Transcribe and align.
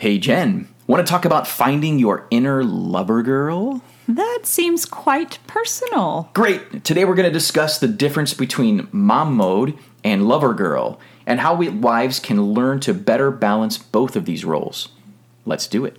Hey, 0.00 0.18
Jen, 0.18 0.66
want 0.86 1.06
to 1.06 1.10
talk 1.10 1.26
about 1.26 1.46
finding 1.46 1.98
your 1.98 2.26
inner 2.30 2.64
lover 2.64 3.22
girl? 3.22 3.82
That 4.08 4.40
seems 4.44 4.86
quite 4.86 5.38
personal. 5.46 6.30
Great. 6.32 6.84
Today 6.84 7.04
we're 7.04 7.14
going 7.14 7.28
to 7.28 7.30
discuss 7.30 7.78
the 7.78 7.86
difference 7.86 8.32
between 8.32 8.88
mom 8.92 9.34
mode 9.34 9.76
and 10.02 10.26
lover 10.26 10.54
girl 10.54 10.98
and 11.26 11.40
how 11.40 11.54
we 11.54 11.68
wives 11.68 12.18
can 12.18 12.54
learn 12.54 12.80
to 12.80 12.94
better 12.94 13.30
balance 13.30 13.76
both 13.76 14.16
of 14.16 14.24
these 14.24 14.42
roles. 14.42 14.88
Let's 15.44 15.66
do 15.66 15.84
it. 15.84 15.98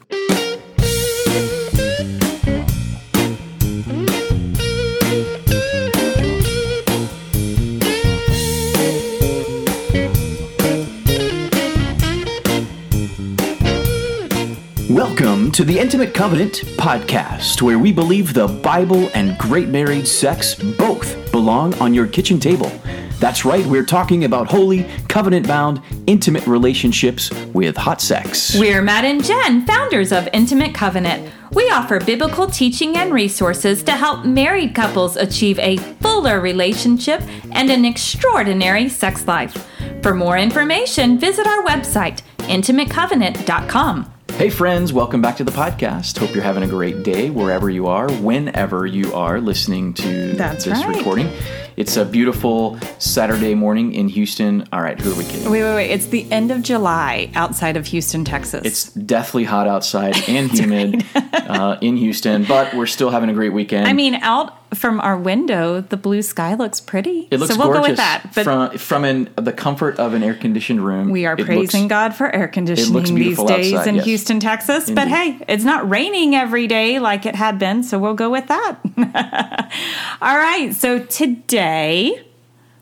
To 15.53 15.65
the 15.65 15.77
Intimate 15.77 16.13
Covenant 16.13 16.63
podcast, 16.77 17.61
where 17.61 17.77
we 17.77 17.91
believe 17.91 18.33
the 18.33 18.47
Bible 18.47 19.09
and 19.13 19.37
great 19.37 19.67
married 19.67 20.07
sex 20.07 20.55
both 20.55 21.29
belong 21.31 21.73
on 21.75 21.93
your 21.93 22.07
kitchen 22.07 22.39
table. 22.39 22.71
That's 23.19 23.43
right, 23.43 23.65
we're 23.65 23.85
talking 23.85 24.23
about 24.23 24.47
holy, 24.47 24.89
covenant 25.09 25.45
bound, 25.45 25.81
intimate 26.07 26.47
relationships 26.47 27.31
with 27.47 27.75
hot 27.75 27.99
sex. 28.01 28.57
We're 28.57 28.81
Matt 28.81 29.03
and 29.03 29.23
Jen, 29.23 29.65
founders 29.67 30.13
of 30.13 30.27
Intimate 30.31 30.73
Covenant. 30.73 31.29
We 31.51 31.69
offer 31.69 31.99
biblical 31.99 32.47
teaching 32.47 32.95
and 32.95 33.13
resources 33.13 33.83
to 33.83 33.91
help 33.91 34.25
married 34.25 34.73
couples 34.73 35.17
achieve 35.17 35.59
a 35.59 35.77
fuller 35.99 36.39
relationship 36.39 37.21
and 37.51 37.69
an 37.69 37.83
extraordinary 37.83 38.87
sex 38.87 39.27
life. 39.27 39.67
For 40.01 40.15
more 40.15 40.37
information, 40.37 41.19
visit 41.19 41.45
our 41.45 41.63
website, 41.63 42.21
intimatecovenant.com. 42.39 44.13
Hey, 44.37 44.49
friends, 44.49 44.91
welcome 44.91 45.21
back 45.21 45.37
to 45.37 45.43
the 45.43 45.51
podcast. 45.51 46.17
Hope 46.17 46.33
you're 46.33 46.43
having 46.43 46.63
a 46.63 46.67
great 46.67 47.03
day 47.03 47.29
wherever 47.29 47.69
you 47.69 47.85
are, 47.87 48.11
whenever 48.13 48.87
you 48.87 49.13
are 49.13 49.39
listening 49.39 49.93
to 49.95 50.33
That's 50.33 50.65
this 50.65 50.83
right. 50.83 50.97
recording. 50.97 51.31
It's 51.77 51.95
a 51.95 52.03
beautiful 52.05 52.79
Saturday 52.97 53.53
morning 53.53 53.93
in 53.93 54.07
Houston. 54.09 54.67
All 54.73 54.81
right, 54.81 54.99
who 54.99 55.11
are 55.11 55.15
we 55.15 55.25
kidding? 55.25 55.49
Wait, 55.51 55.61
wait, 55.61 55.75
wait. 55.75 55.91
It's 55.91 56.07
the 56.07 56.29
end 56.31 56.49
of 56.49 56.63
July 56.63 57.29
outside 57.35 57.77
of 57.77 57.85
Houston, 57.87 58.25
Texas. 58.25 58.65
It's 58.65 58.85
deathly 58.93 59.43
hot 59.43 59.67
outside 59.67 60.17
and 60.27 60.49
humid 60.57 61.05
uh, 61.15 61.77
in 61.81 61.97
Houston, 61.97 62.43
but 62.43 62.73
we're 62.73 62.87
still 62.87 63.11
having 63.11 63.29
a 63.29 63.33
great 63.33 63.53
weekend. 63.53 63.87
I 63.87 63.93
mean, 63.93 64.15
out 64.15 64.57
from 64.73 65.01
our 65.01 65.17
window, 65.17 65.81
the 65.81 65.97
blue 65.97 66.21
sky 66.21 66.53
looks 66.55 66.79
pretty. 66.79 67.27
it 67.29 67.39
looks 67.39 67.53
so 67.53 67.59
we'll 67.59 67.73
gorgeous 67.73 67.85
go 67.85 67.89
with 67.91 67.97
that. 67.97 68.31
But 68.33 68.43
from 68.43 68.77
from 68.77 69.03
an, 69.03 69.29
the 69.35 69.51
comfort 69.51 69.99
of 69.99 70.13
an 70.13 70.23
air 70.23 70.33
conditioned 70.33 70.85
room. 70.85 71.09
we 71.09 71.25
are 71.25 71.33
it 71.33 71.39
looks- 71.39 71.47
praising 71.47 71.87
God 71.87 72.15
for 72.15 72.33
air 72.33 72.47
conditioning 72.47 73.15
these 73.15 73.37
days 73.43 73.73
outside, 73.73 73.87
in 73.87 73.95
yes. 73.95 74.05
Houston, 74.05 74.39
Texas. 74.39 74.89
But 74.89 75.07
hey, 75.07 75.43
it's 75.47 75.63
not 75.63 75.89
raining 75.89 76.35
every 76.35 76.67
day 76.67 76.99
like 76.99 77.25
it 77.25 77.35
had 77.35 77.59
been, 77.59 77.83
so 77.83 77.99
we'll 77.99 78.13
go 78.13 78.29
with 78.29 78.47
that. 78.47 78.77
All 80.21 80.37
right, 80.37 80.73
so 80.73 80.99
today 80.99 82.23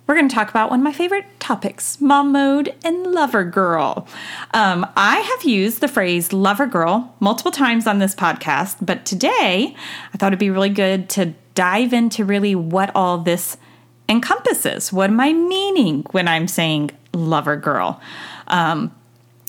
we're 0.06 0.16
going 0.16 0.28
to 0.28 0.34
talk 0.34 0.50
about 0.50 0.72
one 0.72 0.80
of 0.80 0.84
my 0.84 0.92
favorite 0.92 1.26
topics 1.40 2.02
mom 2.02 2.32
mode 2.32 2.74
and 2.84 3.06
lover 3.08 3.44
girl. 3.44 4.08
Um, 4.56 4.86
I 4.96 5.20
have 5.20 5.44
used 5.44 5.82
the 5.82 5.88
phrase 5.88 6.34
lover 6.34 6.66
girl 6.66 7.16
multiple 7.20 7.52
times 7.52 7.86
on 7.86 8.00
this 8.00 8.16
podcast, 8.16 8.78
but 8.82 9.06
today 9.06 9.76
I 10.14 10.18
thought 10.18 10.28
it'd 10.28 10.40
be 10.40 10.50
really 10.50 10.70
good 10.70 11.10
to 11.10 11.34
dive 11.60 11.92
into 11.92 12.24
really 12.24 12.56
what 12.56 12.90
all 12.96 13.18
this 13.18 13.58
encompasses. 14.08 14.94
What 14.94 15.10
am 15.10 15.20
I 15.20 15.34
meaning 15.34 16.06
when 16.12 16.26
I'm 16.28 16.48
saying 16.48 16.92
lover 17.14 17.58
girl? 17.58 18.00
Um, 18.48 18.96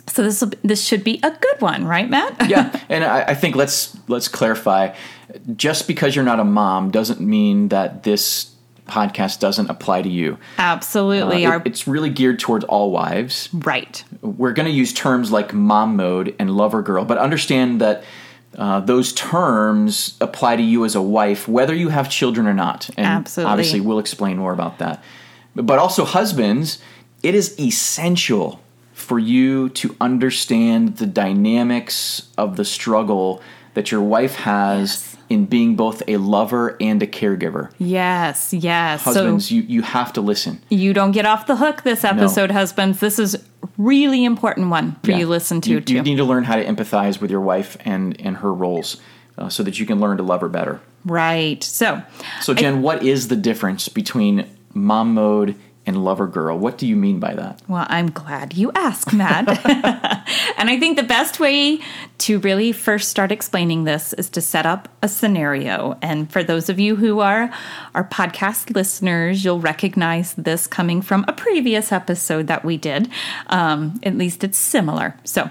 so 0.09 0.25
this 0.25 0.41
will, 0.41 0.51
this 0.65 0.85
should 0.85 1.05
be 1.05 1.21
a 1.23 1.31
good 1.31 1.61
one, 1.61 1.85
right, 1.85 2.11
Matt? 2.11 2.49
yeah, 2.51 2.77
and 2.89 3.05
I, 3.05 3.23
I 3.29 3.35
think 3.35 3.55
let's 3.55 3.97
let's 4.09 4.27
clarify. 4.27 4.95
Just 5.55 5.87
because 5.87 6.17
you're 6.17 6.25
not 6.25 6.41
a 6.41 6.45
mom 6.45 6.91
doesn't 6.91 7.21
mean 7.21 7.69
that 7.69 8.03
this 8.03 8.53
podcast 8.89 9.39
doesn't 9.39 9.71
apply 9.71 10.03
to 10.03 10.09
you. 10.09 10.37
Absolutely. 10.59 11.47
Uh, 11.47 11.59
it- 11.59 11.67
it's 11.67 11.87
really 11.87 12.11
geared 12.11 12.41
towards 12.41 12.65
all 12.65 12.91
wives. 12.91 13.49
right. 13.53 14.03
We're 14.21 14.53
going 14.53 14.67
to 14.67 14.73
use 14.73 14.93
terms 14.93 15.31
like 15.31 15.55
mom 15.55 15.95
mode 15.95 16.35
and 16.41 16.51
lover 16.51 16.83
girl, 16.83 17.05
but 17.05 17.17
understand 17.19 17.81
that 17.81 18.03
uh, 18.61 18.79
those 18.79 19.15
terms 19.15 20.19
apply 20.21 20.55
to 20.55 20.63
you 20.63 20.85
as 20.85 20.95
a 20.95 21.01
wife, 21.01 21.49
whether 21.49 21.75
you 21.75 21.89
have 21.89 22.11
children 22.11 22.47
or 22.47 22.53
not. 22.53 22.91
And 22.99 23.07
Absolutely. 23.07 23.51
obviously, 23.51 23.81
we'll 23.81 23.99
explain 23.99 24.37
more 24.37 24.53
about 24.53 24.79
that. 24.81 25.03
But 25.57 25.79
also, 25.79 26.05
husbands, 26.05 26.79
it 27.23 27.35
is 27.35 27.59
essential 27.59 28.61
for 29.11 29.19
you 29.19 29.69
to 29.71 29.97
understand 30.01 30.99
the 30.99 31.07
dynamics 31.07 32.29
of 32.39 32.55
the 32.57 32.65
struggle 32.65 33.43
that 33.75 33.91
your 33.91 34.01
wife 34.01 34.37
has 34.37 35.17
in 35.29 35.47
being 35.47 35.75
both 35.75 36.01
a 36.07 36.17
lover 36.17 36.77
and 36.81 37.03
a 37.03 37.09
caregiver. 37.09 37.73
Yes, 37.79 38.53
yes. 38.55 39.03
Husbands, 39.03 39.49
so 39.49 39.55
you, 39.57 39.63
you 39.63 39.83
have 39.83 40.13
to 40.13 40.21
listen. 40.21 40.61
you 40.71 40.93
don't 40.93 41.11
get 41.11 41.27
off 41.27 41.49
the 41.49 41.57
hook 41.57 41.83
this 41.83 42.05
episode, 42.05 42.53
husbands. 42.53 43.01
This 43.01 43.19
is 43.19 43.37
really 43.77 44.25
important 44.25 44.71
one 44.71 44.95
for 45.03 45.11
Yeah. 45.11 45.19
you 45.19 45.25
to 45.25 45.31
listen 45.31 45.61
to 45.63 45.71
You, 45.71 45.81
too. 45.81 45.95
you 45.95 46.03
need 46.03 46.17
to 46.19 46.25
learn 46.25 46.45
how 46.45 46.55
to 46.55 46.65
empathize 46.65 47.21
with 47.21 47.33
your 47.33 47.41
wife 47.41 47.77
and, 47.85 48.15
and 48.21 48.37
her 48.37 48.55
roles 48.55 48.97
uh, 49.39 49.49
so 49.49 49.65
that 49.65 49.81
you 49.81 49.87
can 49.87 49.99
learn 49.99 50.19
to 50.19 50.23
love 50.23 50.41
her 50.41 50.49
better. 50.49 50.81
right. 51.05 51.61
So 51.65 52.01
So, 52.43 52.55
Jen, 52.55 52.81
what 52.83 53.03
is 53.03 53.27
the 53.27 53.37
difference 53.37 53.89
between 53.89 54.47
mom 54.73 55.15
mode 55.15 55.57
and 55.91 56.05
lover 56.05 56.29
girl? 56.29 56.57
What 56.57 56.79
do 56.79 56.87
you 56.87 56.95
mean 56.95 57.19
by 57.19 57.35
that? 57.35 57.61
Well, 57.67 57.85
I'm 57.89 58.13
glad 58.13 58.55
you 58.55 58.71
asked, 58.77 59.13
Matt. 59.13 59.49
and 60.57 60.71
I 60.71 60.79
think 60.79 60.97
the 60.97 61.03
best 61.03 61.41
way 61.41 61.81
to 62.19 62.39
really 62.39 62.71
first 62.71 63.09
start 63.09 63.33
explaining 63.33 63.83
this 63.83 64.13
is 64.13 64.31
to 64.31 64.41
set 64.41 64.67
up 64.67 64.89
a 65.03 65.09
scenario. 65.09 65.99
And 66.01 66.31
for 66.31 66.45
those 66.45 66.69
of 66.69 66.79
you 66.79 66.95
who 66.95 67.19
are 67.19 67.53
our 67.93 68.05
podcast 68.05 68.73
listeners, 68.73 69.45
you'll 69.45 69.59
recognize 69.59 70.33
this 70.35 70.69
coming 70.69 71.03
from 71.03 71.25
a 71.27 71.33
previous 71.33 71.91
episode 71.91 72.47
that 72.47 72.65
we 72.65 72.77
did. 72.77 73.11
Um, 73.49 73.99
at 74.05 74.17
least 74.17 74.45
it's 74.45 74.59
similar. 74.59 75.17
So 75.25 75.51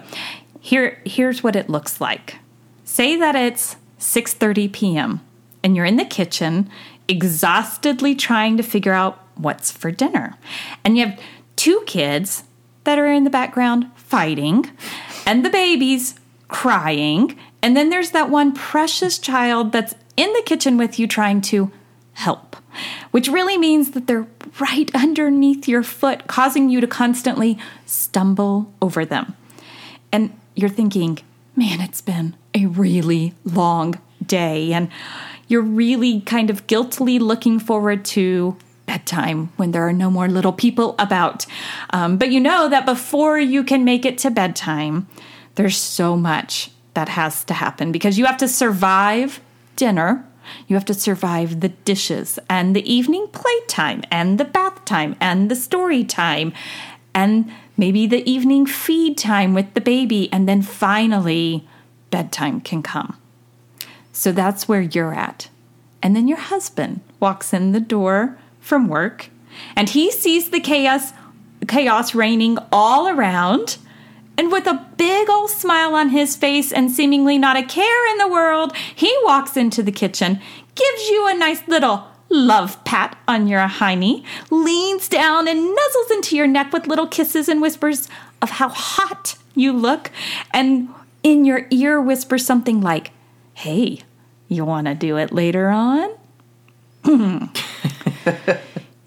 here, 0.61 1.01
here's 1.06 1.44
what 1.44 1.57
it 1.57 1.69
looks 1.69 2.00
like. 2.00 2.38
Say 2.85 3.17
that 3.17 3.35
it's 3.35 3.75
6:30 4.00 4.71
p.m. 4.71 5.21
and 5.61 5.75
you're 5.75 5.85
in 5.85 5.97
the 5.97 6.06
kitchen 6.06 6.69
exhaustedly 7.09 8.16
trying 8.16 8.56
to 8.56 8.63
figure 8.63 8.94
out 8.94 9.19
what's 9.39 9.72
for 9.72 9.91
dinner. 9.91 10.38
And 10.83 10.97
you 10.97 11.07
have 11.07 11.19
two 11.55 11.83
kids 11.85 12.44
that 12.83 13.00
are 13.00 13.11
in 13.11 13.23
the 13.23 13.29
background 13.29 13.89
fighting 13.95 14.69
and 15.25 15.45
the 15.45 15.50
babies 15.50 16.16
crying. 16.47 17.38
And 17.61 17.75
then 17.75 17.89
there's 17.89 18.11
that 18.11 18.29
one 18.29 18.53
precious 18.53 19.19
child 19.19 19.72
that's 19.72 19.95
in 20.17 20.31
the 20.33 20.44
kitchen 20.45 20.77
with 20.77 21.00
you 21.00 21.07
trying 21.07 21.41
to 21.41 21.72
help, 22.13 22.57
which 23.11 23.27
really 23.27 23.57
means 23.57 23.91
that 23.91 24.07
they're 24.07 24.27
right 24.59 24.94
underneath 24.94 25.67
your 25.67 25.83
foot, 25.83 26.27
causing 26.27 26.69
you 26.69 26.81
to 26.81 26.88
constantly 26.88 27.57
stumble 27.85 28.73
over 28.81 29.06
them. 29.06 29.35
And 30.11 30.38
you're 30.56 30.69
thinking, 30.69 31.19
man, 31.56 31.79
it's 31.79 32.01
been 32.01 32.35
a 32.53 32.66
really 32.66 33.33
long 33.45 34.00
day. 34.25 34.73
And 34.73 34.89
you're 35.47 35.61
really 35.61 36.21
kind 36.21 36.50
of 36.50 36.67
guiltily 36.67 37.19
looking 37.19 37.59
forward 37.59 38.03
to 38.06 38.57
bedtime 38.89 39.51
when 39.55 39.69
there 39.69 39.88
are 39.88 39.94
no 39.94 40.09
more 40.09 40.27
little 40.27 40.51
people 40.51 40.95
about. 40.97 41.45
Um, 41.91 42.17
but 42.17 42.31
you 42.31 42.39
know 42.39 42.67
that 42.69 42.88
before 42.88 43.38
you 43.38 43.63
can 43.63 43.83
make 43.83 44.03
it 44.03 44.17
to 44.19 44.31
bedtime, 44.31 45.05
there's 45.53 45.77
so 45.77 46.17
much 46.17 46.72
that 46.95 47.07
has 47.09 47.44
to 47.44 47.53
happen 47.53 47.91
because 47.91 48.17
you 48.17 48.25
have 48.25 48.38
to 48.38 48.47
survive 48.47 49.41
dinner. 49.75 50.25
You 50.67 50.75
have 50.75 50.85
to 50.85 50.95
survive 50.95 51.59
the 51.59 51.69
dishes 51.69 52.39
and 52.50 52.75
the 52.75 52.91
evening 52.91 53.27
playtime 53.31 54.01
and 54.09 54.39
the 54.39 54.45
bath 54.45 54.83
time 54.85 55.16
and 55.21 55.51
the 55.51 55.56
story 55.56 56.03
time 56.03 56.51
and 57.13 57.51
maybe 57.77 58.07
the 58.07 58.27
evening 58.27 58.66
feed 58.66 59.19
time 59.19 59.53
with 59.53 59.71
the 59.75 59.81
baby. 59.81 60.33
And 60.33 60.50
then 60.50 60.63
finally, 60.63 61.67
bedtime 62.09 62.59
can 62.59 62.81
come. 62.81 63.15
So 64.13 64.31
that's 64.31 64.68
where 64.68 64.81
you're 64.81 65.13
at. 65.13 65.50
And 66.01 66.15
then 66.15 66.27
your 66.27 66.39
husband 66.39 67.01
walks 67.19 67.53
in 67.53 67.71
the 67.71 67.80
door 67.80 68.39
from 68.69 68.88
work 68.88 69.30
and 69.75 69.89
he 69.89 70.12
sees 70.12 70.51
the 70.51 70.60
chaos 70.60 71.12
chaos 71.68 72.16
reigning 72.16 72.57
all 72.71 73.07
around 73.07 73.77
and 74.38 74.54
with 74.54 74.68
a 74.68 74.86
big 74.95 75.30
old 75.30 75.50
smile 75.50 75.95
on 75.95 76.10
his 76.10 76.38
face 76.38 76.71
and 76.71 76.89
seemingly 76.89 77.38
not 77.38 77.57
a 77.57 77.63
care 77.63 78.10
in 78.12 78.19
the 78.19 78.27
world, 78.30 78.74
he 78.95 79.13
walks 79.24 79.57
into 79.57 79.83
the 79.83 79.92
kitchen, 79.92 80.39
gives 80.75 81.10
you 81.10 81.27
a 81.27 81.38
nice 81.38 81.68
little 81.68 82.06
love 82.30 82.81
pat 82.86 83.18
on 83.27 83.50
your 83.50 83.68
hiney, 83.68 84.24
leans 84.50 85.10
down 85.10 85.50
and 85.50 85.60
nuzzles 85.77 86.12
into 86.12 86.38
your 86.38 86.48
neck 86.48 86.72
with 86.72 86.88
little 86.88 87.06
kisses 87.06 87.50
and 87.50 87.62
whispers 87.62 88.07
of 88.42 88.51
how 88.51 88.69
hot 88.69 89.36
you 89.56 89.74
look, 89.74 90.10
and 90.54 90.88
in 91.22 91.44
your 91.44 91.68
ear 91.69 92.01
whispers 92.01 92.45
something 92.45 92.80
like, 92.80 93.12
Hey, 93.56 94.04
you 94.48 94.63
want 94.63 94.88
to 94.88 94.95
do 94.95 95.18
it 95.18 95.33
later 95.33 95.68
on? 95.68 96.10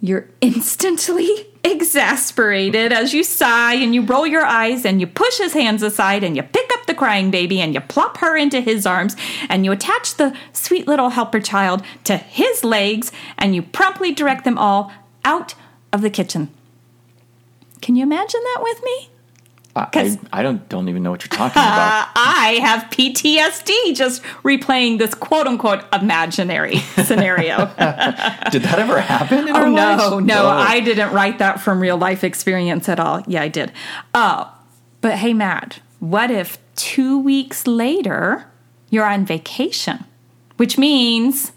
You're 0.01 0.29
instantly 0.41 1.47
exasperated 1.65 2.93
as 2.93 3.15
you 3.15 3.23
sigh 3.23 3.75
and 3.75 3.95
you 3.95 4.03
roll 4.03 4.27
your 4.27 4.45
eyes 4.45 4.85
and 4.85 5.01
you 5.01 5.07
push 5.07 5.39
his 5.39 5.53
hands 5.53 5.83
aside 5.83 6.25
and 6.25 6.35
you 6.37 6.43
pick 6.43 6.69
up 6.73 6.87
the 6.87 6.95
crying 6.95 7.31
baby 7.31 7.61
and 7.61 7.73
you 7.73 7.81
plop 7.81 8.17
her 8.19 8.37
into 8.37 8.61
his 8.61 8.85
arms 8.85 9.15
and 9.49 9.65
you 9.65 9.71
attach 9.71 10.17
the 10.17 10.37
sweet 10.53 10.89
little 10.89 11.11
helper 11.11 11.41
child 11.41 11.85
to 12.03 12.17
his 12.17 12.65
legs 12.65 13.13
and 13.39 13.55
you 13.55 13.63
promptly 13.63 14.13
direct 14.13 14.45
them 14.45 14.59
all 14.59 14.93
out 15.25 15.55
of 15.93 16.03
the 16.03 16.11
kitchen. 16.11 16.51
Can 17.81 17.95
you 17.95 18.03
imagine 18.03 18.41
that 18.43 18.63
with 18.63 18.83
me? 18.83 19.12
I, 19.75 20.19
I, 20.33 20.43
don't 20.43 20.69
don't 20.69 20.91
even 20.91 21.03
know 21.03 21.11
what 21.11 21.23
you're 21.23 21.31
talking 21.31 21.53
about. 21.53 22.09
Uh, 22.09 22.13
I 22.15 22.59
have 22.61 22.91
PTSD 22.91 23.95
just 23.95 24.23
replaying 24.43 24.99
this 24.99 25.15
quote 25.15 25.47
unquote 25.47 25.85
imaginary 25.95 26.77
scenario. 27.05 27.57
Did 28.51 28.63
that 28.65 28.79
ever 28.79 29.01
happen 29.01 29.49
in 29.49 29.57
oh 29.57 29.61
our 29.61 29.71
no, 29.71 30.19
no, 30.19 30.47
I 30.47 30.81
didn't 30.81 31.13
write 31.13 31.39
that 31.39 31.61
from 31.61 31.81
real 31.81 31.97
life 31.97 32.23
experience 32.23 32.89
at 32.89 33.01
all. 33.01 33.23
Yeah, 33.27 33.43
I 33.43 33.49
did. 33.49 33.73
Oh, 34.15 34.55
but 35.01 35.17
hey, 35.17 35.33
Matt, 35.33 35.81
what 36.01 36.31
if 36.31 36.59
two 36.77 37.19
weeks 37.19 37.67
later 37.67 38.47
you're 38.91 39.07
on 39.07 39.25
vacation, 39.25 40.05
which 40.59 40.77
means 40.77 41.53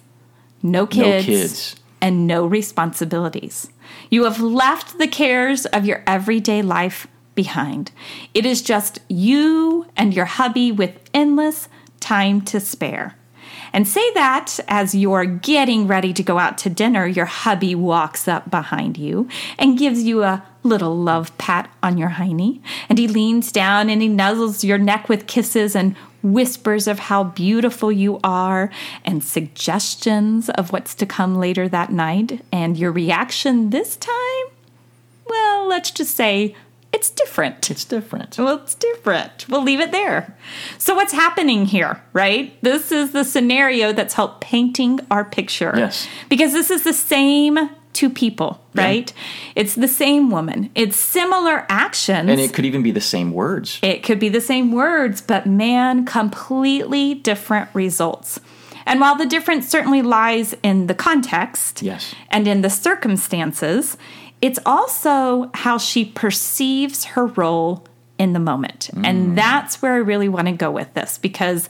no 0.64 0.88
kids, 0.88 1.26
kids. 1.26 1.76
and 2.00 2.26
no 2.26 2.46
responsibilities. 2.46 3.70
You 4.10 4.24
have 4.24 4.40
left 4.40 4.98
the 4.98 5.08
cares 5.08 5.66
of 5.68 5.86
your 5.86 6.02
everyday 6.08 6.62
life 6.62 7.08
behind. 7.36 7.92
It 8.34 8.46
is 8.46 8.62
just 8.62 9.00
you 9.08 9.86
and 9.96 10.14
your 10.14 10.26
hubby 10.26 10.72
with 10.72 10.98
endless 11.14 11.68
time 12.00 12.42
to 12.42 12.60
spare. 12.60 13.16
And 13.74 13.88
say 13.88 14.10
that 14.14 14.60
as 14.70 14.96
you're 14.96 15.26
getting 15.26 15.86
ready 15.86 16.14
to 16.14 16.24
go 16.24 16.40
out 16.40 16.58
to 16.60 16.70
dinner, 16.70 17.06
your 17.06 17.26
hubby 17.26 17.76
walks 17.76 18.28
up 18.28 18.50
behind 18.50 18.98
you 18.98 19.28
and 19.60 19.78
gives 19.78 20.04
you 20.04 20.24
a 20.24 20.46
little 20.64 20.96
love 20.96 21.38
pat 21.38 21.70
on 21.84 21.98
your 21.98 22.12
hiney. 22.12 22.62
And 22.88 22.98
he 22.98 23.08
leans 23.08 23.52
down 23.52 23.90
and 23.90 24.02
he 24.02 24.08
nuzzles 24.08 24.64
your 24.64 24.78
neck 24.78 25.10
with 25.10 25.28
kisses 25.28 25.76
and 25.76 25.96
whispers 26.24 26.88
of 26.88 27.00
how 27.00 27.26
beautiful 27.26 27.92
you 27.92 28.20
are 28.24 28.72
and 29.04 29.24
suggestions 29.24 30.50
of 30.52 30.72
what's 30.72 30.96
to 30.96 31.06
come 31.06 31.36
later 31.36 31.68
that 31.68 31.92
night. 31.92 32.44
And 32.52 32.78
your 32.78 32.92
reaction 32.92 33.72
this 33.72 33.98
time? 33.98 34.46
Well, 35.28 35.68
let's 35.68 35.92
just 35.92 36.16
say 36.16 36.56
it's 36.96 37.10
different. 37.10 37.70
It's 37.70 37.84
different. 37.84 38.38
Well, 38.38 38.56
it's 38.64 38.74
different. 38.74 39.46
We'll 39.50 39.64
leave 39.64 39.82
it 39.82 39.92
there. 39.92 40.36
So, 40.78 40.96
what's 40.96 41.12
happening 41.12 41.66
here, 41.66 42.02
right? 42.14 42.58
This 42.62 42.92
is 42.92 43.12
the 43.12 43.26
scenario 43.26 43.92
that's 43.92 44.14
helped 44.14 44.40
painting 44.42 45.02
our 45.12 45.26
picture. 45.26 45.74
Yes. 45.76 46.08
Because 46.30 46.54
this 46.54 46.72
is 46.72 46.84
the 46.84 46.94
same 46.94 47.70
two 47.92 48.10
people, 48.10 48.62
right? 48.74 49.12
It's 49.56 49.76
the 49.76 49.88
same 49.88 50.30
woman. 50.30 50.70
It's 50.76 50.98
similar 50.98 51.66
actions. 51.70 52.30
And 52.30 52.40
it 52.42 52.54
could 52.54 52.66
even 52.66 52.82
be 52.84 52.92
the 52.92 53.02
same 53.02 53.32
words. 53.32 53.80
It 53.82 54.04
could 54.04 54.20
be 54.20 54.30
the 54.30 54.42
same 54.42 54.72
words, 54.72 55.22
but 55.22 55.46
man, 55.46 56.06
completely 56.06 57.14
different 57.14 57.70
results. 57.74 58.40
And 58.86 59.00
while 59.00 59.16
the 59.16 59.26
difference 59.26 59.68
certainly 59.68 60.02
lies 60.02 60.54
in 60.62 60.88
the 60.88 60.94
context 60.94 61.82
Yes. 61.82 62.14
and 62.30 62.48
in 62.48 62.62
the 62.62 62.70
circumstances, 62.70 63.98
it's 64.42 64.60
also 64.66 65.50
how 65.54 65.78
she 65.78 66.06
perceives 66.06 67.06
her 67.06 67.28
role 67.28 67.86
in 68.18 68.34
the 68.34 68.40
moment. 68.40 68.90
Mm. 68.94 69.06
And 69.06 69.38
that's 69.38 69.82
where 69.82 69.94
I 69.94 69.98
really 69.98 70.30
want 70.30 70.48
to 70.48 70.54
go 70.54 70.72
with 70.72 70.94
this 70.94 71.18
because 71.18 71.70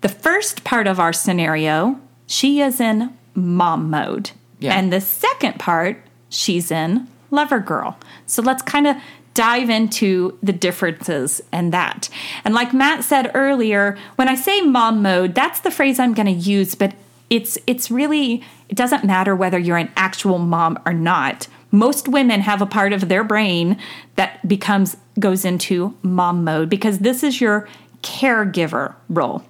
the 0.00 0.08
first 0.08 0.64
part 0.64 0.86
of 0.86 1.00
our 1.00 1.12
scenario, 1.12 1.98
she 2.26 2.60
is 2.60 2.80
in 2.80 3.16
mom 3.34 3.90
mode. 3.90 4.30
Yeah. 4.58 4.76
And 4.78 4.92
the 4.92 5.00
second 5.00 5.58
part, 5.58 6.02
she's 6.28 6.70
in 6.70 7.08
lover 7.30 7.60
girl. 7.60 7.98
So 8.26 8.42
let's 8.42 8.62
kind 8.62 8.86
of 8.86 8.96
dive 9.34 9.70
into 9.70 10.38
the 10.42 10.52
differences 10.52 11.40
and 11.52 11.72
that. 11.72 12.08
And 12.44 12.54
like 12.54 12.74
Matt 12.74 13.04
said 13.04 13.30
earlier, 13.34 13.96
when 14.16 14.28
I 14.28 14.34
say 14.34 14.60
mom 14.60 15.02
mode, 15.02 15.34
that's 15.34 15.60
the 15.60 15.70
phrase 15.70 15.98
I'm 15.98 16.14
going 16.14 16.26
to 16.26 16.32
use, 16.32 16.74
but 16.74 16.94
it's 17.30 17.56
it's 17.66 17.90
really 17.90 18.44
it 18.68 18.76
doesn't 18.76 19.04
matter 19.04 19.34
whether 19.34 19.58
you're 19.58 19.78
an 19.78 19.90
actual 19.96 20.38
mom 20.38 20.78
or 20.84 20.92
not. 20.92 21.48
Most 21.72 22.06
women 22.06 22.42
have 22.42 22.62
a 22.62 22.66
part 22.66 22.92
of 22.92 23.08
their 23.08 23.24
brain 23.24 23.78
that 24.16 24.46
becomes 24.46 24.96
goes 25.18 25.44
into 25.44 25.96
mom 26.02 26.44
mode 26.44 26.68
because 26.68 27.00
this 27.00 27.22
is 27.22 27.40
your 27.40 27.68
caregiver 28.02 28.94
role. 29.08 29.44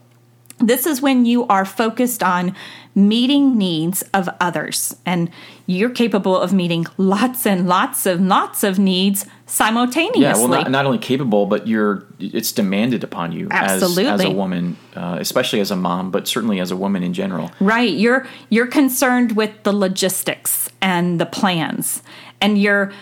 This 0.63 0.87
is 0.87 1.03
when 1.03 1.25
you 1.25 1.47
are 1.49 1.65
focused 1.65 2.23
on 2.23 2.55
meeting 2.95 3.57
needs 3.57 4.03
of 4.15 4.29
others 4.41 4.95
and 5.07 5.31
you're 5.67 5.91
capable 5.91 6.37
of 6.37 6.53
meeting 6.53 6.87
lots 6.99 7.47
and 7.47 7.67
lots 7.67 8.05
of 8.05 8.21
lots 8.21 8.63
of 8.63 8.79
needs 8.79 9.25
simultaneously. 9.47 10.23
Yeah, 10.23 10.35
well, 10.35 10.49
not, 10.49 10.71
not 10.71 10.87
only 10.87 10.99
capable, 10.99 11.47
but 11.47 11.67
you're 11.67 12.07
it's 12.19 12.53
demanded 12.53 13.03
upon 13.03 13.33
you 13.33 13.49
as, 13.51 13.83
as 13.83 14.25
a 14.25 14.31
woman, 14.31 14.77
uh, 14.95 15.17
especially 15.21 15.61
as 15.61 15.71
a 15.71 15.77
mom, 15.77 16.11
but 16.11 16.29
certainly 16.29 16.61
as 16.61 16.71
a 16.71 16.77
woman 16.77 17.03
in 17.03 17.15
general. 17.15 17.51
Right. 17.61 17.93
You're 17.93 18.27
you're 18.51 18.67
concerned 18.67 19.33
with 19.37 19.63
the 19.63 19.73
logistics 19.73 20.69
and 20.81 21.21
the 21.21 21.27
plans. 21.27 22.03
And 22.41 22.61
you're 22.61 22.93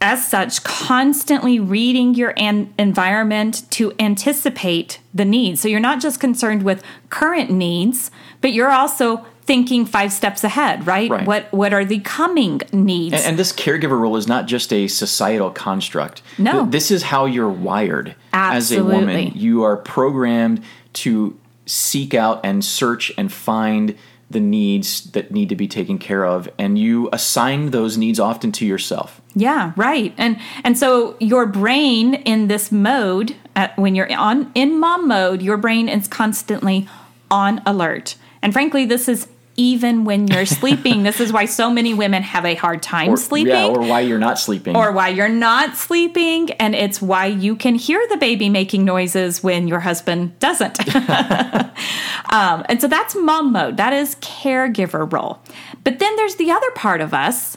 as 0.00 0.26
such 0.26 0.64
constantly 0.64 1.60
reading 1.60 2.14
your 2.14 2.32
an- 2.36 2.72
environment 2.78 3.70
to 3.70 3.92
anticipate 3.98 4.98
the 5.12 5.24
needs. 5.24 5.60
So 5.60 5.68
you're 5.68 5.80
not 5.80 6.00
just 6.00 6.20
concerned 6.20 6.62
with 6.62 6.82
current 7.10 7.50
needs, 7.50 8.10
but 8.40 8.52
you're 8.52 8.70
also 8.70 9.26
thinking 9.42 9.84
5 9.84 10.12
steps 10.12 10.44
ahead, 10.44 10.86
right? 10.86 11.10
Right. 11.10 11.26
What 11.26 11.52
what 11.52 11.74
are 11.74 11.84
the 11.84 11.98
coming 12.00 12.60
needs? 12.72 13.14
And, 13.14 13.24
and 13.24 13.38
this 13.38 13.52
caregiver 13.52 13.98
role 13.98 14.16
is 14.16 14.26
not 14.26 14.46
just 14.46 14.72
a 14.72 14.86
societal 14.88 15.50
construct. 15.50 16.22
No. 16.38 16.60
Th- 16.60 16.70
this 16.70 16.90
is 16.90 17.02
how 17.02 17.26
you're 17.26 17.48
wired 17.48 18.14
as 18.32 18.72
a 18.72 18.82
woman. 18.82 19.32
You 19.34 19.64
are 19.64 19.76
programmed 19.76 20.62
to 20.94 21.38
seek 21.66 22.14
out 22.14 22.40
and 22.44 22.64
search 22.64 23.12
and 23.18 23.32
find 23.32 23.96
the 24.30 24.40
needs 24.40 25.10
that 25.10 25.32
need 25.32 25.48
to 25.48 25.56
be 25.56 25.66
taken 25.66 25.98
care 25.98 26.24
of, 26.24 26.48
and 26.58 26.78
you 26.78 27.08
assign 27.12 27.70
those 27.70 27.98
needs 27.98 28.20
often 28.20 28.52
to 28.52 28.64
yourself. 28.64 29.20
Yeah, 29.34 29.72
right. 29.76 30.14
And 30.16 30.38
and 30.64 30.78
so 30.78 31.16
your 31.18 31.46
brain 31.46 32.14
in 32.14 32.48
this 32.48 32.70
mode, 32.70 33.34
at, 33.56 33.76
when 33.76 33.94
you're 33.94 34.12
on 34.14 34.50
in 34.54 34.78
mom 34.78 35.08
mode, 35.08 35.42
your 35.42 35.56
brain 35.56 35.88
is 35.88 36.06
constantly 36.08 36.88
on 37.30 37.60
alert. 37.66 38.16
And 38.42 38.52
frankly, 38.52 38.86
this 38.86 39.08
is 39.08 39.26
even 39.56 40.04
when 40.04 40.26
you're 40.28 40.46
sleeping. 40.60 41.02
this 41.02 41.20
is 41.20 41.32
why 41.32 41.44
so 41.44 41.70
many 41.70 41.92
women 41.94 42.22
have 42.22 42.44
a 42.44 42.54
hard 42.54 42.82
time 42.82 43.10
Or, 43.10 43.16
sleeping. 43.16 43.52
Yeah, 43.54 43.66
or 43.66 43.80
why 43.80 44.00
you're 44.00 44.18
not 44.18 44.38
sleeping. 44.38 44.76
or 44.76 44.92
why 44.92 45.08
you're 45.08 45.28
not 45.28 45.76
sleeping, 45.76 46.50
and 46.52 46.74
it's 46.74 47.00
why 47.02 47.26
you 47.26 47.56
can 47.56 47.74
hear 47.74 48.00
the 48.08 48.16
baby 48.16 48.48
making 48.48 48.84
noises 48.84 49.42
when 49.42 49.68
your 49.68 49.80
husband 49.80 50.38
doesn't. 50.38 50.78
um, 52.32 52.64
and 52.68 52.80
so 52.80 52.88
that's 52.88 53.14
mom 53.14 53.52
mode, 53.52 53.76
that 53.76 53.92
is 53.92 54.14
caregiver 54.16 55.10
role. 55.12 55.40
But 55.84 55.98
then 55.98 56.14
there's 56.16 56.36
the 56.36 56.50
other 56.50 56.70
part 56.72 57.00
of 57.00 57.12
us 57.14 57.56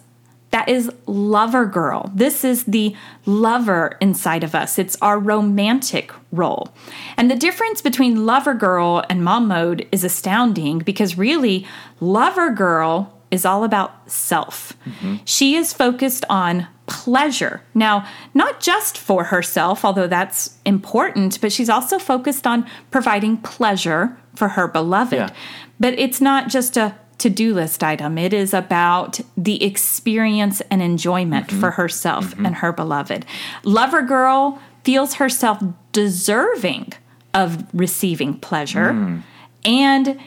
that 0.53 0.69
is 0.69 0.91
lover 1.07 1.65
girl. 1.65 2.11
This 2.13 2.43
is 2.43 2.65
the 2.65 2.95
lover 3.25 3.97
inside 3.99 4.43
of 4.43 4.53
us. 4.53 4.77
It's 4.77 4.95
our 5.01 5.17
romantic 5.17 6.11
role. 6.31 6.69
And 7.17 7.29
the 7.29 7.35
difference 7.35 7.81
between 7.81 8.27
lover 8.27 8.53
girl 8.53 9.03
and 9.09 9.23
mom 9.23 9.47
mode 9.47 9.87
is 9.91 10.03
astounding 10.03 10.77
because 10.77 11.17
really, 11.17 11.65
lover 11.99 12.51
girl 12.51 13.19
is 13.31 13.45
all 13.45 13.63
about 13.63 14.11
self. 14.11 14.73
Mm-hmm. 14.85 15.15
She 15.25 15.55
is 15.55 15.73
focused 15.73 16.23
on 16.29 16.67
pleasure. 16.85 17.63
Now, 17.73 18.07
not 18.35 18.59
just 18.59 18.95
for 18.95 19.23
herself, 19.23 19.83
although 19.83 20.05
that's 20.05 20.59
important, 20.65 21.41
but 21.41 21.51
she's 21.51 21.69
also 21.69 21.97
focused 21.97 22.45
on 22.45 22.69
providing 22.91 23.37
pleasure 23.37 24.15
for 24.35 24.49
her 24.49 24.67
beloved. 24.67 25.13
Yeah. 25.13 25.33
But 25.79 25.97
it's 25.97 26.21
not 26.21 26.49
just 26.49 26.77
a 26.77 26.95
to 27.23 27.29
do 27.29 27.53
list 27.53 27.83
item, 27.83 28.17
it 28.17 28.33
is 28.33 28.53
about 28.53 29.21
the 29.37 29.63
experience 29.63 30.61
and 30.69 30.81
enjoyment 30.81 31.47
mm-hmm. 31.47 31.59
for 31.59 31.71
herself 31.71 32.31
mm-hmm. 32.31 32.45
and 32.45 32.55
her 32.55 32.73
beloved. 32.73 33.25
Lover 33.63 34.01
Girl 34.01 34.61
feels 34.83 35.15
herself 35.15 35.63
deserving 35.93 36.91
of 37.33 37.65
receiving 37.73 38.37
pleasure 38.37 38.91
mm. 38.91 39.23
and 39.63 40.19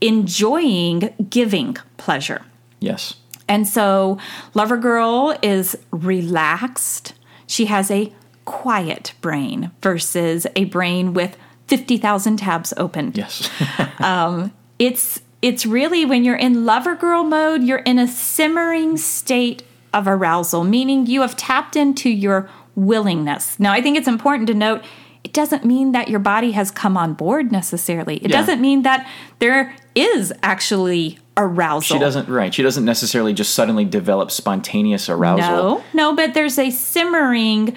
enjoying 0.00 1.14
giving 1.28 1.76
pleasure. 1.96 2.42
yes. 2.80 3.14
And 3.46 3.68
so 3.68 4.18
Lover 4.54 4.76
Girl 4.78 5.36
is 5.42 5.76
relaxed. 5.90 7.14
She 7.46 7.66
has 7.66 7.90
a 7.90 8.12
quiet 8.46 9.12
brain 9.20 9.70
versus 9.82 10.46
a 10.56 10.64
brain 10.64 11.12
with 11.12 11.36
50,000 11.66 12.36
tabs 12.38 12.72
open. 12.76 13.12
Yes. 13.14 13.50
Um, 14.00 14.52
it's 14.78 15.20
it's 15.44 15.66
really 15.66 16.06
when 16.06 16.24
you're 16.24 16.36
in 16.36 16.64
lover 16.64 16.94
girl 16.94 17.22
mode, 17.22 17.62
you're 17.62 17.78
in 17.80 17.98
a 17.98 18.08
simmering 18.08 18.96
state 18.96 19.62
of 19.92 20.08
arousal, 20.08 20.64
meaning 20.64 21.04
you 21.06 21.20
have 21.20 21.36
tapped 21.36 21.76
into 21.76 22.08
your 22.08 22.48
willingness. 22.74 23.60
Now, 23.60 23.72
I 23.72 23.82
think 23.82 23.98
it's 23.98 24.08
important 24.08 24.46
to 24.48 24.54
note 24.54 24.82
it 25.22 25.32
doesn't 25.34 25.64
mean 25.64 25.92
that 25.92 26.08
your 26.08 26.18
body 26.20 26.52
has 26.52 26.70
come 26.70 26.96
on 26.96 27.12
board 27.12 27.52
necessarily. 27.52 28.16
It 28.16 28.30
Yeah. 28.30 28.38
doesn't 28.40 28.60
mean 28.60 28.82
that 28.82 29.06
there 29.38 29.74
is 29.94 30.32
actually 30.42 31.18
arousal. 31.36 31.96
she 31.96 31.98
doesn't 31.98 32.28
right. 32.28 32.54
She 32.54 32.62
doesn't 32.62 32.84
necessarily 32.84 33.32
just 33.34 33.54
suddenly 33.54 33.84
develop 33.84 34.30
spontaneous 34.30 35.08
arousal. 35.10 35.46
No, 35.46 35.82
no, 35.92 36.14
but 36.16 36.32
there's 36.32 36.58
a 36.58 36.70
simmering 36.70 37.74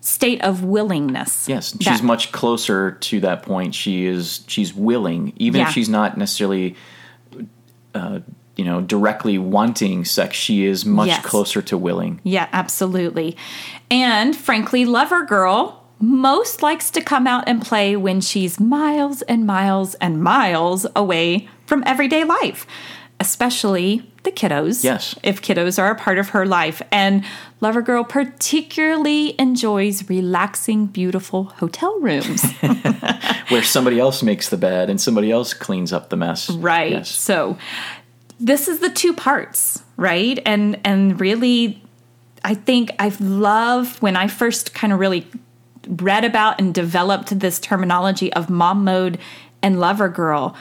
state 0.00 0.40
of 0.42 0.64
willingness. 0.64 1.46
Yes, 1.48 1.72
that- 1.72 1.82
she's 1.82 2.02
much 2.02 2.32
closer 2.32 2.92
to 2.92 3.20
that 3.20 3.42
point. 3.42 3.74
She 3.74 4.06
is 4.06 4.40
she's 4.46 4.74
willing, 4.74 5.32
even 5.36 5.60
Yeah. 5.60 5.68
if 5.68 5.74
she's 5.74 5.88
not 5.88 6.16
necessarily, 6.16 6.76
uh, 7.94 8.20
you 8.56 8.64
know, 8.64 8.80
directly 8.80 9.38
wanting 9.38 10.04
sex. 10.04 10.36
She 10.36 10.64
is 10.64 10.84
much 10.84 11.08
Yes. 11.08 11.24
closer 11.24 11.62
to 11.62 11.78
willing. 11.78 12.20
Yeah, 12.24 12.48
absolutely. 12.52 13.36
And 13.90 14.36
frankly, 14.36 14.84
Lover 14.84 15.24
Girl 15.24 15.82
most 15.98 16.62
likes 16.62 16.90
to 16.90 17.00
come 17.00 17.26
out 17.26 17.44
and 17.46 17.62
play 17.62 17.96
when 17.96 18.20
she's 18.20 18.58
miles 18.60 19.22
and 19.22 19.46
miles 19.46 19.94
and 19.96 20.22
miles 20.22 20.86
away 20.96 21.48
from 21.66 21.82
everyday 21.86 22.24
life, 22.24 22.66
especially 23.18 24.09
the 24.22 24.30
kiddos. 24.30 24.84
Yes. 24.84 25.14
If 25.22 25.42
kiddos 25.42 25.78
are 25.78 25.90
a 25.90 25.94
part 25.94 26.18
of 26.18 26.30
her 26.30 26.46
life. 26.46 26.82
And 26.92 27.24
Lover 27.60 27.82
Girl 27.82 28.04
particularly 28.04 29.38
enjoys 29.40 30.08
relaxing, 30.08 30.86
beautiful 30.86 31.44
hotel 31.44 31.98
rooms. 32.00 32.44
Where 33.48 33.62
somebody 33.62 33.98
else 33.98 34.22
makes 34.22 34.48
the 34.48 34.56
bed 34.56 34.90
and 34.90 35.00
somebody 35.00 35.30
else 35.30 35.54
cleans 35.54 35.92
up 35.92 36.10
the 36.10 36.16
mess. 36.16 36.50
Right. 36.50 36.92
Yes. 36.92 37.10
So 37.10 37.58
this 38.38 38.68
is 38.68 38.80
the 38.80 38.90
two 38.90 39.12
parts, 39.12 39.82
right? 39.96 40.38
And 40.46 40.78
and 40.84 41.20
really 41.20 41.82
I 42.44 42.54
think 42.54 42.92
I 42.98 43.12
love 43.20 44.00
when 44.00 44.16
I 44.16 44.28
first 44.28 44.74
kind 44.74 44.92
of 44.92 44.98
really 44.98 45.26
read 45.86 46.24
about 46.24 46.60
and 46.60 46.72
developed 46.72 47.38
this 47.38 47.58
terminology 47.58 48.32
of 48.32 48.48
mom 48.48 48.84
mode 48.84 49.18
and 49.62 49.80
lover 49.80 50.08
girl. 50.08 50.56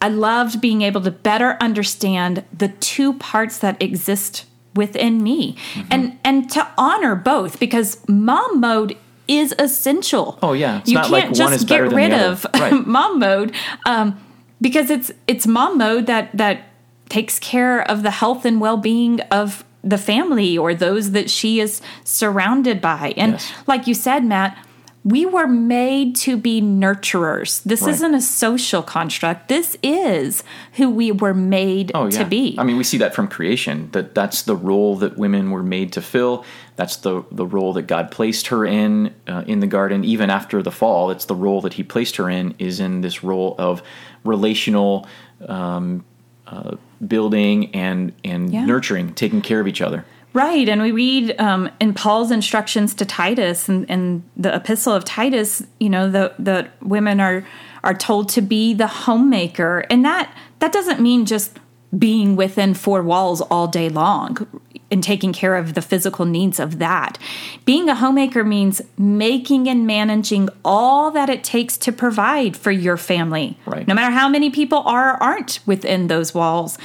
I 0.00 0.08
loved 0.08 0.60
being 0.60 0.82
able 0.82 1.00
to 1.02 1.10
better 1.10 1.56
understand 1.60 2.44
the 2.56 2.68
two 2.68 3.14
parts 3.14 3.58
that 3.58 3.80
exist 3.82 4.46
within 4.74 5.22
me 5.22 5.56
Mm-hmm. 5.74 5.88
and 5.90 6.18
and 6.24 6.50
to 6.52 6.66
honor 6.78 7.14
both 7.14 7.58
because 7.58 7.98
mom 8.08 8.60
mode 8.60 8.96
is 9.28 9.54
essential. 9.58 10.38
Oh, 10.42 10.52
yeah. 10.54 10.78
It's 10.78 10.88
you 10.90 10.94
not 10.96 11.06
can't 11.06 11.26
like 11.28 11.34
just 11.34 11.66
get 11.68 11.92
rid 11.92 12.12
of 12.12 12.44
Right. 12.54 12.72
mom 12.86 13.18
mode 13.20 13.52
um, 13.86 14.18
because 14.60 14.90
it's 14.90 15.10
it's 15.26 15.46
mom 15.46 15.78
mode 15.78 16.06
that 16.06 16.30
that 16.36 16.62
takes 17.08 17.38
care 17.38 17.82
of 17.90 18.02
the 18.02 18.10
health 18.10 18.44
and 18.44 18.60
well-being 18.60 19.20
of 19.32 19.64
the 19.82 19.98
family 19.98 20.56
or 20.58 20.74
those 20.74 21.10
that 21.12 21.28
she 21.30 21.58
is 21.60 21.80
surrounded 22.04 22.80
by 22.80 23.12
and 23.16 23.32
Yes. 23.32 23.52
like 23.66 23.86
you 23.86 23.94
said 23.94 24.24
matt 24.24 24.56
we 25.02 25.24
were 25.24 25.46
made 25.46 26.14
to 26.14 26.36
be 26.36 26.60
nurturers 26.60 27.62
this 27.64 27.80
Right. 27.82 27.90
isn't 27.94 28.14
a 28.14 28.20
social 28.20 28.82
construct 28.82 29.48
this 29.48 29.76
is 29.82 30.44
who 30.74 30.90
we 30.90 31.10
were 31.10 31.32
made 31.32 31.90
Oh, 31.94 32.04
yeah. 32.04 32.18
to 32.18 32.24
be 32.26 32.54
I 32.58 32.64
mean, 32.64 32.76
we 32.76 32.84
see 32.84 32.98
that 32.98 33.14
from 33.14 33.26
creation. 33.28 33.88
That 33.92 34.14
that's 34.14 34.42
the 34.42 34.54
role 34.56 34.96
that 34.96 35.16
women 35.16 35.50
were 35.50 35.62
made 35.62 35.92
to 35.94 36.02
fill. 36.02 36.44
That's 36.76 36.96
the 36.96 37.24
the 37.32 37.46
role 37.46 37.72
that 37.74 37.82
God 37.86 38.10
placed 38.10 38.48
her 38.48 38.64
in 38.66 39.14
uh, 39.26 39.44
in 39.46 39.60
the 39.60 39.66
garden. 39.66 40.04
Even 40.04 40.28
after 40.30 40.62
the 40.62 40.70
fall, 40.70 41.10
it's 41.10 41.24
the 41.24 41.34
role 41.34 41.60
that 41.62 41.74
He 41.74 41.82
placed 41.82 42.16
her 42.16 42.28
in. 42.28 42.54
Is 42.58 42.78
in 42.80 43.00
this 43.00 43.22
role 43.24 43.54
of 43.58 43.82
relational 44.24 45.06
um, 45.48 46.04
uh, 46.46 46.76
building 47.06 47.74
and 47.74 48.12
and 48.24 48.52
Yeah. 48.52 48.64
nurturing, 48.66 49.14
taking 49.14 49.40
care 49.40 49.60
of 49.60 49.66
each 49.68 49.80
other. 49.80 50.04
Right. 50.32 50.68
And 50.68 50.80
we 50.80 50.92
read 50.92 51.38
um, 51.40 51.70
in 51.80 51.92
Paul's 51.92 52.30
instructions 52.30 52.94
to 52.94 53.04
Titus 53.04 53.68
and 53.68 54.22
the 54.36 54.54
epistle 54.54 54.94
of 54.94 55.04
Titus, 55.04 55.66
you 55.80 55.90
know, 55.90 56.08
the, 56.08 56.32
the 56.38 56.68
women 56.82 57.20
are 57.20 57.44
are 57.82 57.94
told 57.94 58.28
to 58.28 58.42
be 58.42 58.74
the 58.74 58.86
homemaker. 58.86 59.86
And 59.90 60.04
that 60.04 60.32
that 60.60 60.72
doesn't 60.72 61.00
mean 61.00 61.26
just 61.26 61.58
being 61.98 62.36
within 62.36 62.74
four 62.74 63.02
walls 63.02 63.40
all 63.40 63.66
day 63.66 63.88
long 63.88 64.46
and 64.90 65.02
taking 65.02 65.32
care 65.32 65.56
of 65.56 65.74
the 65.74 65.82
physical 65.82 66.24
needs 66.24 66.58
of 66.58 66.78
that. 66.78 67.18
Being 67.64 67.88
a 67.88 67.94
homemaker 67.94 68.44
means 68.44 68.82
making 68.98 69.68
and 69.68 69.86
managing 69.86 70.48
all 70.64 71.10
that 71.12 71.30
it 71.30 71.44
takes 71.44 71.76
to 71.78 71.92
provide 71.92 72.56
for 72.56 72.70
your 72.70 72.96
family. 72.96 73.56
Right. 73.66 73.86
No 73.86 73.94
matter 73.94 74.12
how 74.12 74.28
many 74.28 74.50
people 74.50 74.78
are 74.78 75.14
or 75.14 75.22
aren't 75.22 75.60
within 75.66 76.08
those 76.08 76.34
walls. 76.34 76.78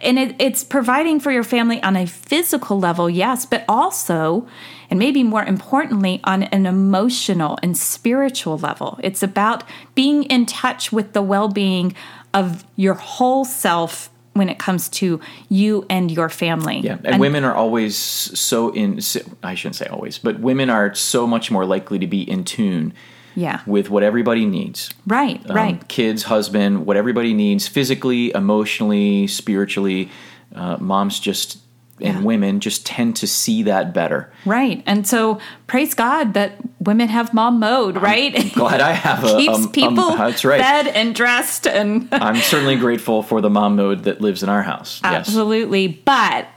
And 0.00 0.18
it, 0.18 0.36
it's 0.38 0.64
providing 0.64 1.20
for 1.20 1.30
your 1.30 1.44
family 1.44 1.82
on 1.82 1.96
a 1.96 2.06
physical 2.06 2.78
level, 2.78 3.10
yes, 3.10 3.46
but 3.46 3.64
also, 3.68 4.46
and 4.90 4.98
maybe 4.98 5.22
more 5.22 5.44
importantly, 5.44 6.20
on 6.24 6.44
an 6.44 6.66
emotional 6.66 7.58
and 7.62 7.76
spiritual 7.76 8.58
level. 8.58 8.98
It's 9.02 9.22
about 9.22 9.64
being 9.94 10.24
in 10.24 10.46
touch 10.46 10.92
with 10.92 11.12
the 11.12 11.22
well 11.22 11.48
being 11.48 11.94
of 12.34 12.64
your 12.76 12.94
whole 12.94 13.44
self 13.44 14.10
when 14.38 14.48
it 14.48 14.58
comes 14.58 14.88
to 14.88 15.20
you 15.50 15.84
and 15.90 16.10
your 16.10 16.28
family. 16.28 16.80
Yeah, 16.80 16.96
and, 17.04 17.20
women 17.20 17.44
are 17.44 17.54
always 17.54 17.96
so 17.96 18.70
in. 18.70 19.00
I 19.42 19.54
shouldn't 19.54 19.76
say 19.76 19.86
always, 19.86 20.16
but 20.18 20.40
women 20.40 20.70
are 20.70 20.94
so 20.94 21.26
much 21.26 21.50
more 21.50 21.66
likely 21.66 21.98
to 21.98 22.06
be 22.06 22.22
in 22.22 22.44
tune 22.44 22.94
Yeah. 23.34 23.60
with 23.66 23.90
what 23.90 24.02
everybody 24.02 24.46
needs. 24.46 24.90
Right, 25.06 25.40
Um, 25.48 25.54
right. 25.56 25.88
Kids, 25.88 26.22
husband, 26.24 26.86
what 26.86 26.96
everybody 26.96 27.34
needs 27.34 27.68
physically, 27.68 28.32
emotionally, 28.34 29.26
spiritually. 29.26 30.08
Uh, 30.54 30.78
moms 30.80 31.20
just 31.20 31.58
and 32.00 32.18
Yeah. 32.18 32.22
women 32.24 32.60
just 32.60 32.86
tend 32.86 33.16
to 33.16 33.26
see 33.26 33.62
that 33.64 33.92
better. 33.94 34.30
Right. 34.44 34.82
And 34.86 35.06
so 35.06 35.38
praise 35.66 35.94
God 35.94 36.34
that 36.34 36.52
women 36.80 37.08
have 37.08 37.32
mom 37.34 37.58
mode, 37.60 37.96
right? 37.96 38.52
Glad 38.54 38.80
I 38.80 38.92
have 38.92 39.24
a 39.24 39.36
Keeps 39.36 39.54
um, 39.56 39.64
um, 39.64 39.72
people 39.72 40.16
that's 40.16 40.44
right. 40.44 40.60
fed 40.60 40.88
and 40.88 41.14
dressed 41.14 41.66
and 41.66 42.08
I'm 42.12 42.36
certainly 42.36 42.76
grateful 42.76 43.22
for 43.22 43.40
the 43.40 43.50
mom 43.50 43.76
mode 43.76 44.04
that 44.04 44.20
lives 44.20 44.42
in 44.42 44.48
our 44.48 44.62
house. 44.62 45.00
Yes. 45.02 45.14
Absolutely. 45.28 45.88
But 45.88 46.48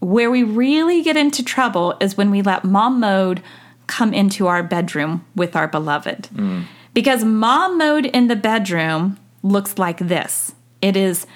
where 0.00 0.30
we 0.30 0.42
really 0.42 1.02
get 1.02 1.16
into 1.16 1.42
trouble 1.42 1.94
is 2.00 2.16
when 2.16 2.30
we 2.30 2.42
let 2.42 2.64
mom 2.64 3.00
mode 3.00 3.42
come 3.86 4.14
into 4.14 4.46
our 4.46 4.62
bedroom 4.62 5.24
with 5.34 5.56
our 5.56 5.66
beloved. 5.68 6.28
Mm. 6.34 6.64
Because 6.94 7.24
mom 7.24 7.76
mode 7.78 8.06
in 8.06 8.28
the 8.28 8.36
bedroom 8.36 9.18
looks 9.42 9.78
like 9.78 9.98
this 9.98 10.54
it 10.82 10.96
is 10.96 11.26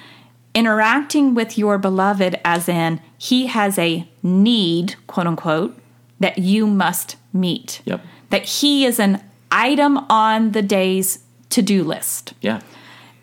interacting 0.54 1.34
with 1.34 1.58
your 1.58 1.78
beloved, 1.78 2.40
as 2.44 2.68
in, 2.68 3.00
he 3.24 3.46
has 3.46 3.78
a 3.78 4.06
need, 4.22 4.96
quote 5.06 5.26
unquote, 5.26 5.78
that 6.20 6.36
you 6.36 6.66
must 6.66 7.16
meet. 7.32 7.80
Yep. 7.86 8.02
That 8.28 8.44
he 8.44 8.84
is 8.84 9.00
an 9.00 9.24
item 9.50 9.96
on 10.10 10.52
the 10.52 10.60
day's 10.60 11.20
to 11.48 11.62
do 11.62 11.84
list. 11.84 12.34
Yeah. 12.42 12.60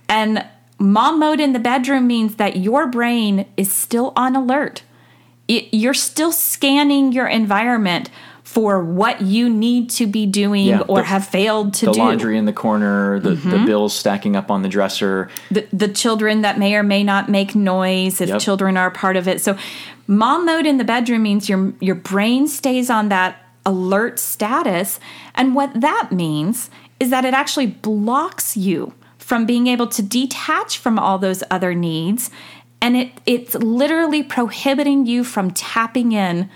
And 0.10 0.44
mom 0.80 1.20
mode 1.20 1.40
in 1.40 1.54
the 1.54 1.60
bedroom 1.60 2.08
means 2.08 2.38
that 2.38 2.56
your 2.56 2.88
brain 2.88 3.46
is 3.56 3.72
still 3.72 4.12
on 4.16 4.36
alert. 4.36 4.82
It, 5.48 5.72
you're 5.72 5.94
still 5.94 6.32
scanning 6.32 7.12
your 7.12 7.28
environment 7.28 8.10
for 8.52 8.84
what 8.84 9.22
you 9.22 9.50
need 9.50 9.90
to 9.90 10.06
be 10.06 10.26
doing 10.26 10.66
Yeah, 10.66 10.82
or 10.82 10.98
the- 11.00 11.04
have 11.06 11.26
failed 11.26 11.74
to 11.76 11.86
The 11.86 11.92
do. 11.94 12.00
Mm-hmm. 12.00 12.08
laundry 12.10 12.38
in 12.38 12.46
the 12.46 12.52
corner, 12.54 13.20
the, 13.22 13.30
the 13.36 13.60
bills 13.66 13.94
stacking 13.96 14.36
up 14.36 14.52
on 14.52 14.62
the 14.62 14.68
dresser. 14.68 15.30
the, 15.50 15.66
the 15.72 15.88
children 15.88 16.42
that 16.42 16.60
may 16.60 16.76
or 16.76 16.84
may 16.84 17.02
not 17.04 17.30
make 17.30 17.56
noise 17.56 18.20
if 18.20 18.28
Yep. 18.28 18.40
children 18.42 18.76
are 18.76 18.92
part 18.92 19.16
of 19.16 19.26
it. 19.30 19.40
So 19.40 19.58
mom 20.06 20.46
mode 20.46 20.66
in 20.66 20.78
the 20.78 20.84
bedroom 20.84 21.24
means 21.24 21.48
your 21.48 21.72
your 21.80 21.96
brain 21.96 22.46
stays 22.48 22.90
on 22.90 23.08
that 23.08 23.38
alert 23.66 24.20
status 24.20 25.00
and 25.34 25.56
what 25.56 25.70
that 25.80 26.10
means 26.12 26.70
is 27.00 27.10
that 27.10 27.24
it 27.24 27.34
actually 27.34 27.68
blocks 27.68 28.58
you 28.58 28.94
from 29.18 29.46
being 29.46 29.68
able 29.68 29.88
to 29.88 30.02
detach 30.02 30.78
from 30.78 31.00
all 31.00 31.18
those 31.20 31.42
other 31.50 31.74
needs 31.74 32.30
and 32.82 32.98
it 32.98 33.10
it's 33.26 33.54
literally 33.56 34.24
prohibiting 34.24 35.06
you 35.06 35.24
from 35.24 35.52
tapping 35.52 36.12
in 36.12 36.50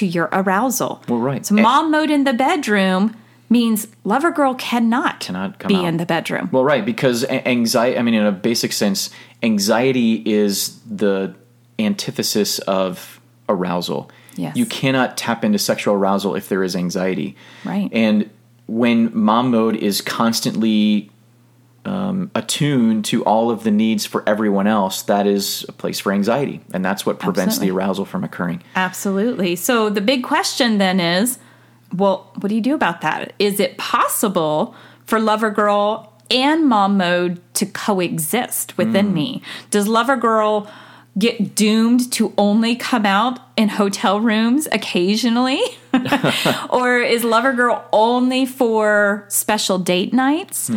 to 0.00 0.06
your 0.06 0.30
arousal. 0.32 1.02
Well, 1.08 1.18
right. 1.18 1.44
So 1.44 1.54
mom 1.54 1.90
mode 1.90 2.10
in 2.10 2.24
the 2.24 2.32
bedroom 2.32 3.14
means 3.50 3.86
lover 4.04 4.30
girl 4.30 4.54
cannot, 4.54 5.20
Cannot 5.20 5.58
come 5.58 5.68
be 5.68 5.76
out. 5.76 5.84
in 5.84 5.96
the 5.98 6.06
bedroom. 6.06 6.48
Well, 6.52 6.64
right, 6.64 6.84
because 6.84 7.24
anxiety, 7.24 7.98
I 7.98 8.02
mean, 8.02 8.14
in 8.14 8.24
a 8.24 8.32
basic 8.32 8.72
sense, 8.72 9.10
anxiety 9.42 10.22
is 10.24 10.80
the 10.88 11.34
antithesis 11.78 12.58
of 12.60 13.20
arousal. 13.48 14.10
Yes. 14.36 14.56
You 14.56 14.64
cannot 14.64 15.18
tap 15.18 15.44
into 15.44 15.58
sexual 15.58 15.94
arousal 15.94 16.34
if 16.34 16.48
there 16.48 16.62
is 16.62 16.74
anxiety. 16.74 17.36
Right. 17.64 17.90
And 17.92 18.30
when 18.68 19.14
mom 19.14 19.50
mode 19.50 19.76
is 19.76 20.00
constantly 20.00 21.10
um, 21.84 22.30
attuned 22.34 23.04
to 23.06 23.24
all 23.24 23.50
of 23.50 23.64
the 23.64 23.70
needs 23.70 24.06
for 24.06 24.22
everyone 24.28 24.66
else, 24.66 25.02
that 25.02 25.26
is 25.26 25.64
a 25.68 25.72
place 25.72 25.98
for 26.00 26.12
anxiety. 26.12 26.60
And 26.72 26.84
that's 26.84 27.06
what 27.06 27.18
prevents 27.18 27.56
Absolutely. 27.56 27.68
the 27.68 27.76
arousal 27.76 28.04
from 28.04 28.24
occurring. 28.24 28.62
Absolutely. 28.76 29.56
So 29.56 29.90
the 29.90 30.00
big 30.00 30.22
question 30.22 30.78
then 30.78 31.00
is 31.00 31.38
well, 31.92 32.30
what 32.38 32.48
do 32.48 32.54
you 32.54 32.60
do 32.60 32.74
about 32.74 33.00
that? 33.00 33.32
Is 33.38 33.58
it 33.58 33.76
possible 33.76 34.74
for 35.06 35.18
Lover 35.18 35.50
Girl 35.50 36.12
and 36.30 36.68
Mom 36.68 36.96
Mode 36.96 37.40
to 37.54 37.66
coexist 37.66 38.78
within 38.78 39.12
me? 39.12 39.42
Does 39.70 39.88
Lover 39.88 40.16
Girl 40.16 40.70
get 41.18 41.56
doomed 41.56 42.12
to 42.12 42.32
only 42.38 42.76
come 42.76 43.04
out 43.04 43.40
in 43.56 43.68
hotel 43.68 44.20
rooms 44.20 44.68
occasionally? 44.70 45.60
or 46.70 46.98
is 46.98 47.24
Lover 47.24 47.52
Girl 47.52 47.84
only 47.92 48.46
for 48.46 49.24
special 49.28 49.78
date 49.78 50.12
nights? 50.12 50.70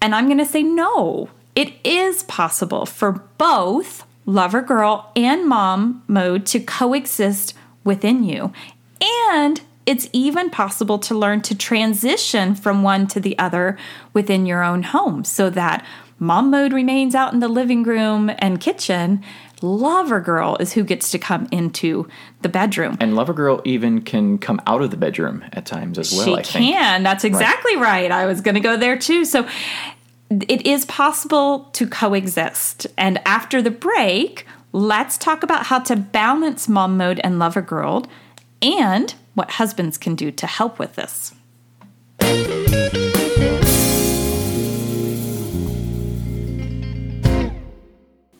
And 0.00 0.14
I'm 0.14 0.26
going 0.26 0.38
to 0.38 0.44
say 0.44 0.62
no. 0.62 1.28
It 1.54 1.74
is 1.84 2.22
possible 2.24 2.86
for 2.86 3.12
both 3.38 4.04
lover 4.26 4.60
girl 4.60 5.10
and 5.16 5.48
mom 5.48 6.02
mode 6.06 6.44
to 6.46 6.60
coexist 6.60 7.54
within 7.84 8.24
you. 8.24 8.52
And 9.30 9.60
it's 9.86 10.08
even 10.12 10.50
possible 10.50 10.98
to 10.98 11.14
learn 11.14 11.40
to 11.42 11.54
transition 11.56 12.56
from 12.56 12.82
one 12.82 13.06
to 13.08 13.20
the 13.20 13.38
other 13.38 13.78
within 14.12 14.44
your 14.44 14.64
own 14.64 14.82
home 14.82 15.22
so 15.24 15.48
that 15.50 15.86
mom 16.18 16.50
mode 16.50 16.72
remains 16.72 17.14
out 17.14 17.32
in 17.32 17.38
the 17.38 17.48
living 17.48 17.84
room 17.84 18.30
and 18.38 18.60
kitchen. 18.60 19.22
Lover 19.62 20.20
girl 20.20 20.56
is 20.60 20.74
who 20.74 20.84
gets 20.84 21.10
to 21.12 21.18
come 21.18 21.48
into 21.50 22.06
the 22.42 22.48
bedroom. 22.48 22.98
And 23.00 23.16
Lover 23.16 23.32
Girl 23.32 23.62
even 23.64 24.02
can 24.02 24.36
come 24.36 24.60
out 24.66 24.82
of 24.82 24.90
the 24.90 24.98
bedroom 24.98 25.42
at 25.52 25.64
times 25.64 25.98
as 25.98 26.12
well, 26.12 26.24
she 26.24 26.32
I 26.34 26.42
think. 26.42 26.74
can. 26.74 27.02
That's 27.02 27.24
exactly 27.24 27.76
right. 27.76 28.10
I 28.10 28.26
was 28.26 28.42
going 28.42 28.56
to 28.56 28.60
go 28.60 28.76
there 28.76 28.98
too. 28.98 29.24
So 29.24 29.48
it 30.30 30.66
is 30.66 30.84
possible 30.84 31.70
to 31.72 31.86
coexist. 31.86 32.86
And 32.98 33.18
after 33.26 33.62
the 33.62 33.70
break, 33.70 34.46
let's 34.72 35.16
talk 35.16 35.42
about 35.42 35.66
how 35.66 35.78
to 35.80 35.96
balance 35.96 36.68
mom 36.68 36.98
mode 36.98 37.20
and 37.24 37.38
lover 37.38 37.62
girl 37.62 38.04
and 38.60 39.14
what 39.34 39.52
husbands 39.52 39.96
can 39.96 40.14
do 40.14 40.30
to 40.32 40.46
help 40.46 40.78
with 40.78 40.96
this. 40.96 41.32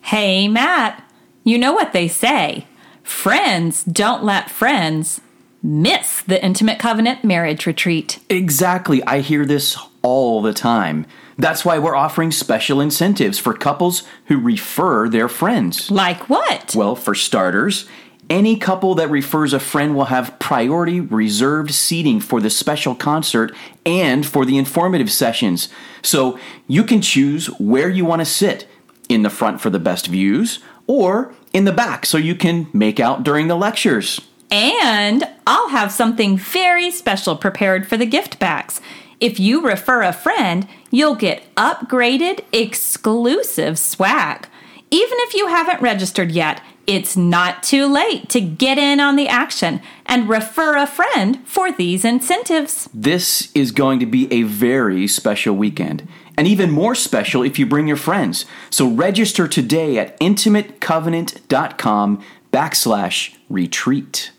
Hey, 0.02 0.46
Matt, 0.46 1.02
you 1.46 1.56
know 1.56 1.72
what 1.72 1.94
they 1.94 2.08
say 2.08 2.66
friends 3.02 3.84
don't 3.84 4.24
let 4.24 4.50
friends 4.50 5.20
miss 5.62 6.22
the 6.22 6.44
Intimate 6.44 6.78
Covenant 6.78 7.24
Marriage 7.24 7.66
Retreat. 7.66 8.18
Exactly. 8.28 9.02
I 9.04 9.20
hear 9.20 9.46
this 9.46 9.78
all 10.02 10.42
the 10.42 10.52
time. 10.52 11.06
That's 11.38 11.64
why 11.64 11.78
we're 11.78 11.96
offering 11.96 12.32
special 12.32 12.80
incentives 12.80 13.38
for 13.38 13.52
couples 13.52 14.02
who 14.26 14.38
refer 14.38 15.08
their 15.08 15.28
friends. 15.28 15.90
Like 15.90 16.28
what? 16.28 16.74
Well, 16.74 16.96
for 16.96 17.14
starters, 17.14 17.86
any 18.28 18.56
couple 18.56 18.94
that 18.96 19.10
refers 19.10 19.52
a 19.52 19.60
friend 19.60 19.94
will 19.94 20.06
have 20.06 20.38
priority 20.38 21.00
reserved 21.00 21.72
seating 21.72 22.20
for 22.20 22.40
the 22.40 22.50
special 22.50 22.94
concert 22.94 23.54
and 23.84 24.26
for 24.26 24.44
the 24.44 24.58
informative 24.58 25.12
sessions. 25.12 25.68
So 26.02 26.38
you 26.66 26.82
can 26.82 27.00
choose 27.02 27.46
where 27.60 27.88
you 27.88 28.04
want 28.04 28.20
to 28.20 28.26
sit 28.26 28.66
in 29.08 29.22
the 29.22 29.30
front 29.30 29.60
for 29.60 29.70
the 29.70 29.78
best 29.78 30.08
views 30.08 30.60
or 30.86 31.34
in 31.52 31.64
the 31.64 31.72
back 31.72 32.06
so 32.06 32.18
you 32.18 32.34
can 32.34 32.68
make 32.72 33.00
out 33.00 33.22
during 33.22 33.48
the 33.48 33.56
lectures. 33.56 34.20
And 34.50 35.24
I'll 35.46 35.70
have 35.70 35.90
something 35.90 36.36
very 36.36 36.90
special 36.90 37.36
prepared 37.36 37.88
for 37.88 37.96
the 37.96 38.06
gift 38.06 38.38
backs. 38.38 38.80
If 39.18 39.40
you 39.40 39.66
refer 39.66 40.02
a 40.02 40.12
friend, 40.12 40.68
you'll 40.90 41.14
get 41.14 41.42
upgraded 41.56 42.44
exclusive 42.52 43.78
swag. 43.78 44.46
Even 44.90 45.18
if 45.20 45.34
you 45.34 45.48
haven't 45.48 45.82
registered 45.82 46.30
yet, 46.30 46.60
it's 46.86 47.16
not 47.16 47.62
too 47.62 47.86
late 47.86 48.28
to 48.30 48.40
get 48.40 48.78
in 48.78 49.00
on 49.00 49.16
the 49.16 49.28
action 49.28 49.80
and 50.04 50.28
refer 50.28 50.76
a 50.76 50.86
friend 50.86 51.46
for 51.46 51.72
these 51.72 52.04
incentives. 52.04 52.88
This 52.94 53.50
is 53.54 53.72
going 53.72 54.00
to 54.00 54.06
be 54.06 54.32
a 54.32 54.42
very 54.42 55.06
special 55.06 55.56
weekend, 55.56 56.06
and 56.36 56.46
even 56.46 56.70
more 56.70 56.94
special 56.94 57.42
if 57.42 57.58
you 57.58 57.66
bring 57.66 57.88
your 57.88 57.96
friends. 57.96 58.46
So 58.70 58.88
register 58.88 59.48
today 59.48 59.98
at 59.98 60.18
intimatecovenant.com 60.20 62.22
backslash 62.52 63.36
retreat. 63.48 64.30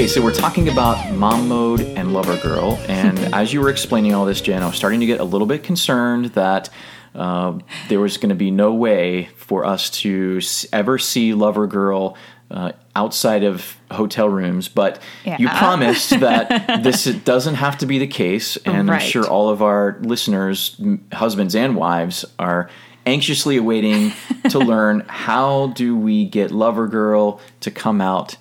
Okay, 0.00 0.08
so 0.08 0.22
we're 0.22 0.32
talking 0.32 0.70
about 0.70 1.12
mom 1.12 1.46
mode 1.46 1.82
and 1.82 2.14
lover 2.14 2.38
girl, 2.38 2.80
and 2.88 3.18
as 3.34 3.52
you 3.52 3.60
were 3.60 3.68
explaining 3.68 4.14
all 4.14 4.24
this, 4.24 4.40
Jen, 4.40 4.62
I 4.62 4.66
was 4.66 4.74
starting 4.74 5.00
to 5.00 5.04
get 5.04 5.20
a 5.20 5.24
little 5.24 5.46
bit 5.46 5.62
concerned 5.62 6.24
that 6.36 6.70
uh, 7.14 7.58
there 7.90 8.00
was 8.00 8.16
going 8.16 8.30
to 8.30 8.34
be 8.34 8.50
no 8.50 8.72
way 8.72 9.26
for 9.36 9.66
us 9.66 9.90
to 9.90 10.40
ever 10.72 10.96
see 10.96 11.34
lover 11.34 11.66
girl 11.66 12.16
uh, 12.50 12.72
outside 12.96 13.44
of 13.44 13.76
hotel 13.90 14.26
rooms. 14.26 14.68
But 14.68 15.02
you 15.26 15.46
promised 15.58 16.18
that 16.20 16.82
this 16.82 17.04
doesn't 17.04 17.56
have 17.56 17.76
to 17.76 17.84
be 17.84 17.98
the 17.98 18.06
case, 18.06 18.56
and 18.56 18.88
Right. 18.88 19.02
I'm 19.02 19.06
sure 19.06 19.28
all 19.28 19.50
of 19.50 19.60
our 19.60 19.98
listeners, 20.00 20.80
husbands 21.12 21.54
and 21.54 21.76
wives, 21.76 22.24
are 22.38 22.70
anxiously 23.04 23.58
awaiting 23.58 24.14
to 24.48 24.58
learn 24.60 25.04
how 25.08 25.66
do 25.74 25.94
we 25.94 26.24
get 26.24 26.52
lover 26.52 26.88
girl 26.88 27.38
to 27.60 27.70
come 27.70 28.00
out 28.00 28.38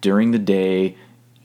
during 0.00 0.30
the 0.30 0.38
day 0.38 0.96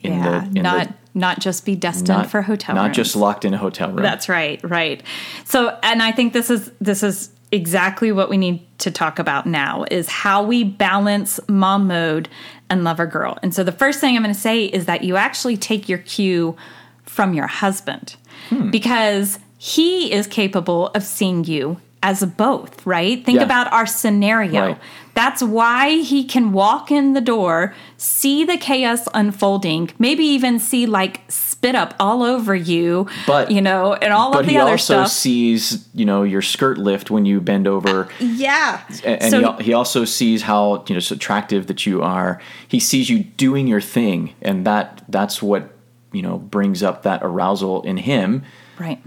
in 0.03 0.13
yeah, 0.13 0.39
the 0.41 0.57
in 0.57 0.63
not 0.63 0.87
the, 0.87 0.93
not 1.13 1.39
just 1.39 1.65
be 1.65 1.75
destined 1.75 2.07
not, 2.09 2.29
for 2.29 2.41
hotel 2.41 2.75
not 2.75 2.85
rooms. 2.85 2.95
just 2.95 3.15
locked 3.15 3.45
in 3.45 3.53
a 3.53 3.57
hotel 3.57 3.89
room. 3.89 4.01
That's 4.01 4.27
right, 4.29 4.59
right. 4.63 5.01
So, 5.45 5.77
and 5.83 6.01
I 6.01 6.11
think 6.11 6.33
this 6.33 6.49
is 6.49 6.71
this 6.79 7.03
is 7.03 7.29
exactly 7.51 8.11
what 8.11 8.29
we 8.29 8.37
need 8.37 8.65
to 8.79 8.89
talk 8.89 9.19
about 9.19 9.45
now 9.45 9.85
is 9.91 10.09
how 10.09 10.41
we 10.43 10.63
balance 10.63 11.39
mom 11.47 11.87
mode 11.87 12.27
and 12.69 12.83
lover 12.83 13.05
girl. 13.05 13.37
And 13.43 13.53
so 13.53 13.63
the 13.63 13.71
first 13.71 13.99
thing 13.99 14.15
I'm 14.15 14.23
going 14.23 14.33
to 14.33 14.39
say 14.39 14.65
is 14.65 14.85
that 14.85 15.03
you 15.03 15.15
actually 15.17 15.55
take 15.57 15.87
your 15.87 15.99
cue 15.99 16.57
from 17.03 17.35
your 17.35 17.45
husband 17.45 18.15
hmm. 18.49 18.71
because 18.71 19.37
he 19.59 20.11
is 20.11 20.25
capable 20.25 20.87
of 20.89 21.03
seeing 21.03 21.43
you 21.43 21.79
as 22.03 22.23
both, 22.25 22.85
right? 22.85 23.25
Think 23.25 23.37
Yeah. 23.39 23.45
about 23.45 23.71
our 23.73 23.87
scenario. 23.87 24.61
Right. 24.67 24.77
That's 25.15 25.41
why 25.43 25.97
he 25.99 26.23
can 26.23 26.51
walk 26.53 26.91
in 26.91 27.13
the 27.13 27.21
door, 27.21 27.73
see 27.97 28.43
the 28.43 28.57
chaos 28.57 29.07
unfolding, 29.13 29.91
maybe 29.99 30.23
even 30.25 30.59
see 30.59 30.85
like 30.85 31.21
spit 31.29 31.75
up 31.75 31.93
all 31.99 32.23
over 32.23 32.53
you, 32.55 33.07
But- 33.25 33.49
you 33.51 33.61
know, 33.61 33.93
and 33.93 34.11
all 34.11 34.37
of 34.37 34.45
the 34.47 34.57
other 34.57 34.77
stuff. 34.77 34.87
But 34.87 34.93
he 34.95 35.01
also 35.03 35.09
sees, 35.13 35.87
you 35.93 36.03
know, 36.05 36.23
your 36.23 36.41
skirt 36.41 36.77
lift 36.77 37.09
when 37.09 37.25
you 37.25 37.39
bend 37.39 37.67
over, 37.67 38.09
yeah. 38.19 38.81
and, 39.05 39.21
and 39.21 39.31
so, 39.31 39.53
he, 39.53 39.65
he 39.65 39.73
also 39.73 40.03
sees 40.03 40.41
how 40.41 40.83
you 40.87 40.95
know 40.95 40.99
so 40.99 41.15
attractive 41.15 41.67
that 41.67 41.85
you 41.85 42.01
are. 42.01 42.41
He 42.67 42.79
sees 42.79 43.09
you 43.09 43.19
doing 43.23 43.67
your 43.67 43.81
thing, 43.81 44.33
and 44.41 44.65
that 44.65 45.03
that's 45.07 45.41
what 45.41 45.69
you 46.11 46.21
know 46.23 46.37
brings 46.39 46.83
up 46.83 47.03
that 47.03 47.21
arousal 47.23 47.81
in 47.83 47.97
him. 47.97 48.43
right. 48.79 48.99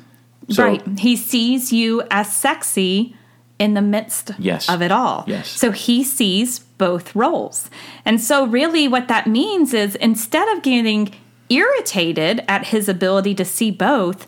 So- 0.51 0.65
right. 0.65 0.83
He 0.99 1.17
sees 1.17 1.73
you 1.73 2.03
as 2.11 2.33
sexy 2.35 3.17
in 3.59 3.75
the 3.75 3.81
midst 3.83 4.33
Yes. 4.39 4.69
of 4.69 4.83
it 4.83 4.93
all. 4.93 5.25
Yes. 5.27 5.49
So 5.49 5.71
he 5.73 6.05
sees 6.05 6.59
both 6.79 7.15
roles. 7.17 7.71
And 8.05 8.21
so, 8.21 8.47
really, 8.47 8.87
what 8.87 9.09
that 9.09 9.27
means 9.27 9.73
is 9.73 9.95
instead 9.97 10.47
of 10.55 10.63
getting 10.63 11.15
irritated 11.49 12.45
at 12.49 12.67
his 12.67 12.89
ability 12.89 13.35
to 13.35 13.45
see 13.45 13.71
both, 13.71 14.27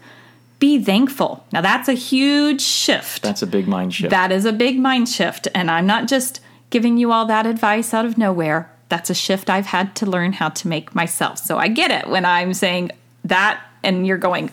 be 0.58 0.82
thankful. 0.82 1.44
Now, 1.52 1.60
that's 1.60 1.88
a 1.88 1.92
huge 1.92 2.60
shift. 2.62 3.22
That's 3.22 3.42
a 3.42 3.46
big 3.46 3.68
mind 3.68 3.94
shift. 3.94 4.10
That 4.10 4.32
is 4.32 4.44
a 4.44 4.52
big 4.52 4.78
mind 4.78 5.08
shift. 5.08 5.46
And 5.54 5.70
I'm 5.70 5.86
not 5.86 6.08
just 6.08 6.40
giving 6.70 6.96
you 6.96 7.12
all 7.12 7.26
that 7.26 7.46
advice 7.46 7.92
out 7.94 8.04
of 8.06 8.18
nowhere. 8.18 8.70
That's 8.88 9.10
a 9.10 9.14
shift 9.14 9.50
I've 9.50 9.66
had 9.66 9.94
to 9.96 10.06
learn 10.06 10.32
how 10.32 10.48
to 10.48 10.68
make 10.68 10.94
myself. 10.94 11.38
So 11.38 11.58
I 11.58 11.68
get 11.68 11.90
it 11.90 12.08
when 12.08 12.24
I'm 12.24 12.54
saying 12.54 12.90
that 13.24 13.60
and 13.84 14.06
you're 14.06 14.18
going, 14.18 14.50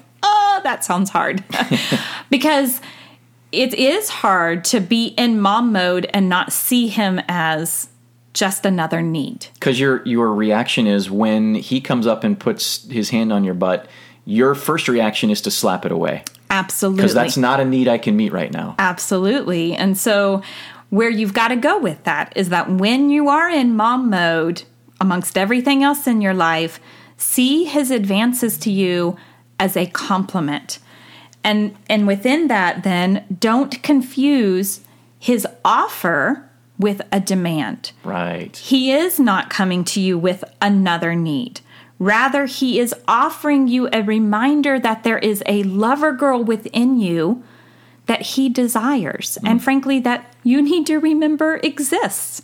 oh, 0.55 0.61
that 0.63 0.83
sounds 0.83 1.09
hard. 1.09 1.43
because 2.29 2.81
it 3.51 3.73
is 3.73 4.09
hard 4.09 4.63
to 4.65 4.79
be 4.79 5.07
in 5.17 5.39
mom 5.39 5.71
mode 5.71 6.09
and 6.13 6.29
not 6.29 6.51
see 6.51 6.87
him 6.87 7.21
as 7.27 7.89
just 8.33 8.65
another 8.65 9.01
need. 9.01 9.47
Because 9.53 9.79
your 9.79 10.05
your 10.05 10.33
reaction 10.33 10.87
is 10.87 11.09
when 11.09 11.55
he 11.55 11.79
comes 11.79 12.05
up 12.05 12.23
and 12.23 12.39
puts 12.39 12.87
his 12.89 13.09
hand 13.09 13.31
on 13.31 13.43
your 13.43 13.53
butt, 13.53 13.87
your 14.25 14.55
first 14.55 14.87
reaction 14.87 15.29
is 15.29 15.41
to 15.41 15.51
slap 15.51 15.85
it 15.85 15.91
away 15.91 16.23
Absolutely. 16.49 16.97
because 16.97 17.13
that's 17.13 17.37
not 17.37 17.59
a 17.59 17.65
need 17.65 17.87
I 17.87 17.97
can 17.97 18.17
meet 18.17 18.33
right 18.33 18.51
now. 18.51 18.75
Absolutely. 18.77 19.73
And 19.73 19.97
so, 19.97 20.41
where 20.89 21.09
you've 21.09 21.33
got 21.33 21.49
to 21.49 21.55
go 21.55 21.79
with 21.79 22.03
that 22.03 22.33
is 22.35 22.49
that 22.49 22.69
when 22.69 23.09
you 23.09 23.29
are 23.29 23.49
in 23.49 23.75
mom 23.75 24.09
mode, 24.09 24.63
amongst 24.99 25.37
everything 25.37 25.83
else 25.83 26.07
in 26.07 26.21
your 26.21 26.33
life, 26.33 26.79
see 27.17 27.63
his 27.65 27.91
advances 27.91 28.57
to 28.59 28.71
you 28.71 29.17
as 29.59 29.75
a 29.77 29.85
compliment. 29.87 30.79
And, 31.43 31.75
and 31.89 32.07
within 32.07 32.47
that, 32.47 32.83
then 32.83 33.37
don't 33.39 33.81
confuse 33.83 34.81
his 35.19 35.47
offer 35.63 36.49
with 36.77 37.01
a 37.11 37.19
demand. 37.19 37.91
Right. 38.03 38.55
He 38.57 38.91
is 38.91 39.19
not 39.19 39.49
coming 39.49 39.83
to 39.85 40.01
you 40.01 40.17
with 40.17 40.43
another 40.61 41.15
need. 41.15 41.61
Rather, 41.99 42.45
he 42.45 42.79
is 42.79 42.93
offering 43.07 43.67
you 43.67 43.87
a 43.93 44.01
reminder 44.01 44.79
that 44.79 45.03
there 45.03 45.17
is 45.17 45.41
a 45.45 45.63
lover 45.63 46.11
girl 46.11 46.43
within 46.43 46.99
you 46.99 47.43
that 48.07 48.21
he 48.21 48.49
desires, 48.49 49.37
hmm. 49.41 49.47
and 49.47 49.63
frankly, 49.63 49.99
that 49.99 50.35
you 50.43 50.61
need 50.61 50.85
to 50.85 50.97
remember 50.97 51.59
exists. 51.63 52.41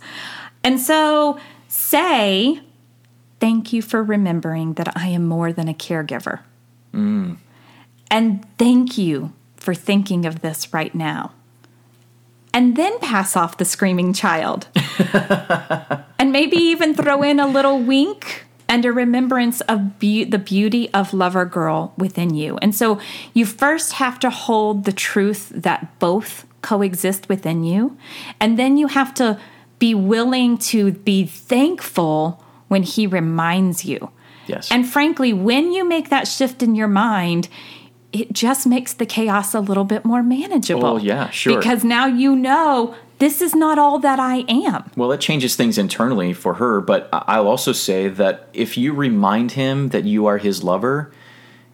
And 0.64 0.80
so 0.80 1.38
say, 1.68 2.60
Thank 3.40 3.72
you 3.72 3.82
for 3.82 4.04
remembering 4.04 4.74
that 4.74 4.96
I 4.96 5.08
am 5.08 5.26
more 5.26 5.52
than 5.52 5.68
a 5.68 5.74
caregiver. 5.74 6.40
Mm. 6.92 7.36
And 8.10 8.46
thank 8.58 8.98
you 8.98 9.32
for 9.56 9.74
thinking 9.74 10.26
of 10.26 10.40
this 10.40 10.72
right 10.72 10.94
now. 10.94 11.32
And 12.54 12.76
then 12.76 12.98
pass 12.98 13.36
off 13.36 13.56
the 13.56 13.64
screaming 13.64 14.12
child. 14.12 14.68
and 16.18 16.32
maybe 16.32 16.56
even 16.56 16.94
throw 16.94 17.22
in 17.22 17.40
a 17.40 17.46
little 17.46 17.78
wink 17.78 18.44
and 18.68 18.84
a 18.84 18.92
remembrance 18.92 19.60
of 19.62 19.98
be- 19.98 20.24
the 20.24 20.38
beauty 20.38 20.92
of 20.92 21.12
lover 21.12 21.44
girl 21.44 21.94
within 21.96 22.34
you. 22.34 22.58
And 22.62 22.74
so 22.74 23.00
you 23.34 23.46
first 23.46 23.94
have 23.94 24.18
to 24.20 24.30
hold 24.30 24.84
the 24.84 24.92
truth 24.92 25.50
that 25.54 25.98
both 25.98 26.46
coexist 26.62 27.28
within 27.28 27.64
you, 27.64 27.96
and 28.40 28.58
then 28.58 28.76
you 28.76 28.86
have 28.86 29.12
to 29.14 29.38
be 29.78 29.94
willing 29.94 30.56
to 30.56 30.92
be 30.92 31.26
thankful 31.26 32.42
when 32.68 32.82
he 32.82 33.06
reminds 33.06 33.84
you. 33.84 34.10
Yes. 34.46 34.70
And 34.70 34.88
frankly, 34.88 35.32
when 35.32 35.72
you 35.72 35.86
make 35.86 36.10
that 36.10 36.28
shift 36.28 36.62
in 36.62 36.74
your 36.74 36.88
mind, 36.88 37.48
it 38.12 38.32
just 38.32 38.66
makes 38.66 38.92
the 38.92 39.06
chaos 39.06 39.54
a 39.54 39.60
little 39.60 39.84
bit 39.84 40.04
more 40.04 40.22
manageable. 40.22 40.84
Oh, 40.84 40.96
yeah, 40.98 41.30
sure. 41.30 41.58
Because 41.58 41.82
now 41.82 42.06
you 42.06 42.36
know 42.36 42.94
this 43.18 43.40
is 43.40 43.54
not 43.54 43.78
all 43.78 43.98
that 44.00 44.18
I 44.18 44.44
am. 44.48 44.90
Well, 44.96 45.12
it 45.12 45.20
changes 45.20 45.56
things 45.56 45.78
internally 45.78 46.32
for 46.32 46.54
her, 46.54 46.80
but 46.80 47.08
I'll 47.12 47.48
also 47.48 47.72
say 47.72 48.08
that 48.08 48.48
if 48.52 48.76
you 48.76 48.92
remind 48.92 49.52
him 49.52 49.90
that 49.90 50.04
you 50.04 50.26
are 50.26 50.38
his 50.38 50.62
lover 50.62 51.12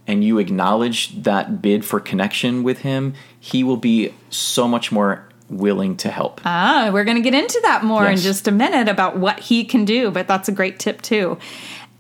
and 0.06 0.22
you 0.22 0.38
acknowledge 0.38 1.22
that 1.22 1.60
bid 1.60 1.84
for 1.84 2.00
connection 2.00 2.62
with 2.62 2.80
him, 2.80 3.14
he 3.40 3.64
will 3.64 3.76
be 3.76 4.14
so 4.30 4.68
much 4.68 4.92
more 4.92 5.28
willing 5.50 5.96
to 5.96 6.10
help. 6.10 6.40
Ah, 6.44 6.90
we're 6.92 7.04
going 7.04 7.16
to 7.16 7.22
get 7.22 7.34
into 7.34 7.58
that 7.62 7.82
more 7.82 8.06
in 8.06 8.18
just 8.18 8.46
a 8.46 8.52
minute 8.52 8.88
about 8.88 9.16
what 9.16 9.40
he 9.40 9.64
can 9.64 9.84
do, 9.84 10.10
but 10.10 10.28
that's 10.28 10.48
a 10.48 10.52
great 10.52 10.78
tip 10.78 11.02
too. 11.02 11.38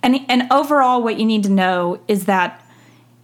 And 0.02 0.20
and 0.28 0.50
overall 0.50 1.02
what 1.02 1.18
you 1.18 1.26
need 1.26 1.42
to 1.44 1.50
know 1.50 2.00
is 2.08 2.26
that 2.26 2.64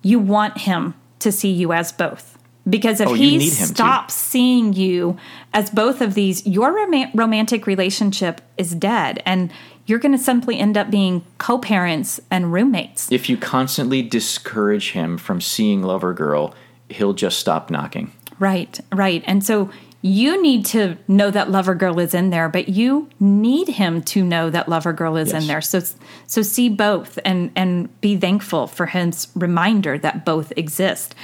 you 0.03 0.19
want 0.19 0.59
him 0.59 0.95
to 1.21 1.31
see 1.33 1.51
you 1.51 1.73
as 1.73 1.93
both. 1.93 2.37
Because 2.69 3.01
if 3.01 3.09
Oh, 3.09 3.15
he 3.15 3.37
need 3.37 3.53
him 3.53 3.69
to. 3.69 3.75
stops 3.75 4.15
seeing 4.15 4.73
you 4.73 5.19
as 5.53 5.69
both 5.71 6.01
of 6.01 6.15
these, 6.15 6.47
your 6.47 6.73
rom- 6.73 7.11
romantic 7.15 7.67
relationship 7.67 8.41
is 8.57 8.75
dead 8.75 9.23
and 9.27 9.51
you're 9.87 9.99
going 9.99 10.13
to 10.13 10.19
simply 10.19 10.59
end 10.59 10.79
up 10.79 10.91
being 10.91 11.25
co-parents 11.37 12.19
and 12.31 12.53
roommates. 12.55 13.13
If 13.13 13.29
you 13.29 13.37
constantly 13.37 14.01
discourage 14.01 14.93
him 14.93 15.19
from 15.19 15.43
seeing 15.43 15.83
lover 15.83 16.15
girl, 16.15 16.55
he'll 16.89 17.13
just 17.13 17.39
stop 17.39 17.71
knocking. 17.71 18.11
Right, 18.39 18.81
right. 18.93 19.23
And 19.27 19.45
so 19.45 19.69
you 20.07 20.43
need 20.43 20.67
to 20.67 20.99
know 21.09 21.31
that 21.31 21.51
lover 21.51 21.75
girl 21.75 21.99
is 21.99 22.13
in 22.13 22.29
there, 22.29 22.47
but 22.51 22.69
you 22.69 23.09
need 23.19 23.69
him 23.69 24.03
to 24.03 24.23
know 24.23 24.51
that 24.51 24.69
lover 24.69 24.93
girl 24.93 25.17
is 25.17 25.33
Yes. 25.33 25.41
in 25.43 25.49
there. 25.49 25.63
So 25.63 25.81
so 26.27 26.43
see 26.43 26.69
both 26.69 27.19
and 27.25 27.51
and 27.57 27.89
be 28.03 28.15
thankful 28.19 28.67
for 28.67 28.85
his 28.85 29.29
reminder 29.35 29.97
that 29.97 30.27
both 30.27 30.53
exist. 30.59 31.15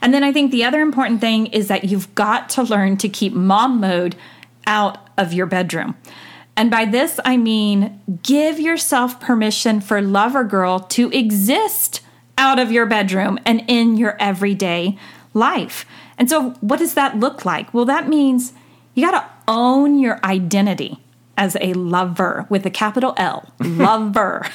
And 0.00 0.14
then 0.14 0.24
I 0.24 0.32
think 0.32 0.52
the 0.52 0.64
other 0.64 0.80
important 0.80 1.20
thing 1.20 1.48
is 1.48 1.68
that 1.68 1.84
you've 1.84 2.14
got 2.14 2.48
to 2.50 2.62
learn 2.62 2.96
to 2.96 3.10
keep 3.10 3.34
mom 3.34 3.78
mode 3.78 4.16
out 4.66 4.96
of 5.18 5.34
your 5.34 5.44
bedroom. 5.44 5.94
And 6.56 6.70
by 6.70 6.86
this 6.86 7.20
I 7.26 7.36
mean 7.36 8.00
give 8.22 8.58
yourself 8.58 9.20
permission 9.20 9.82
for 9.82 10.00
lover 10.00 10.44
girl 10.44 10.78
to 10.96 11.10
exist 11.10 12.00
out 12.38 12.58
of 12.58 12.72
your 12.72 12.86
bedroom 12.86 13.38
and 13.44 13.62
in 13.68 13.98
your 13.98 14.16
everyday 14.18 14.96
life. 15.34 15.84
And 16.20 16.28
so, 16.28 16.50
what 16.60 16.78
does 16.78 16.94
that 16.94 17.18
look 17.18 17.46
like? 17.46 17.72
Well, 17.72 17.86
that 17.86 18.06
means 18.06 18.52
you 18.94 19.04
got 19.04 19.12
to 19.12 19.28
own 19.48 19.98
your 19.98 20.20
identity 20.22 21.02
as 21.38 21.56
a 21.62 21.72
lover 21.72 22.46
with 22.50 22.66
a 22.66 22.70
capital 22.70 23.14
L, 23.16 23.50
mm-hmm. 23.58 23.80
lover. 23.80 24.46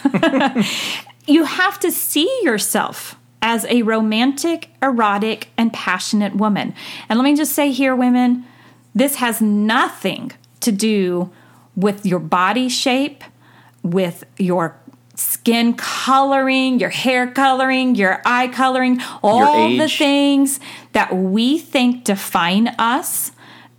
you 1.27 1.45
have 1.45 1.79
to 1.79 1.91
see 1.91 2.29
yourself 2.43 3.15
as 3.41 3.65
a 3.65 3.81
romantic, 3.81 4.69
erotic, 4.81 5.49
and 5.57 5.73
passionate 5.73 6.35
woman. 6.35 6.75
And 7.09 7.17
let 7.17 7.25
me 7.25 7.35
just 7.35 7.53
say 7.53 7.71
here, 7.71 7.95
women, 7.95 8.45
this 8.93 9.15
has 9.15 9.41
nothing 9.41 10.31
to 10.59 10.71
do 10.71 11.31
with 11.75 12.05
your 12.05 12.19
body 12.19 12.69
shape, 12.69 13.23
with 13.81 14.23
your 14.37 14.79
skin 15.15 15.73
coloring, 15.73 16.79
your 16.79 16.89
hair 16.89 17.31
coloring, 17.31 17.95
your 17.95 18.21
eye 18.25 18.47
coloring, 18.47 18.99
all 19.23 19.69
the 19.77 19.87
things 19.87 20.59
that 20.93 21.15
we 21.15 21.57
think 21.57 22.03
define 22.03 22.67
us 22.79 23.31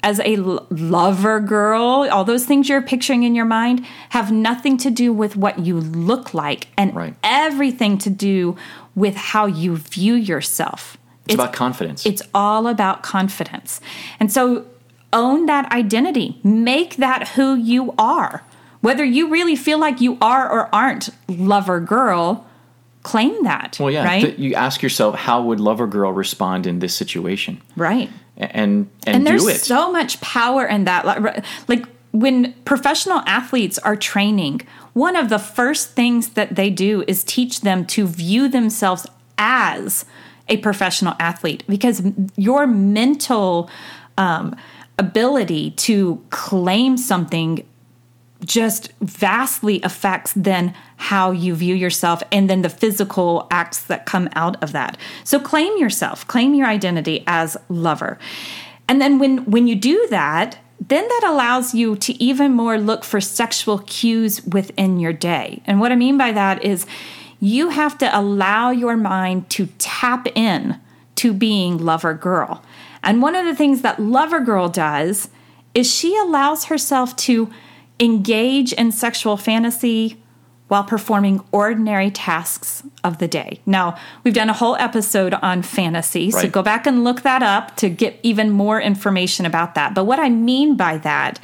as 0.02 0.20
a 0.20 0.36
lover 0.70 1.40
girl, 1.40 2.08
all 2.10 2.24
those 2.24 2.44
things 2.44 2.68
you're 2.68 2.82
picturing 2.82 3.24
in 3.24 3.34
your 3.34 3.44
mind 3.44 3.84
have 4.10 4.30
nothing 4.30 4.76
to 4.76 4.90
do 4.90 5.12
with 5.12 5.36
what 5.36 5.58
you 5.58 5.80
look 5.80 6.32
like 6.32 6.68
and 6.76 6.94
Right. 6.94 7.14
everything 7.24 7.98
to 7.98 8.10
do 8.10 8.56
with 8.94 9.16
how 9.16 9.46
you 9.46 9.76
view 9.76 10.14
yourself. 10.14 10.96
It's, 11.26 11.34
about 11.34 11.52
confidence. 11.52 12.06
It's 12.06 12.22
all 12.32 12.68
about 12.68 13.02
confidence. 13.02 13.80
And 14.20 14.32
so 14.32 14.66
own 15.12 15.46
that 15.46 15.70
identity, 15.72 16.38
make 16.44 16.96
that 16.96 17.28
who 17.30 17.56
you 17.56 17.92
are. 17.98 18.44
Whether 18.86 19.04
you 19.04 19.28
really 19.30 19.56
feel 19.56 19.78
like 19.78 20.00
you 20.00 20.16
are 20.20 20.48
or 20.48 20.72
aren't 20.72 21.08
lover 21.26 21.80
girl, 21.80 22.46
claim 23.02 23.42
that. 23.42 23.78
well, 23.80 23.90
yeah. 23.90 24.04
Right? 24.04 24.22
th- 24.22 24.38
you 24.38 24.54
ask 24.54 24.80
yourself, 24.80 25.16
how 25.16 25.42
would 25.42 25.58
lover 25.58 25.88
girl 25.88 26.12
respond 26.12 26.68
in 26.68 26.78
this 26.78 26.94
situation? 26.94 27.60
right. 27.74 28.08
And 28.36 28.88
and, 29.04 29.16
And 29.16 29.26
there's 29.26 29.62
so 29.62 29.90
much 29.90 30.20
power 30.20 30.64
in 30.64 30.84
that. 30.84 31.04
Like, 31.04 31.44
like 31.66 31.84
when 32.12 32.52
professional 32.64 33.22
athletes 33.26 33.76
are 33.78 33.96
training, 33.96 34.60
one 34.92 35.16
of 35.16 35.30
the 35.30 35.38
first 35.40 35.92
things 35.92 36.28
that 36.38 36.54
they 36.54 36.70
do 36.70 37.02
is 37.08 37.24
teach 37.24 37.62
them 37.62 37.86
to 37.86 38.06
view 38.06 38.48
themselves 38.48 39.04
as 39.36 40.04
a 40.48 40.58
professional 40.58 41.14
athlete 41.18 41.64
because 41.68 42.02
your 42.36 42.68
mental 42.68 43.68
um, 44.16 44.54
ability 44.96 45.72
to 45.72 46.22
claim 46.30 46.96
something 46.96 47.66
just 48.44 48.92
vastly 49.00 49.80
affects 49.82 50.32
then 50.36 50.74
how 50.96 51.30
you 51.30 51.54
view 51.54 51.74
yourself 51.74 52.22
and 52.30 52.48
then 52.48 52.62
the 52.62 52.68
physical 52.68 53.46
acts 53.50 53.82
that 53.84 54.06
come 54.06 54.28
out 54.34 54.62
of 54.62 54.72
that. 54.72 54.96
So 55.24 55.40
claim 55.40 55.76
yourself, 55.78 56.26
claim 56.26 56.54
your 56.54 56.66
identity 56.66 57.24
as 57.26 57.56
lover. 57.68 58.18
And 58.88 59.00
then 59.00 59.18
when 59.18 59.44
when 59.46 59.66
you 59.66 59.74
do 59.74 60.06
that, 60.10 60.58
then 60.80 61.08
that 61.08 61.24
allows 61.26 61.74
you 61.74 61.96
to 61.96 62.22
even 62.22 62.52
more 62.52 62.78
look 62.78 63.04
for 63.04 63.20
sexual 63.20 63.78
cues 63.80 64.44
within 64.44 65.00
your 65.00 65.12
day. 65.12 65.62
And 65.66 65.80
what 65.80 65.92
I 65.92 65.96
mean 65.96 66.18
by 66.18 66.32
that 66.32 66.64
is 66.64 66.86
you 67.40 67.70
have 67.70 67.98
to 67.98 68.18
allow 68.18 68.70
your 68.70 68.96
mind 68.96 69.50
to 69.50 69.66
tap 69.78 70.26
in 70.34 70.80
to 71.16 71.32
being 71.32 71.78
lover 71.78 72.14
girl. 72.14 72.62
And 73.02 73.22
one 73.22 73.34
of 73.34 73.46
the 73.46 73.54
things 73.54 73.82
that 73.82 74.00
lover 74.00 74.40
girl 74.40 74.68
does 74.68 75.28
is 75.74 75.92
she 75.92 76.16
allows 76.16 76.64
herself 76.66 77.14
to 77.16 77.50
engage 77.98 78.72
in 78.72 78.92
sexual 78.92 79.36
fantasy 79.36 80.22
while 80.68 80.84
performing 80.84 81.44
ordinary 81.52 82.10
tasks 82.10 82.82
of 83.04 83.18
the 83.18 83.28
day. 83.28 83.60
Now, 83.66 83.96
we've 84.24 84.34
done 84.34 84.50
a 84.50 84.54
whole 84.54 84.74
episode 84.76 85.32
on 85.34 85.62
fantasy, 85.62 86.30
so 86.30 86.48
go 86.48 86.62
back 86.62 86.86
and 86.86 87.04
look 87.04 87.22
that 87.22 87.42
up 87.42 87.76
to 87.76 87.88
get 87.88 88.18
even 88.22 88.50
more 88.50 88.80
information 88.80 89.46
about 89.46 89.76
that. 89.76 89.94
But 89.94 90.04
what 90.04 90.18
I 90.18 90.28
mean 90.28 90.76
by 90.76 90.98
that 90.98 91.38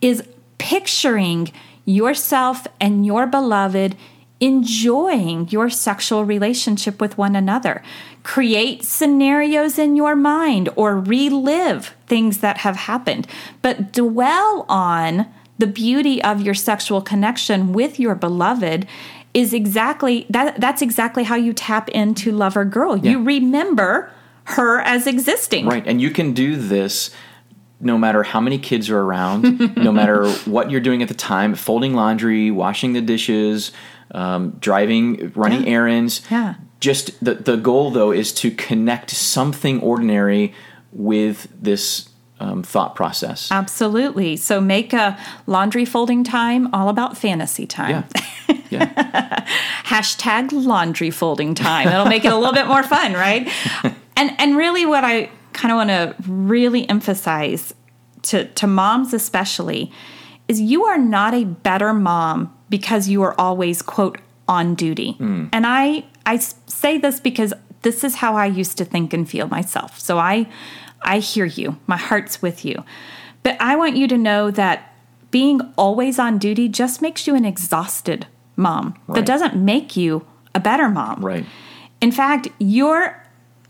is 0.00 0.22
picturing 0.58 1.50
yourself 1.84 2.66
and 2.80 3.04
your 3.04 3.26
beloved 3.26 3.96
enjoying 4.40 5.48
your 5.50 5.68
sexual 5.68 6.24
relationship 6.24 7.00
with 7.00 7.18
one 7.18 7.36
another. 7.36 7.82
Create 8.22 8.84
scenarios 8.84 9.78
in 9.78 9.96
your 9.96 10.16
mind 10.16 10.68
or 10.76 10.98
relive 10.98 11.94
things 12.06 12.38
that 12.38 12.58
have 12.58 12.76
happened, 12.76 13.26
but 13.62 13.92
dwell 13.92 14.64
on 14.68 15.26
the 15.60 15.66
beauty 15.66 16.22
of 16.22 16.40
your 16.42 16.54
sexual 16.54 17.00
connection 17.00 17.72
with 17.72 17.98
your 18.00 18.14
beloved 18.14 18.86
is 19.32 19.52
exactly 19.54 20.26
that 20.28 20.60
that's 20.60 20.82
exactly 20.82 21.22
how 21.24 21.36
you 21.36 21.52
tap 21.52 21.88
into 21.90 22.32
lover 22.32 22.64
girl. 22.64 22.96
You 22.96 23.22
remember 23.22 24.10
her 24.44 24.80
as 24.80 25.06
existing. 25.06 25.66
Right. 25.66 25.86
And 25.86 26.00
you 26.00 26.10
can 26.10 26.32
do 26.32 26.56
this 26.56 27.10
no 27.80 27.96
matter 27.96 28.22
how 28.22 28.40
many 28.40 28.58
kids 28.58 28.90
are 28.90 29.00
around, 29.00 29.76
no 29.76 29.92
matter 29.92 30.28
what 30.44 30.70
you're 30.70 30.80
doing 30.82 31.00
at 31.02 31.08
the 31.08 31.14
time 31.14 31.54
folding 31.54 31.94
laundry, 31.94 32.50
washing 32.50 32.92
the 32.92 33.00
dishes, 33.00 33.72
um, 34.12 34.50
driving, 34.60 35.32
running 35.34 35.62
Yeah. 35.62 35.70
errands. 35.70 36.20
Yeah. 36.30 36.54
Just 36.80 37.24
the, 37.24 37.34
the 37.34 37.56
goal, 37.56 37.90
though, 37.90 38.10
is 38.10 38.32
to 38.34 38.50
connect 38.50 39.10
something 39.10 39.80
ordinary 39.80 40.52
with 40.92 41.48
this 41.62 42.09
um, 42.40 42.62
thought 42.62 42.94
process. 42.96 43.50
Absolutely. 43.52 44.36
So 44.36 44.60
make 44.60 44.92
a 44.92 45.18
laundry 45.46 45.84
folding 45.84 46.24
time 46.24 46.72
all 46.74 46.88
about 46.88 47.16
fantasy 47.16 47.66
time. 47.66 48.04
Yeah. 48.14 48.22
Yeah. 48.70 49.44
hashtag 49.84 50.50
laundry 50.52 51.10
folding 51.10 51.56
time. 51.56 51.88
It'll 51.88 52.06
make 52.06 52.24
it 52.24 52.32
a 52.32 52.36
little 52.36 52.54
bit 52.54 52.68
more 52.68 52.82
fun, 52.84 53.14
right? 53.14 53.48
And 54.16 54.34
and 54.38 54.56
really 54.56 54.84
what 54.86 55.02
I 55.02 55.30
kind 55.54 55.72
of 55.72 55.76
want 55.76 55.88
to 55.90 56.14
really 56.30 56.86
emphasize 56.88 57.72
to 58.22 58.44
to 58.44 58.66
moms 58.66 59.14
especially 59.14 59.90
is 60.46 60.60
you 60.60 60.84
are 60.84 60.98
not 60.98 61.32
a 61.32 61.44
better 61.44 61.94
mom 61.94 62.54
because 62.68 63.08
you 63.08 63.22
are 63.22 63.34
always 63.40 63.80
quote 63.82 64.18
on 64.46 64.74
duty. 64.74 65.16
And 65.20 65.66
I 65.66 66.04
I 66.26 66.36
say 66.36 66.98
this 66.98 67.18
because 67.18 67.54
this 67.82 68.04
is 68.04 68.16
how 68.16 68.36
I 68.36 68.46
used 68.46 68.76
to 68.78 68.84
think 68.84 69.14
and 69.14 69.28
feel 69.28 69.48
myself. 69.48 69.98
So 69.98 70.18
I 70.18 70.46
I 71.02 71.18
hear 71.18 71.44
you. 71.44 71.76
My 71.86 71.96
heart's 71.96 72.42
with 72.42 72.64
you. 72.64 72.84
But 73.42 73.56
I 73.60 73.76
want 73.76 73.96
you 73.96 74.06
to 74.08 74.18
know 74.18 74.50
that 74.50 74.94
being 75.30 75.60
always 75.76 76.18
on 76.18 76.38
duty 76.38 76.68
just 76.68 77.00
makes 77.00 77.26
you 77.26 77.34
an 77.34 77.44
exhausted 77.44 78.26
mom. 78.56 78.94
That 79.08 79.26
doesn't 79.26 79.56
make 79.56 79.96
you 79.96 80.26
a 80.54 80.60
better 80.60 80.88
mom. 80.88 81.24
right. 81.24 81.44
In 82.00 82.12
fact, 82.12 82.48
you're 82.58 83.16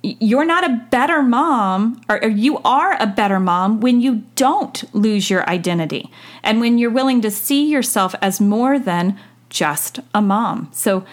you're 0.02 0.46
not 0.46 0.64
a 0.64 0.86
better 0.90 1.20
mom, 1.22 2.00
or, 2.08 2.24
or, 2.24 2.28
you 2.30 2.56
are 2.64 2.96
a 2.98 3.06
better 3.06 3.38
mom 3.38 3.80
when 3.80 4.00
you 4.00 4.22
don't 4.34 4.82
lose 4.94 5.28
your 5.28 5.46
identity 5.46 6.10
and 6.42 6.58
when 6.58 6.78
you're 6.78 6.90
willing 6.90 7.20
to 7.20 7.30
see 7.30 7.68
yourself 7.68 8.14
as 8.22 8.40
more 8.40 8.78
than 8.78 9.18
just 9.50 10.00
a 10.14 10.22
mom. 10.22 10.70
So 10.72 11.04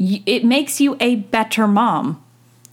y- 0.00 0.24
it 0.26 0.44
makes 0.44 0.80
you 0.80 0.96
a 0.98 1.16
better 1.16 1.68
mom 1.68 2.20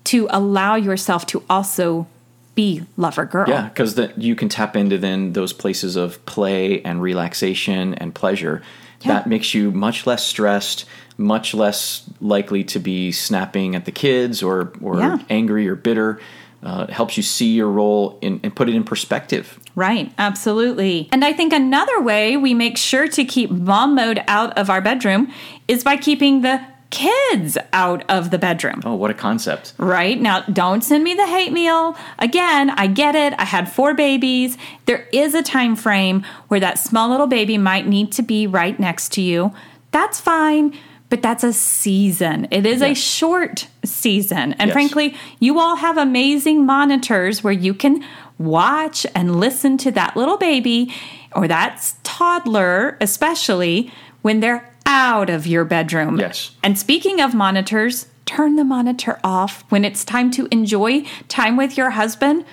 to 0.06 0.28
allow 0.32 0.74
yourself 0.76 1.28
to 1.28 1.43
also 1.48 2.08
be 2.56 2.84
lover 2.98 3.26
girl. 3.26 3.50
Yeah, 3.50 3.70
because 3.70 4.00
you 4.18 4.36
can 4.36 4.50
tap 4.50 4.76
into 4.76 4.98
then 4.98 5.34
those 5.34 5.54
places 5.54 5.96
of 5.96 6.24
play 6.26 6.82
and 6.84 7.02
relaxation 7.02 7.94
and 7.96 8.13
pleasure. 8.13 8.62
Yeah. 9.02 9.13
That 9.13 9.28
makes 9.28 9.54
you 9.54 9.72
much 9.72 10.08
less 10.08 10.26
stressed 10.26 10.86
much 11.18 11.54
less 11.54 12.10
likely 12.22 12.63
to 12.63 12.80
be 12.80 13.12
snapping 13.12 13.76
at 13.76 13.86
the 13.86 13.92
kids 13.92 14.42
or 14.44 14.74
or 14.82 15.00
yeah. 15.00 15.20
angry 15.30 15.68
or 15.68 15.76
bitter. 15.76 16.20
Uh, 16.62 16.88
helps 16.88 17.18
you 17.18 17.24
see 17.24 17.52
your 17.52 17.70
role 17.70 18.18
in, 18.22 18.39
and 18.42 18.56
put 18.56 18.70
it 18.70 18.76
in 18.76 18.86
perspective. 18.86 19.60
Right, 19.76 20.13
absolutely. 20.18 21.10
And 21.12 21.26
I 21.26 21.34
think 21.34 21.52
another 21.52 22.00
way 22.00 22.38
we 22.38 22.54
make 22.54 22.78
sure 22.78 23.10
to 23.10 23.26
keep 23.26 23.50
mom 23.52 23.96
mode 23.96 24.24
out 24.30 24.58
of 24.58 24.70
our 24.70 24.80
bedroom 24.80 25.30
is 25.68 25.84
by 25.84 25.98
keeping 25.98 26.39
the 26.39 26.66
kids 26.93 27.58
out 27.73 28.08
of 28.08 28.29
the 28.29 28.38
bedroom. 28.38 28.79
Oh, 28.86 28.93
what 28.93 29.10
a 29.10 29.15
concept. 29.15 29.73
Right. 29.79 30.21
Now, 30.21 30.41
don't 30.41 30.84
send 30.84 31.03
me 31.03 31.15
the 31.15 31.25
hate 31.25 31.51
meal. 31.51 31.97
Again, 32.19 32.69
I 32.69 32.86
get 32.86 33.15
it. 33.15 33.34
I 33.39 33.45
had 33.45 33.69
four 33.69 33.95
babies. 33.95 34.60
There 34.86 35.08
is 35.12 35.34
a 35.34 35.41
time 35.41 35.75
frame 35.75 36.23
where 36.49 36.60
that 36.60 36.77
small 36.77 37.10
little 37.10 37.25
baby 37.25 37.58
might 37.58 37.88
need 37.88 38.12
to 38.12 38.21
be 38.21 38.45
right 38.45 38.79
next 38.79 39.12
to 39.13 39.21
you. 39.21 39.51
That's 39.91 40.21
fine 40.21 40.77
but 41.10 41.21
that's 41.21 41.43
a 41.43 41.53
season. 41.53 42.47
It 42.49 42.65
is 42.65 42.82
yes. 42.82 42.89
a 42.89 42.99
short 42.99 43.67
season. 43.86 44.53
And 44.53 44.69
yes. 44.69 44.73
frankly, 44.73 45.15
you 45.39 45.60
all 45.60 45.75
have 45.75 45.95
amazing 45.95 46.65
monitors 46.65 47.43
where 47.43 47.53
you 47.53 47.75
can 47.75 48.03
watch 48.39 49.06
and 49.13 49.39
listen 49.39 49.77
to 49.77 49.91
that 49.91 50.17
little 50.17 50.38
baby 50.38 50.91
or 51.36 51.47
that 51.47 51.93
toddler, 52.01 52.97
especially 52.99 53.91
when 54.23 54.39
they're 54.39 54.72
out 54.86 55.30
of 55.30 55.48
your 55.48 55.65
bedroom. 55.65 56.19
Yes. 56.19 56.52
And 56.63 56.78
speaking 56.78 57.22
of 57.22 57.34
monitors, 57.34 58.08
turn 58.26 58.56
the 58.56 58.63
monitor 58.63 59.19
off 59.24 59.63
when 59.69 59.86
it's 59.86 60.04
time 60.04 60.32
to 60.32 60.48
enjoy 60.52 61.06
time 61.28 61.58
with 61.58 61.78
your 61.78 61.91
husband. 61.91 62.46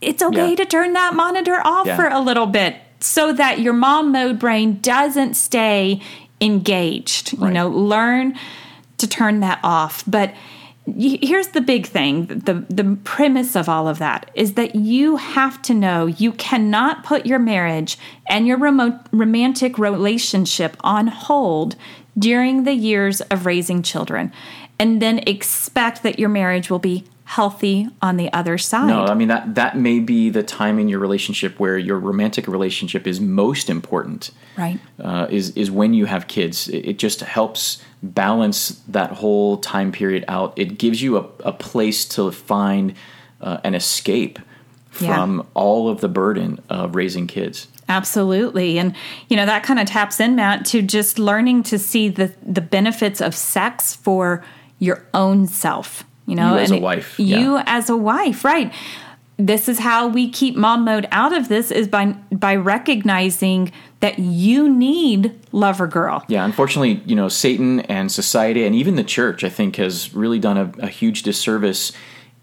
It's 0.00 0.22
okay 0.22 0.50
yeah. 0.50 0.56
to 0.56 0.64
turn 0.64 0.92
that 0.92 1.14
monitor 1.14 1.60
off 1.64 1.86
yeah. 1.86 1.96
for 1.96 2.06
a 2.06 2.20
little 2.20 2.46
bit 2.46 2.76
so 3.00 3.32
that 3.32 3.60
your 3.60 3.72
mom 3.72 4.12
mode 4.12 4.38
brain 4.38 4.78
doesn't 4.80 5.34
stay 5.34 6.00
engaged. 6.40 7.38
Right. 7.38 7.48
You 7.48 7.54
know, 7.54 7.68
learn 7.68 8.38
to 8.98 9.06
turn 9.06 9.40
that 9.40 9.60
off. 9.62 10.04
But 10.06 10.34
here's 10.96 11.48
the 11.48 11.60
big 11.60 11.86
thing 11.86 12.26
the 12.26 12.64
the 12.68 12.98
premise 13.04 13.56
of 13.56 13.68
all 13.68 13.88
of 13.88 13.98
that 13.98 14.30
is 14.34 14.54
that 14.54 14.74
you 14.74 15.16
have 15.16 15.60
to 15.62 15.74
know 15.74 16.06
you 16.06 16.32
cannot 16.32 17.04
put 17.04 17.26
your 17.26 17.38
marriage 17.38 17.98
and 18.28 18.46
your 18.46 18.58
remote 18.58 18.94
romantic 19.12 19.78
relationship 19.78 20.76
on 20.80 21.06
hold 21.08 21.76
during 22.18 22.64
the 22.64 22.72
years 22.72 23.20
of 23.22 23.46
raising 23.46 23.82
children. 23.82 24.32
And 24.78 25.02
then 25.02 25.18
expect 25.20 26.02
that 26.02 26.18
your 26.18 26.28
marriage 26.28 26.70
will 26.70 26.78
be 26.78 27.04
healthy 27.28 27.86
on 28.00 28.16
the 28.16 28.32
other 28.32 28.56
side. 28.56 28.86
No, 28.86 29.04
I 29.04 29.12
mean 29.12 29.28
that 29.28 29.54
that 29.54 29.76
may 29.76 30.00
be 30.00 30.30
the 30.30 30.42
time 30.42 30.78
in 30.78 30.88
your 30.88 30.98
relationship 30.98 31.60
where 31.60 31.76
your 31.76 31.98
romantic 31.98 32.48
relationship 32.48 33.06
is 33.06 33.20
most 33.20 33.68
important. 33.68 34.30
Right. 34.56 34.80
Uh, 34.98 35.26
is 35.28 35.50
is 35.50 35.70
when 35.70 35.92
you 35.92 36.06
have 36.06 36.26
kids. 36.26 36.68
It, 36.70 36.86
it, 36.86 36.98
just 36.98 37.20
helps 37.20 37.82
balance 38.02 38.80
that 38.88 39.10
whole 39.10 39.58
time 39.58 39.92
period 39.92 40.24
out. 40.26 40.54
It 40.56 40.78
gives 40.78 41.02
you 41.02 41.18
a, 41.18 41.28
a 41.44 41.52
place 41.52 42.06
to 42.16 42.32
find 42.32 42.94
uh, 43.42 43.58
an 43.62 43.74
escape 43.74 44.38
from 44.88 45.36
yeah. 45.36 45.44
all 45.52 45.90
of 45.90 46.00
the 46.00 46.08
burden 46.08 46.60
of 46.70 46.96
raising 46.96 47.26
kids. 47.26 47.68
Absolutely. 47.90 48.78
And 48.78 48.96
you 49.28 49.36
know 49.36 49.44
that 49.44 49.64
kind 49.64 49.78
of 49.78 49.86
taps 49.86 50.18
in 50.18 50.34
Matt 50.34 50.64
to 50.66 50.80
just 50.80 51.18
learning 51.18 51.64
to 51.64 51.78
see 51.78 52.08
the 52.08 52.32
the 52.42 52.62
benefits 52.62 53.20
of 53.20 53.34
sex 53.34 53.94
for 53.94 54.42
your 54.78 55.04
own 55.12 55.46
self 55.46 56.04
you 56.28 56.36
know, 56.36 56.54
you 56.54 56.60
as 56.60 56.70
a 56.70 56.78
wife. 56.78 57.18
You 57.18 57.54
yeah. 57.54 57.64
as 57.66 57.88
a 57.88 57.96
wife, 57.96 58.44
right. 58.44 58.72
This 59.36 59.68
is 59.68 59.78
how 59.78 60.08
we 60.08 60.28
keep 60.28 60.56
mom 60.56 60.84
mode 60.84 61.06
out 61.12 61.32
of 61.32 61.48
this 61.48 61.70
is 61.70 61.88
by 61.88 62.06
by 62.32 62.56
recognizing 62.56 63.72
that 64.00 64.18
you 64.18 64.68
need 64.68 65.38
lover 65.52 65.86
girl. 65.86 66.24
Yeah, 66.28 66.44
unfortunately, 66.44 67.02
you 67.06 67.16
know, 67.16 67.28
Satan 67.28 67.80
and 67.80 68.12
society 68.12 68.64
and 68.64 68.74
even 68.74 68.96
the 68.96 69.04
church, 69.04 69.44
I 69.44 69.48
think, 69.48 69.76
has 69.76 70.14
really 70.14 70.38
done 70.38 70.56
a, 70.56 70.72
a 70.84 70.88
huge 70.88 71.22
disservice 71.22 71.92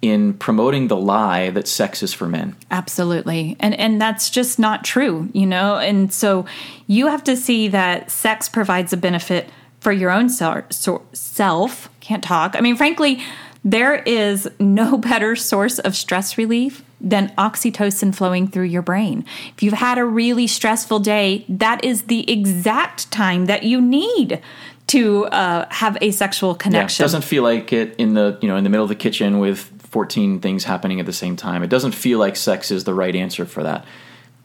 in 0.02 0.34
promoting 0.34 0.88
the 0.88 0.98
lie 0.98 1.50
that 1.50 1.67
sex 1.67 2.04
is 2.04 2.13
for 2.13 2.28
men. 2.28 2.56
Absolutely. 2.71 3.56
And 3.60 3.74
and 3.76 4.02
that's 4.02 4.30
just 4.30 4.60
not 4.60 4.84
true, 4.84 5.30
you 5.34 5.45
know? 5.45 5.78
And 5.78 6.13
so 6.13 6.45
you 6.88 7.08
have 7.08 7.24
to 7.26 7.36
see 7.36 7.67
that 7.69 8.12
sex 8.12 8.50
provides 8.50 8.93
a 8.93 8.98
benefit 8.98 9.50
for 9.80 9.91
your 9.91 10.12
own 10.12 10.30
self. 10.30 11.89
Can't 12.00 12.24
talk. 12.24 12.56
I 12.56 12.62
mean, 12.62 12.76
frankly, 12.76 13.21
there 13.65 13.95
is 13.95 14.47
no 14.60 14.97
better 15.10 15.36
source 15.36 15.80
of 15.80 15.95
stress 15.95 16.38
relief 16.38 16.84
than 17.01 17.30
oxytocin 17.38 18.15
flowing 18.15 18.47
through 18.47 18.63
your 18.63 18.82
brain. 18.82 19.25
If 19.56 19.63
you've 19.63 19.73
had 19.73 19.97
a 19.97 20.06
really 20.06 20.47
stressful 20.47 20.99
day, 20.99 21.43
that 21.49 21.84
is 21.84 22.04
the 22.04 22.32
exact 22.32 23.12
time 23.12 23.47
that 23.47 23.63
you 23.63 23.82
need 23.82 24.41
to 24.88 25.25
uh, 25.25 25.65
have 25.71 25.97
a 25.99 26.12
sexual 26.12 26.56
connection. 26.56 27.01
Yeah, 27.01 27.06
it 27.06 27.08
doesn't 27.08 27.23
feel 27.23 27.43
like 27.43 27.73
it 27.73 27.95
in 27.97 28.13
the 28.13 28.38
you 28.41 28.47
know 28.47 28.56
in 28.56 28.63
the 28.63 28.69
middle 28.69 28.84
of 28.84 28.89
the 28.89 28.95
kitchen 28.95 29.39
with 29.39 29.60
14 29.89 30.39
things 30.39 30.63
happening 30.63 30.99
at 30.99 31.06
the 31.06 31.13
same 31.13 31.36
time. 31.36 31.63
It 31.63 31.69
doesn't 31.69 31.93
feel 31.93 32.19
like 32.19 32.36
sex 32.36 32.71
is 32.71 32.84
the 32.84 32.93
right 32.93 33.15
answer 33.15 33.45
for 33.45 33.63
that. 33.63 33.86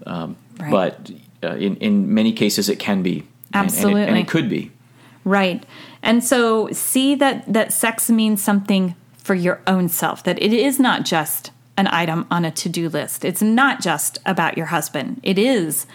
Um, 0.06 0.36
right. 0.58 0.70
But 0.70 1.10
uh, 1.42 1.56
in 1.56 1.76
in 1.76 2.12
many 2.14 2.32
cases, 2.32 2.68
it 2.68 2.78
can 2.78 3.02
be. 3.02 3.26
Absolutely, 3.52 4.02
and, 4.02 4.10
and, 4.10 4.16
it, 4.16 4.20
and 4.20 4.28
it 4.28 4.30
could 4.30 4.48
be. 4.48 4.70
Right. 5.24 5.64
And 6.02 6.24
so 6.24 6.70
see 6.72 7.14
that 7.16 7.52
that 7.52 7.72
sex 7.72 8.08
means 8.08 8.42
something 8.42 8.94
for 9.30 9.36
your 9.36 9.62
own 9.64 9.88
self, 9.88 10.24
that 10.24 10.42
it 10.42 10.52
is 10.52 10.80
not 10.80 11.04
just 11.04 11.52
an 11.76 11.86
item 11.86 12.26
on 12.32 12.44
a 12.44 12.50
to 12.50 12.68
do 12.68 12.88
list. 12.88 13.24
It's 13.24 13.40
not 13.40 13.80
just 13.80 14.18
about 14.26 14.56
your 14.56 14.66
husband. 14.66 15.20
It 15.22 15.38
is 15.38 15.86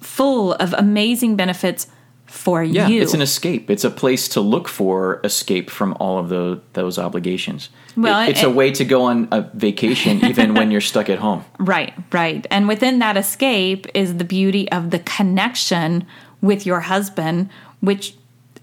full 0.00 0.54
of 0.54 0.72
amazing 0.78 1.36
benefits 1.36 1.86
for 2.24 2.64
yeah, 2.64 2.88
you. 2.88 3.02
It's 3.02 3.12
an 3.12 3.20
escape. 3.20 3.68
It's 3.68 3.84
a 3.84 3.90
place 3.90 4.26
to 4.28 4.40
look 4.40 4.68
for 4.68 5.20
escape 5.22 5.68
from 5.68 5.94
all 6.00 6.18
of 6.18 6.30
the, 6.30 6.62
those 6.72 6.98
obligations. 6.98 7.68
Well, 7.94 8.26
it, 8.26 8.30
it's 8.30 8.42
a 8.42 8.48
way 8.48 8.70
to 8.70 8.86
go 8.86 9.02
on 9.02 9.28
a 9.32 9.42
vacation 9.52 10.24
even 10.24 10.54
when 10.54 10.70
you're 10.70 10.80
stuck 10.80 11.10
at 11.10 11.18
home. 11.18 11.44
Right, 11.58 11.92
right. 12.10 12.46
And 12.50 12.68
within 12.68 13.00
that 13.00 13.18
escape 13.18 13.86
is 13.92 14.16
the 14.16 14.24
beauty 14.24 14.72
of 14.72 14.92
the 14.92 15.00
connection 15.00 16.06
with 16.40 16.64
your 16.64 16.80
husband, 16.80 17.50
which 17.80 18.16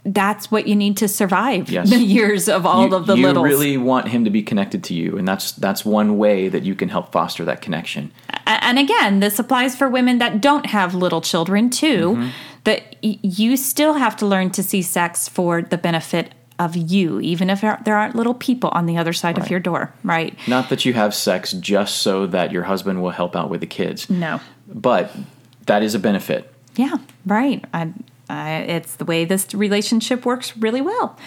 that's 0.06 0.50
what 0.50 0.68
you 0.68 0.76
need 0.76 0.98
to 0.98 1.08
survive 1.08 1.70
yes. 1.72 1.90
the 1.90 1.98
years 1.98 2.48
of 2.48 2.66
all 2.66 2.88
you, 2.88 2.96
of 2.96 3.06
the 3.06 3.16
you 3.16 3.28
littles. 3.28 3.46
You 3.46 3.58
really 3.58 3.78
want 3.78 4.08
him 4.08 4.24
to 4.26 4.30
be 4.30 4.42
connected 4.42 4.84
to 4.86 4.94
you, 4.94 5.18
and 5.18 5.28
that's 5.28 5.52
that's 5.54 5.86
one 5.86 6.18
way 6.18 6.48
that 6.50 6.64
you 6.64 6.76
can 6.76 6.90
help 6.90 7.12
foster 7.12 7.46
that 7.46 7.62
connection. 7.62 8.12
And 8.46 8.80
again, 8.80 9.20
this 9.20 9.40
applies 9.40 9.76
for 9.76 9.90
women 9.90 10.18
that 10.20 10.42
don't 10.42 10.66
have 10.68 10.96
little 10.96 11.22
children 11.22 11.70
too. 11.70 12.12
Mm-hmm. 12.12 12.30
That 12.66 12.98
you 13.02 13.56
still 13.56 13.94
have 13.94 14.18
to 14.18 14.26
learn 14.26 14.50
to 14.52 14.62
see 14.62 14.82
sex 14.82 15.30
for 15.30 15.62
the 15.62 15.78
benefit 15.78 16.34
of 16.60 16.76
you, 16.76 17.22
even 17.22 17.50
if 17.50 17.62
there 17.62 17.96
aren't 17.96 18.16
little 18.16 18.34
people 18.34 18.70
on 18.74 18.86
the 18.86 18.98
other 18.98 19.14
side 19.14 19.38
right. 19.38 19.46
of 19.46 19.50
your 19.50 19.62
door, 19.62 19.94
right? 20.04 20.38
Not 20.46 20.70
that 20.70 20.84
you 20.84 20.94
have 20.94 21.16
sex 21.16 21.54
just 21.54 22.00
so 22.00 22.28
that 22.28 22.52
your 22.52 22.64
husband 22.64 23.02
will 23.02 23.12
help 23.12 23.36
out 23.36 23.50
with 23.50 23.62
the 23.62 23.68
kids. 23.68 24.10
No, 24.10 24.42
but 24.68 25.16
that 25.68 25.84
is 25.84 25.96
a 25.96 26.00
benefit. 26.00 26.54
Yeah, 26.76 26.98
right. 27.26 27.64
I, 27.74 27.94
uh, 28.30 28.64
it's 28.68 28.96
the 28.96 29.06
way 29.06 29.26
this 29.26 29.54
relationship 29.54 30.26
works 30.26 30.56
really 30.58 30.82
well. 30.82 31.18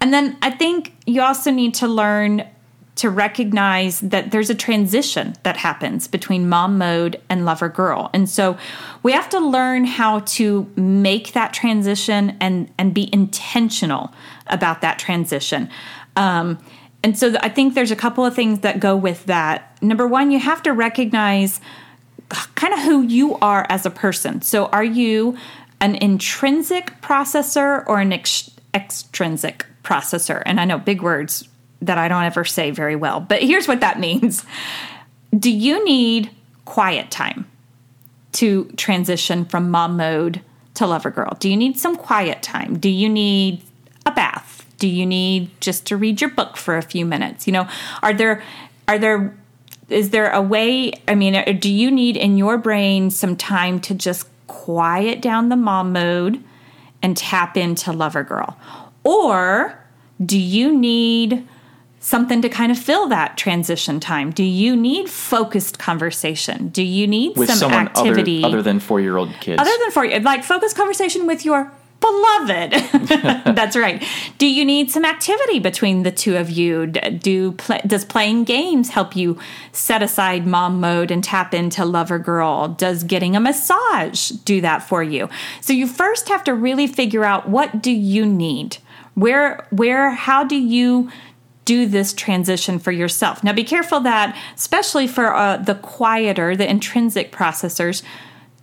And 0.00 0.12
then 0.12 0.36
I 0.42 0.50
think 0.50 0.94
you 1.06 1.22
also 1.22 1.50
need 1.50 1.74
to 1.74 1.88
learn 1.88 2.46
to 2.96 3.10
recognize 3.10 4.00
that 4.00 4.30
there's 4.30 4.50
a 4.50 4.54
transition 4.54 5.34
that 5.42 5.56
happens 5.56 6.06
between 6.06 6.48
mom 6.48 6.78
mode 6.78 7.20
and 7.28 7.44
lover 7.44 7.68
girl. 7.68 8.08
And 8.12 8.30
so 8.30 8.56
we 9.02 9.12
have 9.12 9.28
to 9.30 9.40
learn 9.40 9.84
how 9.84 10.20
to 10.20 10.70
make 10.76 11.32
that 11.32 11.52
transition 11.52 12.36
and 12.40 12.70
and 12.78 12.94
be 12.94 13.12
intentional 13.12 14.12
about 14.46 14.80
that 14.82 14.98
transition. 14.98 15.68
Um, 16.16 16.58
and 17.02 17.18
so 17.18 17.34
I 17.40 17.48
think 17.48 17.74
there's 17.74 17.90
a 17.90 17.96
couple 17.96 18.24
of 18.24 18.34
things 18.34 18.60
that 18.60 18.78
go 18.78 18.96
with 18.96 19.26
that. 19.26 19.76
Number 19.82 20.06
one, 20.06 20.30
you 20.30 20.38
have 20.38 20.62
to 20.62 20.72
recognize 20.72 21.60
kind 22.54 22.72
of 22.72 22.80
who 22.80 23.02
you 23.02 23.36
are 23.36 23.66
as 23.68 23.84
a 23.84 23.90
person. 23.90 24.40
So 24.40 24.66
are 24.66 24.84
you 24.84 25.36
an 25.84 25.96
intrinsic 25.96 26.98
processor 27.02 27.84
or 27.86 28.00
an 28.00 28.10
ex- 28.10 28.50
extrinsic 28.72 29.66
processor. 29.82 30.42
And 30.46 30.58
I 30.58 30.64
know 30.64 30.78
big 30.78 31.02
words 31.02 31.46
that 31.82 31.98
I 31.98 32.08
don't 32.08 32.24
ever 32.24 32.42
say 32.42 32.70
very 32.70 32.96
well, 32.96 33.20
but 33.20 33.42
here's 33.42 33.68
what 33.68 33.80
that 33.80 34.00
means. 34.08 34.46
Do 35.38 35.50
you 35.50 35.84
need 35.84 36.30
quiet 36.64 37.10
time 37.10 37.46
to 38.32 38.64
transition 38.78 39.44
from 39.44 39.70
mom 39.70 39.98
mode 39.98 40.40
to 40.74 40.86
lover 40.86 41.10
girl? 41.10 41.36
Do 41.38 41.50
you 41.50 41.56
need 41.56 41.78
some 41.78 41.96
quiet 41.96 42.42
time? 42.42 42.78
Do 42.78 42.88
you 42.88 43.10
need 43.10 43.62
a 44.06 44.10
bath? 44.10 44.64
Do 44.78 44.88
you 44.88 45.04
need 45.04 45.50
just 45.60 45.86
to 45.88 45.98
read 45.98 46.22
your 46.22 46.30
book 46.30 46.56
for 46.56 46.78
a 46.78 46.82
few 46.82 47.04
minutes? 47.04 47.46
You 47.46 47.52
know, 47.52 47.68
are 48.02 48.14
there 48.14 48.42
are 48.88 48.98
there 48.98 49.36
is 49.90 50.10
there 50.10 50.30
a 50.30 50.40
way 50.40 50.92
i 51.08 51.14
mean 51.14 51.58
do 51.58 51.70
you 51.70 51.90
need 51.90 52.16
in 52.16 52.38
your 52.38 52.56
brain 52.56 53.10
some 53.10 53.36
time 53.36 53.78
to 53.78 53.94
just 53.94 54.26
quiet 54.46 55.20
down 55.20 55.48
the 55.48 55.56
mom 55.56 55.92
mode 55.92 56.42
and 57.02 57.16
tap 57.16 57.56
into 57.56 57.92
lover 57.92 58.22
girl. 58.22 58.58
Or 59.04 59.78
do 60.24 60.38
you 60.38 60.76
need 60.76 61.46
something 62.00 62.42
to 62.42 62.48
kind 62.48 62.70
of 62.70 62.78
fill 62.78 63.08
that 63.08 63.36
transition 63.36 64.00
time? 64.00 64.30
Do 64.30 64.44
you 64.44 64.76
need 64.76 65.08
focused 65.08 65.78
conversation? 65.78 66.68
Do 66.68 66.82
you 66.82 67.06
need 67.06 67.36
with 67.36 67.50
some 67.50 67.72
activity 67.72 68.44
other, 68.44 68.54
other 68.54 68.62
than 68.62 68.80
four 68.80 69.00
year 69.00 69.16
old 69.16 69.32
kids. 69.40 69.60
other 69.60 69.72
than 69.80 69.90
for 69.90 70.20
like 70.20 70.44
focused 70.44 70.76
conversation 70.76 71.26
with 71.26 71.44
your 71.44 71.72
beloved. 72.04 72.72
That's 73.56 73.76
right. 73.76 74.02
Do 74.38 74.46
you 74.46 74.64
need 74.64 74.90
some 74.90 75.04
activity 75.04 75.58
between 75.58 76.02
the 76.02 76.10
two 76.10 76.36
of 76.36 76.50
you? 76.50 76.86
Do 76.86 77.52
play, 77.52 77.80
does 77.86 78.04
playing 78.04 78.44
games 78.44 78.90
help 78.90 79.16
you 79.16 79.38
set 79.72 80.02
aside 80.02 80.46
mom 80.46 80.80
mode 80.80 81.10
and 81.10 81.24
tap 81.24 81.54
into 81.54 81.84
lover 81.84 82.18
girl? 82.18 82.68
Does 82.68 83.04
getting 83.04 83.36
a 83.36 83.40
massage 83.40 84.30
do 84.30 84.60
that 84.60 84.82
for 84.82 85.02
you? 85.02 85.28
So 85.60 85.72
you 85.72 85.86
first 85.86 86.28
have 86.28 86.44
to 86.44 86.54
really 86.54 86.86
figure 86.86 87.24
out 87.24 87.48
what 87.48 87.82
do 87.82 87.90
you 87.90 88.26
need? 88.26 88.78
Where 89.14 89.66
where 89.70 90.10
how 90.10 90.44
do 90.44 90.56
you 90.56 91.10
do 91.64 91.86
this 91.86 92.12
transition 92.12 92.78
for 92.78 92.92
yourself? 92.92 93.42
Now 93.42 93.52
be 93.52 93.64
careful 93.64 94.00
that 94.00 94.36
especially 94.56 95.06
for 95.06 95.34
uh, 95.34 95.56
the 95.56 95.76
quieter 95.76 96.56
the 96.56 96.68
intrinsic 96.68 97.32
processors 97.32 98.02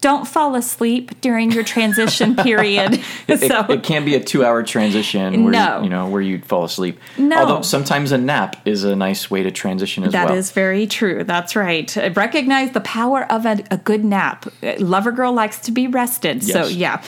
don't 0.02 0.28
fall 0.28 0.56
asleep 0.56 1.22
during 1.22 1.52
your 1.52 1.64
transition 1.64 2.36
period. 2.48 3.00
It, 3.28 3.40
so 3.40 3.66
it 3.70 3.84
can 3.84 4.04
be 4.04 4.16
a 4.16 4.20
two 4.24 4.44
hour 4.44 4.64
transition 4.64 5.44
where 5.44 5.54
No. 5.54 5.78
you, 5.78 5.84
you 5.86 5.90
know 5.92 6.10
where 6.10 6.22
you'd 6.22 6.44
fall 6.44 6.64
asleep. 6.64 7.00
No. 7.18 7.38
Although 7.38 7.62
sometimes 7.62 8.12
a 8.12 8.18
nap 8.18 8.56
is 8.66 8.84
a 8.84 8.96
nice 8.96 9.30
way 9.30 9.44
to 9.44 9.52
transition 9.52 10.04
as 10.04 10.12
that 10.14 10.30
well. 10.30 10.36
is 10.38 10.52
very 10.52 10.88
true. 10.88 11.24
That's 11.24 11.56
right. 11.56 11.96
Recognize 12.16 12.72
the 12.72 12.82
power 12.82 13.32
of 13.32 13.46
a, 13.46 13.64
a 13.70 13.78
good 13.78 14.04
nap. 14.04 14.48
Lover 14.80 15.12
girl 15.12 15.34
likes 15.34 15.60
to 15.60 15.72
be 15.72 15.88
rested. 15.88 16.44
So 16.44 16.66
yeah. 16.66 17.04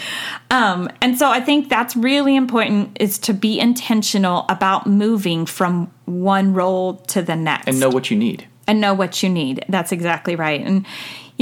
Um, 0.51 0.88
and 1.01 1.17
so 1.17 1.29
I 1.29 1.41
think 1.41 1.69
that's 1.69 1.95
really 1.95 2.36
important 2.36 2.95
is 2.99 3.17
to 3.19 3.34
be 3.34 3.60
intentional 3.60 4.45
about 4.49 4.86
moving 4.88 5.45
from 5.47 5.91
one 6.06 6.53
role 6.53 6.97
to 7.08 7.21
the 7.23 7.36
next. 7.36 7.67
and 7.67 7.79
know 7.79 7.89
what 7.89 8.12
you 8.12 8.17
need. 8.17 8.47
and 8.67 8.79
know 8.79 8.93
what 8.93 9.23
you 9.23 9.29
need. 9.29 9.65
That's 9.67 9.91
exactly 9.91 10.36
right. 10.36 10.62
And 10.62 10.86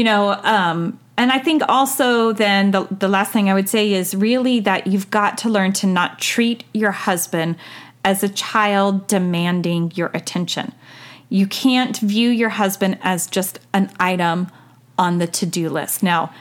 you 0.01 0.05
know, 0.05 0.31
um, 0.31 0.99
and 1.15 1.31
I 1.31 1.37
think 1.37 1.61
also 1.69 2.33
then 2.33 2.71
the 2.71 2.87
the 2.89 3.07
last 3.07 3.31
thing 3.31 3.51
I 3.51 3.53
would 3.53 3.69
say 3.69 3.93
is 3.93 4.15
really 4.15 4.59
that 4.61 4.87
you've 4.87 5.11
got 5.11 5.37
to 5.39 5.47
learn 5.47 5.73
to 5.73 5.85
not 5.85 6.17
treat 6.17 6.63
your 6.73 6.89
husband 6.89 7.55
as 8.03 8.23
a 8.23 8.29
child 8.29 9.05
demanding 9.05 9.91
your 9.93 10.09
attention. 10.15 10.73
You 11.29 11.45
can't 11.45 11.95
view 11.99 12.31
your 12.31 12.49
husband 12.49 12.97
as 13.03 13.27
just 13.27 13.59
an 13.75 13.91
item 13.99 14.47
on 14.97 15.19
the 15.19 15.27
to-do 15.27 15.69
list. 15.69 16.01
Now, 16.01 16.33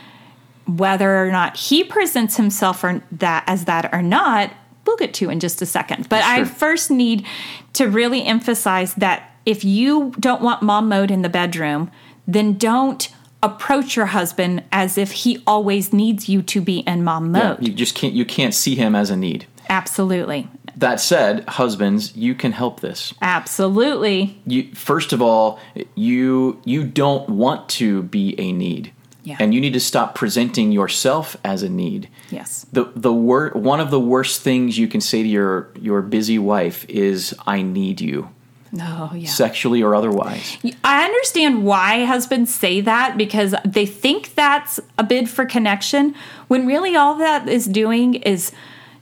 whether 0.66 1.23
or 1.23 1.31
not 1.31 1.59
he 1.59 1.85
presents 1.85 2.38
himself 2.38 2.83
or 2.83 3.03
that 3.12 3.44
as 3.46 3.66
that 3.66 3.92
or 3.92 4.01
not, 4.01 4.55
we'll 4.87 4.96
get 4.96 5.12
to 5.14 5.29
in 5.29 5.38
just 5.38 5.61
a 5.61 5.66
second. 5.66 6.09
But 6.09 6.25
I 6.25 6.44
first 6.44 6.90
need 6.90 7.27
to 7.75 7.90
really 7.90 8.25
emphasize 8.25 8.94
that 8.94 9.35
if 9.44 9.66
you 9.66 10.14
don't 10.18 10.40
want 10.40 10.62
mom 10.62 10.88
mode 10.88 11.11
in 11.11 11.20
the 11.20 11.29
bedroom, 11.29 11.90
then 12.27 12.55
don't 12.55 13.11
approach 13.42 13.96
your 13.96 14.07
husband 14.07 14.62
as 14.72 14.98
if 14.98 15.12
he 15.12 15.42
always 15.46 15.92
needs 15.92 16.29
you 16.29 16.42
to 16.42 16.61
be 16.61 16.79
in 16.81 17.03
mom 17.05 17.35
Yeah, 17.35 17.50
mode. 17.50 17.66
you 17.66 17.72
just 17.72 17.94
can't 17.94 18.12
you 18.14 18.24
can't 18.24 18.55
see 18.55 18.74
him 18.74 18.94
as 18.94 19.11
a 19.11 19.16
need. 19.16 19.46
Absolutely. 19.68 20.48
That 20.76 21.00
said, 21.00 21.44
husbands, 21.48 22.16
you 22.16 22.35
can 22.35 22.53
help 22.53 22.81
this. 22.81 23.12
Absolutely. 23.20 24.40
You 24.46 24.74
first 24.74 25.12
of 25.12 25.20
all, 25.22 25.59
you 25.94 26.61
you 26.64 26.85
don't 26.85 27.29
want 27.29 27.68
to 27.70 28.03
be 28.05 28.35
a 28.38 28.53
need. 28.53 28.92
Yeah. 29.22 29.37
And 29.38 29.53
you 29.53 29.61
need 29.61 29.74
to 29.74 29.81
stop 29.81 30.14
presenting 30.14 30.72
yourself 30.72 31.37
as 31.44 31.62
a 31.62 31.68
need. 31.68 32.09
Yes. 32.31 32.64
The 32.72 32.90
the 32.96 33.12
wor- 33.12 33.50
one 33.50 33.79
of 33.81 33.90
the 33.90 34.00
worst 34.00 34.40
things 34.40 34.79
you 34.79 34.88
can 34.88 35.00
say 35.00 35.22
to 35.22 35.29
your 35.29 35.68
your 35.79 36.00
busy 36.03 36.38
wife 36.38 36.87
is 36.88 37.35
I 37.46 37.61
need 37.62 38.00
you, 38.00 38.31
Oh, 38.79 39.13
yeah. 39.15 39.29
sexually 39.29 39.83
or 39.83 39.95
otherwise. 39.95 40.57
I 40.85 41.05
understand 41.05 41.65
why 41.65 42.05
husbands 42.05 42.55
say 42.55 42.81
that 42.83 43.17
because 43.17 43.55
they 43.65 43.87
think 43.87 44.35
that's 44.35 44.79
a 44.97 45.03
bid 45.03 45.29
for 45.29 45.45
connection 45.45 46.15
when 46.49 46.67
really 46.67 46.95
all 46.95 47.17
that 47.17 47.49
is 47.49 47.67
doing 47.67 48.15
is 48.15 48.53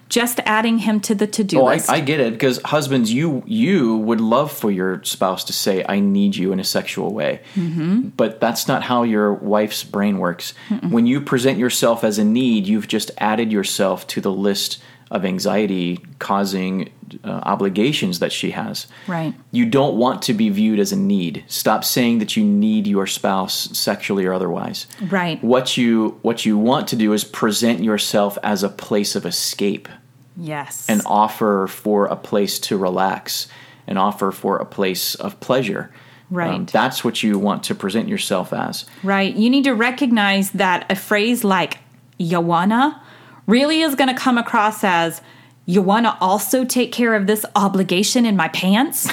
just 0.09 0.41
adding 0.47 0.79
him 0.79 1.01
to 1.01 1.15
the 1.15 1.27
to-do 1.27 1.61
Oh, 1.61 1.67
list. 1.67 1.91
I 1.91 2.01
get 2.01 2.19
it 2.19 2.33
because 2.33 2.61
husbands, 2.65 3.13
you 3.13 3.43
you 3.47 3.99
would 3.99 4.21
love 4.21 4.51
for 4.51 4.71
your 4.71 5.03
spouse 5.05 5.45
to 5.45 5.53
say 5.53 5.85
"I 5.87 6.01
need 6.01 6.35
you" 6.35 6.51
in 6.53 6.61
a 6.61 6.65
sexual 6.65 7.13
way, 7.13 7.43
mm-hmm. 7.55 8.09
but 8.17 8.41
that's 8.41 8.67
not 8.69 8.83
how 8.83 9.03
your 9.03 9.35
wife's 9.35 9.85
brain 9.85 10.19
works. 10.19 10.55
When 10.89 11.07
you 11.07 11.21
present 11.21 11.59
yourself 11.59 12.05
as 12.05 12.19
a 12.19 12.25
need, 12.25 12.67
you've 12.67 12.89
just 12.89 13.11
added 13.19 13.53
yourself 13.53 14.07
to 14.09 14.23
the 14.23 14.33
list 14.33 14.81
of 15.11 15.25
anxiety-causing 15.25 16.90
uh, 17.25 17.29
obligations 17.44 18.18
that 18.18 18.33
she 18.33 18.51
has. 18.51 18.87
Right. 19.07 19.35
You 19.51 19.64
don't 19.66 19.97
want 19.97 20.23
to 20.23 20.35
be 20.35 20.51
viewed 20.51 20.79
as 20.79 20.92
a 20.92 20.97
need. 20.97 21.44
Stop 21.49 21.85
saying 21.85 22.18
that 22.18 22.37
you 22.37 22.44
need 22.44 22.87
your 22.87 23.07
spouse 23.07 23.77
sexually 23.77 24.27
or 24.27 24.33
otherwise. 24.33 24.87
Right. 25.09 25.42
What 25.42 25.77
you 25.77 26.18
what 26.23 26.44
you 26.44 26.59
want 26.59 26.88
to 26.88 26.97
do 26.97 27.12
is 27.12 27.25
present 27.25 27.83
yourself 27.83 28.37
as 28.42 28.62
a 28.62 28.68
place 28.68 29.16
of 29.16 29.25
escape 29.25 29.88
yes. 30.37 30.88
an 30.88 31.01
offer 31.07 31.66
for 31.68 32.07
a 32.07 32.16
place 32.16 32.59
to 32.61 32.77
relax, 32.77 33.49
an 33.87 33.97
offer 33.97 34.31
for 34.31 34.59
a 34.59 34.66
place 34.66 35.14
of 35.14 35.40
pleasure. 35.40 35.90
Um, 35.90 36.37
Right. 36.37 36.66
that's 36.66 37.03
what 37.03 37.23
you 37.23 37.38
want 37.38 37.62
to 37.64 37.75
present 37.75 38.07
yourself 38.07 38.53
as. 38.53 38.85
Right. 39.03 39.35
You 39.35 39.49
need 39.49 39.64
to 39.64 39.73
recognize 39.73 40.51
that 40.51 40.85
a 40.92 40.94
phrase 40.94 41.42
like 41.42 41.79
Yawana 42.21 43.01
really 43.49 43.81
is 43.81 43.97
going 43.97 44.15
to 44.15 44.15
come 44.15 44.39
across 44.39 44.85
as 44.85 45.21
you 45.67 45.83
want 45.83 46.07
to 46.07 46.17
also 46.21 46.65
take 46.65 46.93
care 46.93 47.15
of 47.15 47.27
this 47.27 47.45
obligation 47.57 48.25
in 48.25 48.37
my 48.37 48.49
pants? 48.49 49.13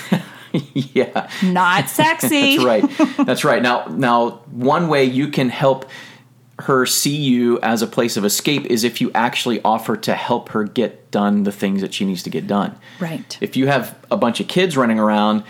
yeah, 0.74 1.30
Not 1.43 1.89
sexy. 1.89 2.58
that's 2.58 2.63
right. 2.63 3.17
That's 3.26 3.43
right. 3.43 3.63
Now, 3.63 3.88
now, 3.88 4.41
one 4.52 4.88
way 4.88 5.06
you 5.06 5.30
can 5.30 5.50
help 5.50 5.89
her 6.60 6.86
see 6.86 7.15
you 7.15 7.60
as 7.62 7.82
a 7.82 7.88
place 7.88 8.15
of 8.15 8.24
escape 8.24 8.65
is 8.67 8.86
if 8.86 9.02
you 9.02 9.12
actually 9.13 9.62
offer 9.63 9.98
to 9.98 10.15
help 10.15 10.50
her 10.50 10.63
get 10.63 11.12
done 11.12 11.43
the 11.43 11.52
things 11.52 11.82
that 11.82 11.93
she 11.93 12.06
needs 12.06 12.24
to 12.24 12.30
get 12.30 12.48
done. 12.48 12.78
Right. 13.00 13.38
If 13.41 13.58
you 13.58 13.67
have 13.67 13.98
a 14.10 14.15
bunch 14.15 14.39
of 14.39 14.48
kids 14.48 14.78
running 14.78 14.98
around, 15.00 15.43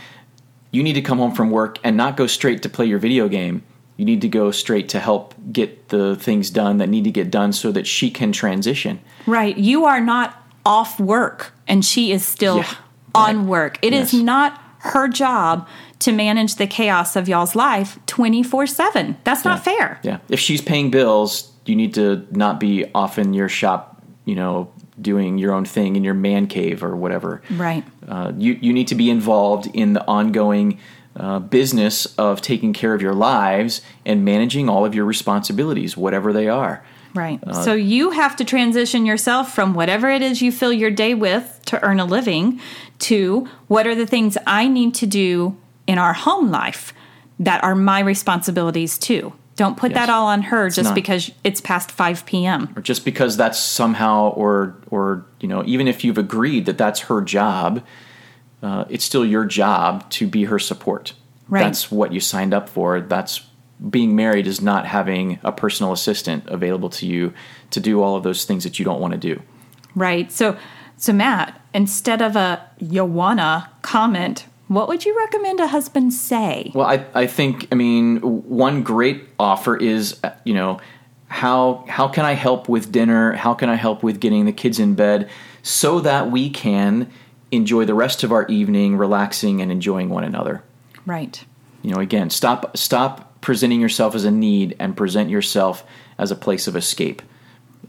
you 0.72 0.82
need 0.82 0.94
to 0.94 1.02
come 1.02 1.20
home 1.20 1.34
from 1.36 1.52
work 1.52 1.78
and 1.84 1.96
not 1.96 2.18
go 2.18 2.26
straight 2.26 2.64
to 2.64 2.70
play 2.70 2.88
your 2.88 2.98
video 2.98 3.28
game. 3.30 3.64
You 3.98 4.06
need 4.06 4.22
to 4.22 4.28
go 4.28 4.52
straight 4.52 4.90
to 4.90 5.00
help 5.00 5.34
get 5.52 5.90
the 5.90 6.16
things 6.16 6.50
done 6.50 6.78
that 6.80 6.90
need 6.90 7.06
to 7.06 7.12
get 7.12 7.32
done 7.32 7.54
so 7.54 7.72
that 7.72 7.88
she 7.88 8.12
can 8.12 8.32
transition. 8.32 9.00
Right. 9.26 9.58
You 9.58 9.86
are 9.86 10.02
not 10.02 10.42
off 10.66 11.00
work 11.00 11.54
and 11.68 11.84
she 11.86 12.12
is 12.12 12.26
still 12.26 12.58
Yeah, 12.58 12.74
on 13.14 13.48
work. 13.48 13.80
It 13.82 13.94
is 13.94 14.14
Yes. 14.14 14.22
not 14.24 14.62
her 14.80 15.08
job 15.08 15.68
to 16.00 16.12
manage 16.12 16.56
the 16.56 16.68
chaos 16.68 17.16
of 17.16 17.30
y'all's 17.30 17.56
life 17.56 17.98
24 18.06 18.68
7. 18.68 19.18
That's 19.24 19.46
not 19.46 19.64
fair. 19.64 20.00
Yeah. 20.04 20.18
If 20.30 20.40
she's 20.40 20.62
paying 20.62 20.92
bills, 20.92 21.52
you 21.66 21.76
need 21.76 21.94
to 21.96 22.28
not 22.32 22.60
be 22.60 22.86
off 22.94 23.18
in 23.18 23.34
your 23.34 23.48
shop, 23.50 24.04
you 24.26 24.36
know, 24.36 24.70
doing 25.02 25.38
your 25.38 25.54
own 25.54 25.66
thing 25.66 25.96
in 25.96 26.04
your 26.04 26.14
man 26.14 26.48
cave 26.48 26.84
or 26.84 26.96
whatever. 26.96 27.42
Right. 27.52 27.84
Uh, 28.08 28.32
you, 28.38 28.54
you 28.62 28.72
need 28.74 28.88
to 28.90 28.96
be 28.96 29.10
involved 29.10 29.68
in 29.74 29.94
the 29.94 30.06
ongoing 30.08 30.80
uh, 31.16 31.40
business 31.40 32.06
of 32.18 32.42
taking 32.42 32.74
care 32.74 32.94
of 32.94 33.02
your 33.02 33.14
lives 33.14 33.82
and 34.06 34.26
managing 34.26 34.70
all 34.70 34.86
of 34.86 34.94
your 34.94 35.06
responsibilities, 35.06 35.96
whatever 35.96 36.34
they 36.34 36.48
are. 36.50 36.84
Right. 37.14 37.40
Uh, 37.48 37.54
so 37.54 37.74
you 37.74 38.12
have 38.12 38.36
to 38.36 38.44
transition 38.44 39.06
yourself 39.06 39.54
from 39.56 39.74
whatever 39.74 40.10
it 40.10 40.22
is 40.22 40.42
you 40.42 40.52
fill 40.52 40.74
your 40.74 40.92
day 40.92 41.14
with 41.14 41.62
to 41.68 41.82
earn 41.84 42.00
a 42.02 42.06
living 42.06 42.60
to 43.00 43.48
what 43.68 43.88
are 43.88 43.96
the 43.96 44.06
things 44.06 44.38
I 44.46 44.68
need 44.68 44.94
to 44.96 45.06
do 45.08 45.58
in 45.88 45.98
our 45.98 46.12
home 46.14 46.52
life 46.52 46.94
that 47.40 47.64
are 47.64 47.76
my 47.76 48.00
responsibilities 48.02 48.98
too. 48.98 49.32
Don't 49.56 49.78
put 49.78 49.92
Yes. 49.92 50.00
that 50.08 50.10
all 50.14 50.28
on 50.28 50.42
her 50.44 50.70
just 50.70 50.84
not. 50.90 50.96
because 50.96 51.32
it's 51.46 51.62
past 51.62 51.90
5 51.90 52.26
p.m. 52.26 52.74
or 52.76 52.82
just 52.82 53.06
because 53.06 53.38
that's 53.38 53.58
somehow 53.58 54.32
or 54.32 54.76
or 54.92 55.26
you 55.40 55.48
know 55.48 55.64
even 55.66 55.88
if 55.88 56.04
you've 56.04 56.18
agreed 56.18 56.66
that 56.66 56.78
that's 56.78 57.02
her 57.02 57.22
job 57.22 57.82
uh, 58.66 58.86
it's 58.90 59.06
still 59.06 59.26
your 59.26 59.46
job 59.46 60.10
to 60.10 60.24
be 60.28 60.46
her 60.46 60.60
support 60.60 61.14
Right. 61.48 61.64
that's 61.64 61.92
what 61.92 62.12
you 62.12 62.20
signed 62.20 62.54
up 62.54 62.68
for 62.68 63.02
that's 63.02 63.42
being 63.90 64.16
married 64.16 64.48
is 64.48 64.62
not 64.62 64.86
having 64.88 65.38
a 65.44 65.52
personal 65.52 65.92
assistant 65.94 66.44
available 66.48 66.90
to 66.90 67.06
you 67.06 67.34
to 67.70 67.80
do 67.80 68.02
all 68.02 68.16
of 68.16 68.24
those 68.24 68.46
things 68.46 68.64
that 68.64 68.80
you 68.80 68.86
don't 68.86 69.00
want 69.00 69.14
to 69.14 69.20
do 69.20 69.42
Right. 69.96 70.32
So, 70.32 70.58
so 70.98 71.14
Matt, 71.14 71.60
instead 71.74 72.22
of 72.22 72.36
a 72.36 72.62
Joanna 72.86 73.72
comment, 73.82 74.46
what 74.68 74.88
would 74.88 75.06
you 75.06 75.18
recommend 75.18 75.60
a 75.60 75.68
husband 75.68 76.14
say? 76.14 76.72
Well, 76.76 76.88
I, 76.88 77.06
I 77.14 77.28
think 77.28 77.68
I 77.72 77.76
mean 77.76 78.18
one 78.22 78.84
great 78.84 79.24
offer 79.40 79.78
is 79.78 80.20
uh, 80.24 80.32
you 80.44 80.54
know 80.54 80.80
how 81.28 81.86
how 81.88 82.08
can 82.08 82.26
I 82.26 82.34
help 82.34 82.68
with 82.68 82.92
dinner? 82.92 83.34
How 83.34 83.54
can 83.54 83.70
I 83.70 83.76
help 83.76 84.04
with 84.04 84.20
getting 84.20 84.46
the 84.46 84.52
kids 84.52 84.80
in 84.80 84.96
bed 84.96 85.30
so 85.64 86.00
that 86.02 86.32
we 86.32 86.50
can 86.50 87.12
enjoy 87.56 87.86
the 87.86 87.94
rest 87.94 88.24
of 88.24 88.32
our 88.32 88.46
evening 88.48 88.98
relaxing 88.98 89.62
and 89.62 89.72
enjoying 89.72 90.10
one 90.10 90.24
another. 90.24 90.64
Right. 91.06 91.44
You 91.82 91.92
know, 91.92 92.00
again, 92.02 92.30
stop 92.30 92.76
stop 92.78 93.42
presenting 93.42 93.80
yourself 93.82 94.16
as 94.16 94.26
a 94.26 94.32
need 94.32 94.76
and 94.80 94.98
present 94.98 95.30
yourself 95.30 95.84
as 96.18 96.32
a 96.32 96.36
place 96.36 96.68
of 96.68 96.76
escape. 96.76 97.22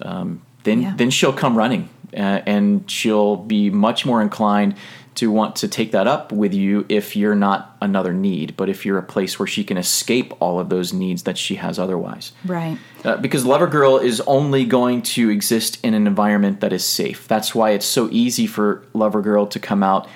Um, 0.02 0.42
then 0.64 0.82
Yeah. 0.82 0.94
then 0.96 1.10
she'll 1.10 1.32
come 1.32 1.56
running, 1.56 1.88
uh, 2.14 2.40
and 2.46 2.90
she'll 2.90 3.36
be 3.36 3.70
much 3.70 4.04
more 4.04 4.20
inclined 4.20 4.74
to 5.16 5.30
want 5.30 5.56
to 5.56 5.68
take 5.68 5.92
that 5.92 6.06
up 6.06 6.30
with 6.30 6.54
you 6.54 6.84
if 6.88 7.16
you're 7.16 7.34
not 7.34 7.76
another 7.80 8.12
need, 8.12 8.56
but 8.56 8.68
if 8.68 8.84
you're 8.84 8.98
a 8.98 9.02
place 9.02 9.38
where 9.38 9.46
she 9.46 9.64
can 9.64 9.76
escape 9.76 10.32
all 10.40 10.60
of 10.60 10.68
those 10.68 10.92
needs 10.92 11.24
that 11.24 11.38
she 11.38 11.56
has 11.56 11.78
otherwise. 11.78 12.32
Right. 12.44 12.78
Uh, 13.04 13.16
because 13.16 13.44
Lover 13.44 13.66
Girl 13.66 13.98
is 13.98 14.20
only 14.22 14.64
going 14.64 15.02
to 15.02 15.30
exist 15.30 15.78
in 15.84 15.94
an 15.94 16.06
environment 16.06 16.60
that 16.60 16.72
is 16.72 16.84
safe. 16.84 17.26
That's 17.28 17.54
why 17.54 17.70
it's 17.70 17.86
so 17.86 18.08
easy 18.10 18.46
for 18.46 18.84
Lover 18.92 19.22
Girl 19.22 19.46
to 19.46 19.58
come 19.58 19.82
out 19.82 20.08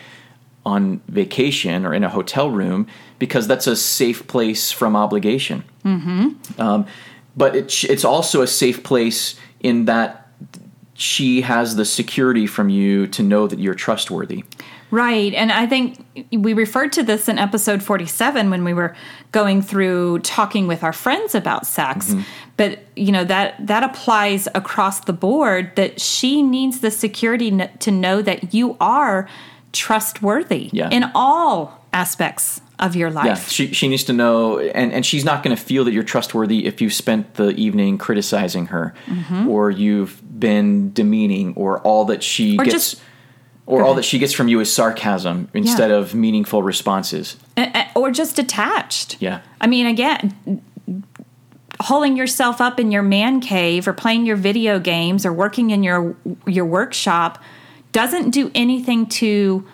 on 0.67 1.01
vacation 1.09 1.87
or 1.87 1.95
in 1.95 2.05
a 2.05 2.09
hotel 2.09 2.51
room 2.51 2.87
because 3.19 3.47
that's 3.47 3.67
a 3.67 3.77
safe 3.77 4.27
place 4.27 4.71
from 4.71 4.95
obligation. 4.95 5.65
Mm-hmm. 5.85 6.61
Um, 6.61 6.87
but 7.37 7.57
it, 7.57 7.85
it's 7.85 8.05
also 8.05 8.43
a 8.43 8.47
safe 8.47 8.83
place 8.83 9.37
in 9.61 9.87
that 9.87 10.30
she 11.01 11.41
has 11.41 11.77
the 11.77 11.85
security 11.85 12.47
from 12.47 12.69
you 12.69 13.07
to 13.07 13.23
know 13.23 13.47
that 13.47 13.59
you're 13.59 13.75
trustworthy. 13.75 14.45
Right. 14.91 15.33
And 15.35 15.51
I 15.53 15.67
think 15.67 16.05
we 16.33 16.53
referred 16.53 16.93
to 16.95 17.03
this 17.03 17.29
in 17.29 17.39
episode 17.39 17.83
47 17.83 18.51
when 18.51 18.65
we 18.65 18.75
were 18.75 18.95
going 19.33 19.63
through 19.63 20.19
talking 20.19 20.67
with 20.67 20.83
our 20.83 20.93
friends 20.93 21.35
about 21.35 21.65
sex. 21.67 22.13
But, 22.57 22.81
you 22.97 23.13
know, 23.13 23.25
that 23.25 23.67
that 23.67 23.83
applies 23.85 24.47
across 24.55 25.01
the 25.01 25.13
board 25.13 25.75
that 25.77 26.01
she 26.01 26.43
needs 26.43 26.81
the 26.81 26.91
security 26.91 27.49
n- 27.53 27.71
to 27.79 27.91
know 27.91 28.21
that 28.21 28.53
you 28.53 28.77
are 28.81 29.29
trustworthy 29.73 30.69
Yeah. 30.73 30.91
in 30.91 31.05
all 31.15 31.85
aspects 31.93 32.61
of 32.79 32.97
your 32.97 33.11
life. 33.11 33.27
Yeah, 33.27 33.35
she, 33.35 33.73
she 33.75 33.89
needs 33.89 34.05
to 34.05 34.13
know, 34.13 34.59
and, 34.59 34.93
and 34.93 35.05
she's 35.07 35.25
not 35.25 35.43
going 35.43 35.55
to 35.57 35.63
feel 35.63 35.85
that 35.85 35.93
you're 35.93 36.03
trustworthy 36.03 36.67
if 36.67 36.81
you've 36.81 36.95
spent 36.95 37.35
the 37.35 37.51
evening 37.51 37.99
criticizing 37.99 38.67
her, 38.67 38.95
Mm-hmm. 39.07 39.49
or 39.49 39.71
you've 39.71 40.21
been 40.41 40.93
demeaning, 40.93 41.53
or 41.57 41.79
all 41.81 42.05
that 42.07 42.23
she 42.23 42.57
Or 42.59 42.65
gets, 42.65 42.75
just- 42.75 43.03
or 43.67 43.81
all 43.83 43.89
ahead. 43.91 43.99
that 43.99 44.03
she 44.05 44.19
gets 44.19 44.33
from 44.33 44.49
you 44.49 44.59
is 44.61 44.73
sarcasm 44.73 45.49
instead 45.55 45.91
of 45.93 46.15
meaningful 46.15 46.63
responses. 46.63 47.37
Or 47.95 48.11
just 48.11 48.35
detached 48.37 49.17
Yeah. 49.21 49.41
I 49.61 49.67
mean, 49.69 49.87
again, 49.87 50.61
holding 51.83 52.17
yourself 52.17 52.61
up 52.61 52.79
in 52.81 52.91
your 52.91 53.03
man 53.03 53.41
cave 53.41 53.87
or 53.89 53.93
playing 53.93 54.27
your 54.27 54.37
video 54.37 54.79
games 54.79 55.25
or 55.25 55.33
working 55.33 55.71
in 55.71 55.83
your 55.83 56.15
your 56.47 56.65
workshop 56.65 57.39
doesn't 57.93 58.31
do 58.31 58.51
anything 58.55 59.07
to 59.07 59.65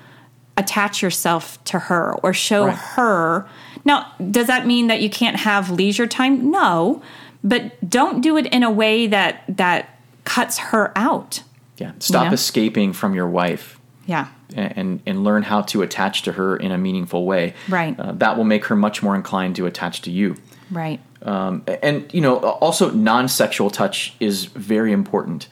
attach 0.56 1.02
yourself 1.02 1.62
to 1.64 1.78
her 1.78 2.14
or 2.22 2.32
show 2.32 2.66
Right. 2.66 2.74
her. 2.76 3.46
Now, 3.84 4.06
does 4.30 4.46
that 4.46 4.66
mean 4.66 4.86
that 4.86 5.00
you 5.02 5.10
can't 5.10 5.36
have 5.36 5.70
leisure 5.70 6.06
time? 6.06 6.50
No, 6.50 7.02
but 7.44 7.88
don't 7.88 8.20
do 8.20 8.36
it 8.36 8.46
in 8.46 8.62
a 8.62 8.70
way 8.70 9.06
that 9.06 9.42
that 9.48 9.95
cuts 10.26 10.58
her 10.58 10.92
out. 10.96 11.42
Yeah, 11.78 11.92
stop 12.00 12.26
know? 12.26 12.32
escaping 12.34 12.92
from 12.92 13.14
your 13.14 13.28
wife. 13.28 13.80
Yeah. 14.04 14.28
And, 14.54 15.00
and 15.04 15.24
learn 15.24 15.42
how 15.42 15.62
to 15.62 15.82
attach 15.82 16.22
to 16.22 16.32
her 16.32 16.56
in 16.56 16.70
a 16.70 16.78
meaningful 16.78 17.24
way. 17.24 17.54
Right. 17.68 17.98
Uh, 17.98 18.12
that 18.12 18.36
will 18.36 18.44
make 18.44 18.66
her 18.66 18.76
much 18.76 19.02
more 19.02 19.16
inclined 19.16 19.56
to 19.56 19.66
attach 19.66 20.02
to 20.02 20.10
you. 20.10 20.36
Right. 20.70 21.00
Um, 21.22 21.64
and 21.82 22.12
you 22.14 22.20
know, 22.20 22.38
also 22.38 22.90
non-sexual 22.90 23.70
touch 23.70 24.14
is 24.20 24.44
very 24.44 24.92
important. 24.92 25.48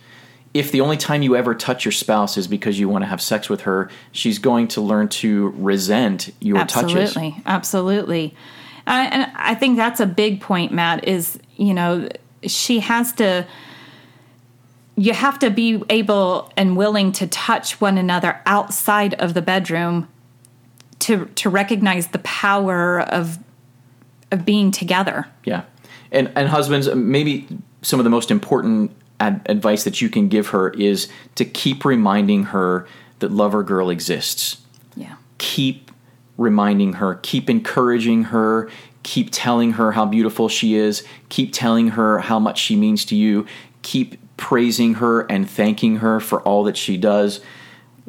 If 0.55 0.71
the 0.71 0.81
only 0.81 0.97
time 0.97 1.23
you 1.23 1.35
ever 1.35 1.55
touch 1.55 1.85
your 1.85 1.91
spouse 1.91 2.37
is 2.37 2.47
because 2.47 2.79
you 2.79 2.89
want 2.89 3.03
to 3.03 3.09
have 3.09 3.21
sex 3.21 3.49
with 3.49 3.63
her, 3.63 3.91
she's 4.13 4.39
going 4.39 4.69
to 4.69 4.81
learn 4.81 5.09
to 5.09 5.49
resent 5.57 6.33
your 6.41 6.65
touches. 6.65 6.97
absolutely 6.97 7.43
absolutely 7.47 8.37
uh, 8.87 9.09
and 9.11 9.33
i 9.35 9.55
think 9.55 9.77
that's 9.77 9.99
a 9.99 10.07
big 10.07 10.41
point 10.41 10.73
matt 10.73 11.09
is 11.09 11.41
you 11.57 11.75
know 11.75 12.09
she 12.47 12.79
has 12.79 13.13
to 13.15 13.45
you 14.97 15.13
have 15.13 15.39
to 15.41 15.51
be 15.51 15.83
able 15.89 16.53
and 16.57 16.77
willing 16.77 17.13
to 17.13 17.27
touch 17.27 17.81
one 17.81 17.99
another 17.99 18.41
outside 18.47 19.15
of 19.15 19.35
the 19.35 19.43
bedroom 19.43 20.09
to 21.01 21.27
to 21.35 21.51
recognize 21.51 22.09
the 22.09 22.21
power 22.21 23.01
of 23.01 23.39
of 24.31 24.45
being 24.45 24.71
together. 24.71 25.27
Yeah, 25.45 25.63
and 26.13 26.31
and 26.35 26.49
husbands, 26.49 26.93
maybe 26.95 27.47
some 27.83 28.01
of 28.01 28.05
the 28.05 28.11
most 28.11 28.31
important 28.31 28.93
ad- 29.21 29.43
advice 29.47 29.85
that 29.85 30.01
you 30.01 30.09
can 30.09 30.29
give 30.29 30.49
her 30.49 30.71
is 30.71 31.09
to 31.35 31.45
keep 31.45 31.85
reminding 31.85 32.45
her 32.45 32.87
that 33.19 33.31
lover 33.31 33.63
girl 33.63 33.91
exists. 33.91 34.59
yeah. 34.97 35.17
Keep 35.39 35.91
reminding 36.37 36.95
her, 36.95 37.17
keep 37.23 37.49
encouraging 37.51 38.25
her, 38.25 38.69
keep 39.03 39.29
telling 39.31 39.73
her 39.73 39.93
how 39.93 40.05
beautiful 40.05 40.49
she 40.49 40.75
is, 40.75 41.05
keep 41.29 41.53
telling 41.53 41.89
her 41.89 42.19
how 42.19 42.39
much 42.39 42.59
she 42.59 42.75
means 42.75 43.05
to 43.05 43.15
you, 43.15 43.47
keep 43.83 44.17
praising 44.37 44.95
her 44.95 45.21
and 45.23 45.49
thanking 45.49 45.97
her 45.97 46.21
for 46.21 46.41
all 46.43 46.65
that 46.65 46.77
she 46.77 46.97
does. 46.97 47.41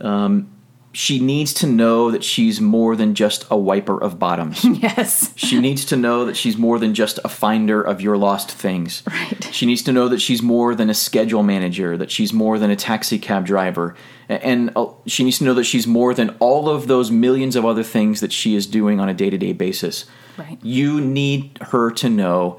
Um, 0.02 0.52
she 0.96 1.20
needs 1.20 1.54
to 1.56 1.68
know 1.68 2.10
that 2.10 2.24
she's 2.24 2.62
more 2.62 2.96
than 2.96 3.16
just 3.16 3.46
a 3.52 3.58
wiper 3.58 4.02
of 4.02 4.18
bottoms. 4.18 4.64
yes 4.82 5.34
She 5.36 5.60
needs 5.60 5.84
to 5.86 5.98
know 5.98 6.24
that 6.24 6.38
she's 6.38 6.56
more 6.56 6.80
than 6.80 6.94
just 6.94 7.20
a 7.26 7.30
finder 7.30 7.82
of 7.82 8.00
your 8.00 8.16
lost 8.16 8.50
things. 8.50 9.04
Right. 9.06 9.50
She 9.52 9.66
needs 9.66 9.82
to 9.84 9.92
know 9.92 10.08
that 10.08 10.22
she's 10.22 10.42
more 10.42 10.74
than 10.74 10.90
a 10.90 10.94
schedule 10.94 11.44
manager, 11.44 11.98
that 11.98 12.12
she's 12.12 12.32
more 12.32 12.58
than 12.58 12.72
a 12.72 12.78
taxi 12.78 13.20
cab 13.20 13.46
driver. 13.46 13.94
And 14.30 14.72
uh, 14.78 14.88
she 15.06 15.26
needs 15.26 15.38
to 15.40 15.44
know 15.44 15.54
that 15.56 15.66
she's 15.66 15.86
more 15.86 16.14
than 16.14 16.30
all 16.40 16.70
of 16.70 16.88
those 16.88 17.12
millions 17.12 17.58
of 17.58 17.66
other 17.66 17.84
things 17.84 18.22
that 18.22 18.32
she 18.32 18.56
is 18.56 18.66
doing 18.66 19.02
on 19.02 19.10
a 19.10 19.14
day 19.14 19.30
to 19.30 19.38
day 19.38 19.52
basis. 19.52 20.06
Right. 20.38 20.58
You 20.64 21.02
need 21.02 21.58
her 21.60 21.92
to 21.92 22.10
know 22.10 22.58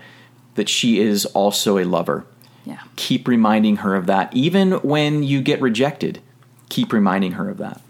that 0.57 0.69
she 0.69 1.01
is 1.01 1.25
also 1.27 1.79
a 1.79 1.85
lover. 1.85 2.27
Yeah 2.67 2.83
Keep 2.97 3.29
reminding 3.29 3.77
her 3.77 3.95
of 3.95 4.07
that. 4.07 4.35
Even 4.35 4.73
when 4.83 5.23
you 5.23 5.41
get 5.41 5.61
rejected, 5.61 6.21
keep 6.69 6.93
reminding 6.93 7.33
her 7.33 7.49
of 7.49 7.59
that. 7.59 7.81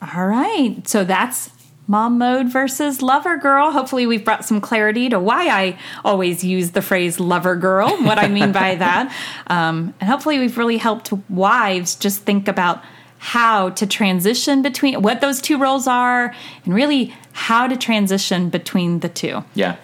All 0.00 0.26
right. 0.26 0.76
So 0.86 1.04
that's 1.04 1.50
mom 1.88 2.18
mode 2.18 2.48
versus 2.48 3.02
lover 3.02 3.36
girl. 3.36 3.70
Hopefully, 3.70 4.06
we've 4.06 4.24
brought 4.24 4.44
some 4.44 4.60
clarity 4.60 5.08
to 5.08 5.18
why 5.20 5.48
I 5.48 5.78
always 6.04 6.42
use 6.42 6.72
the 6.72 6.82
phrase 6.82 7.20
lover 7.20 7.56
girl, 7.56 7.90
what 8.02 8.18
I 8.18 8.28
mean 8.28 8.52
by 8.52 8.74
that. 8.86 9.14
Um, 9.46 9.94
and 10.00 10.10
hopefully, 10.10 10.38
we've 10.38 10.58
really 10.58 10.78
helped 10.78 11.12
wives 11.28 11.94
just 11.94 12.22
think 12.22 12.48
about 12.48 12.82
how 13.18 13.70
to 13.70 13.86
transition 13.86 14.62
between 14.62 15.00
what 15.02 15.20
those 15.20 15.40
two 15.40 15.58
roles 15.58 15.86
are 15.86 16.34
and 16.64 16.74
really 16.74 17.14
how 17.32 17.66
to 17.66 17.76
transition 17.76 18.50
between 18.50 19.00
the 19.00 19.08
two. 19.08 19.42
Yeah. 19.54 19.76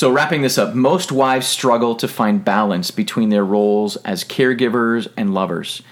So, 0.00 0.10
wrapping 0.10 0.40
this 0.40 0.56
up, 0.56 0.74
most 0.74 1.12
wives 1.12 1.46
struggle 1.46 1.94
to 1.96 2.08
find 2.08 2.42
balance 2.42 2.90
between 2.90 3.28
their 3.28 3.44
roles 3.44 3.96
as 3.96 4.24
caregivers 4.24 5.12
and 5.14 5.34
lovers. 5.34 5.82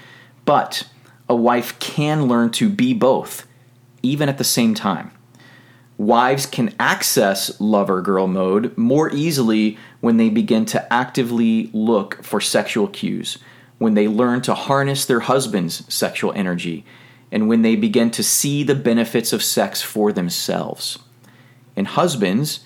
But 0.46 0.88
a 1.28 1.36
wife 1.36 1.78
can 1.78 2.24
learn 2.24 2.50
to 2.52 2.70
be 2.70 2.94
both, 2.94 3.46
even 4.02 4.30
at 4.30 4.38
the 4.38 4.44
same 4.44 4.72
time. 4.72 5.10
Wives 5.98 6.46
can 6.46 6.74
access 6.80 7.60
lover 7.60 8.00
girl 8.00 8.26
mode 8.26 8.74
more 8.78 9.14
easily 9.14 9.76
when 10.00 10.16
they 10.16 10.30
begin 10.30 10.64
to 10.64 10.90
actively 10.90 11.68
look 11.74 12.24
for 12.24 12.40
sexual 12.40 12.88
cues, 12.88 13.36
when 13.76 13.92
they 13.92 14.08
learn 14.08 14.40
to 14.40 14.54
harness 14.54 15.04
their 15.04 15.20
husband's 15.20 15.84
sexual 15.92 16.32
energy, 16.32 16.82
and 17.30 17.46
when 17.46 17.60
they 17.60 17.76
begin 17.76 18.10
to 18.12 18.22
see 18.22 18.62
the 18.62 18.74
benefits 18.74 19.34
of 19.34 19.42
sex 19.42 19.82
for 19.82 20.14
themselves. 20.14 20.98
And 21.76 21.86
husbands, 21.86 22.60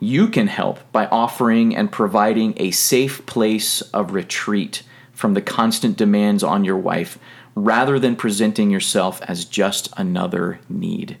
you 0.00 0.28
can 0.28 0.46
help 0.46 0.78
by 0.92 1.06
offering 1.06 1.74
and 1.74 1.90
providing 1.90 2.54
a 2.56 2.70
safe 2.70 3.24
place 3.26 3.80
of 3.92 4.12
retreat 4.12 4.82
from 5.12 5.34
the 5.34 5.42
constant 5.42 5.96
demands 5.96 6.42
on 6.42 6.64
your 6.64 6.76
wife 6.76 7.18
rather 7.54 7.98
than 7.98 8.14
presenting 8.14 8.70
yourself 8.70 9.20
as 9.22 9.44
just 9.44 9.92
another 9.96 10.60
need. 10.68 11.18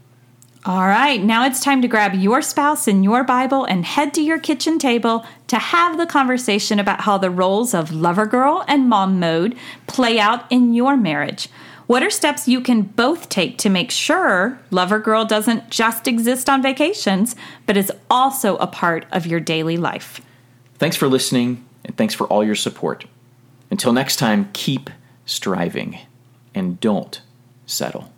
All 0.64 0.86
right, 0.86 1.22
now 1.22 1.46
it's 1.46 1.60
time 1.60 1.82
to 1.82 1.88
grab 1.88 2.14
your 2.14 2.42
spouse 2.42 2.86
and 2.86 3.02
your 3.02 3.24
Bible 3.24 3.64
and 3.64 3.84
head 3.84 4.12
to 4.14 4.22
your 4.22 4.38
kitchen 4.38 4.78
table 4.78 5.24
to 5.46 5.56
have 5.56 5.96
the 5.96 6.06
conversation 6.06 6.78
about 6.78 7.00
how 7.02 7.16
the 7.16 7.30
roles 7.30 7.74
of 7.74 7.92
lover 7.92 8.26
girl 8.26 8.64
and 8.68 8.88
mom 8.88 9.18
mode 9.18 9.56
play 9.86 10.18
out 10.18 10.44
in 10.50 10.74
your 10.74 10.96
marriage. 10.96 11.48
What 11.88 12.02
are 12.02 12.10
steps 12.10 12.46
you 12.46 12.60
can 12.60 12.82
both 12.82 13.30
take 13.30 13.56
to 13.58 13.70
make 13.70 13.90
sure 13.90 14.58
lover 14.70 14.98
girl 14.98 15.24
doesn't 15.24 15.70
just 15.70 16.06
exist 16.06 16.50
on 16.50 16.60
vacations, 16.60 17.34
but 17.64 17.78
is 17.78 17.90
also 18.10 18.58
a 18.58 18.66
part 18.66 19.06
of 19.10 19.24
your 19.26 19.40
daily 19.40 19.78
life? 19.78 20.20
Thanks 20.74 20.96
for 20.96 21.08
listening, 21.08 21.64
and 21.86 21.96
thanks 21.96 22.12
for 22.12 22.26
all 22.26 22.44
your 22.44 22.56
support. 22.56 23.06
Until 23.70 23.94
next 23.94 24.16
time, 24.16 24.50
keep 24.52 24.90
striving 25.24 25.98
and 26.54 26.78
don't 26.78 27.22
settle. 27.64 28.12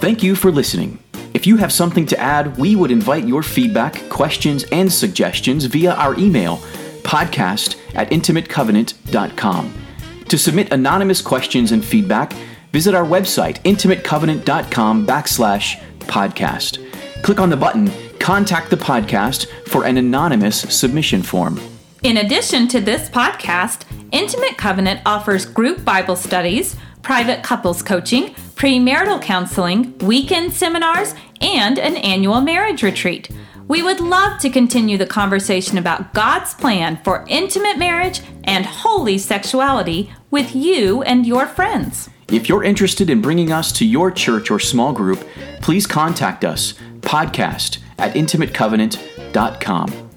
Thank 0.00 0.24
you 0.24 0.34
for 0.34 0.50
listening. 0.50 0.98
If 1.32 1.46
you 1.46 1.58
have 1.58 1.72
something 1.72 2.06
to 2.06 2.18
add, 2.18 2.58
we 2.58 2.74
would 2.74 2.90
invite 2.90 3.24
your 3.24 3.44
feedback, 3.44 4.08
questions, 4.08 4.64
and 4.72 4.92
suggestions 4.92 5.66
via 5.66 5.94
our 5.94 6.18
email, 6.18 6.56
podcast 7.04 7.76
at 7.94 8.10
intimatecovenant.com. 8.10 9.85
To 10.28 10.38
submit 10.38 10.72
anonymous 10.72 11.22
questions 11.22 11.72
and 11.72 11.84
feedback, 11.84 12.32
visit 12.72 12.94
our 12.94 13.04
website, 13.04 13.60
intimatecovenant.com 13.62 15.06
backslash 15.06 15.80
podcast. 16.00 16.82
Click 17.22 17.40
on 17.40 17.50
the 17.50 17.56
button 17.56 17.90
Contact 18.18 18.70
the 18.70 18.76
Podcast 18.76 19.46
for 19.68 19.84
an 19.84 19.98
anonymous 19.98 20.60
submission 20.76 21.22
form. 21.22 21.60
In 22.02 22.16
addition 22.16 22.66
to 22.68 22.80
this 22.80 23.08
podcast, 23.08 23.84
Intimate 24.10 24.58
Covenant 24.58 25.00
offers 25.06 25.44
group 25.46 25.84
Bible 25.84 26.16
studies, 26.16 26.76
private 27.02 27.44
couples 27.44 27.82
coaching, 27.82 28.34
premarital 28.56 29.22
counseling, 29.22 29.96
weekend 29.98 30.52
seminars, 30.52 31.14
and 31.40 31.78
an 31.78 31.96
annual 31.96 32.40
marriage 32.40 32.82
retreat. 32.82 33.30
We 33.68 33.82
would 33.82 34.00
love 34.00 34.38
to 34.40 34.50
continue 34.50 34.96
the 34.96 35.06
conversation 35.06 35.76
about 35.76 36.14
God's 36.14 36.54
plan 36.54 37.00
for 37.02 37.24
intimate 37.28 37.78
marriage 37.78 38.20
and 38.44 38.64
holy 38.64 39.18
sexuality 39.18 40.12
with 40.30 40.54
you 40.54 41.02
and 41.02 41.26
your 41.26 41.46
friends. 41.46 42.08
If 42.28 42.48
you're 42.48 42.62
interested 42.62 43.10
in 43.10 43.20
bringing 43.20 43.50
us 43.52 43.72
to 43.72 43.84
your 43.84 44.10
church 44.10 44.50
or 44.50 44.60
small 44.60 44.92
group, 44.92 45.26
please 45.62 45.86
contact 45.86 46.44
us, 46.44 46.74
podcast 47.00 47.78
at 47.98 48.14
intimatecovenant.com. 48.14 50.10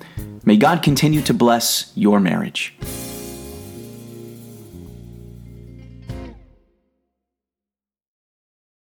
May 0.45 0.57
God 0.57 0.83
continue 0.83 1.21
to 1.21 1.33
bless 1.33 1.91
your 1.95 2.19
marriage. 2.19 2.75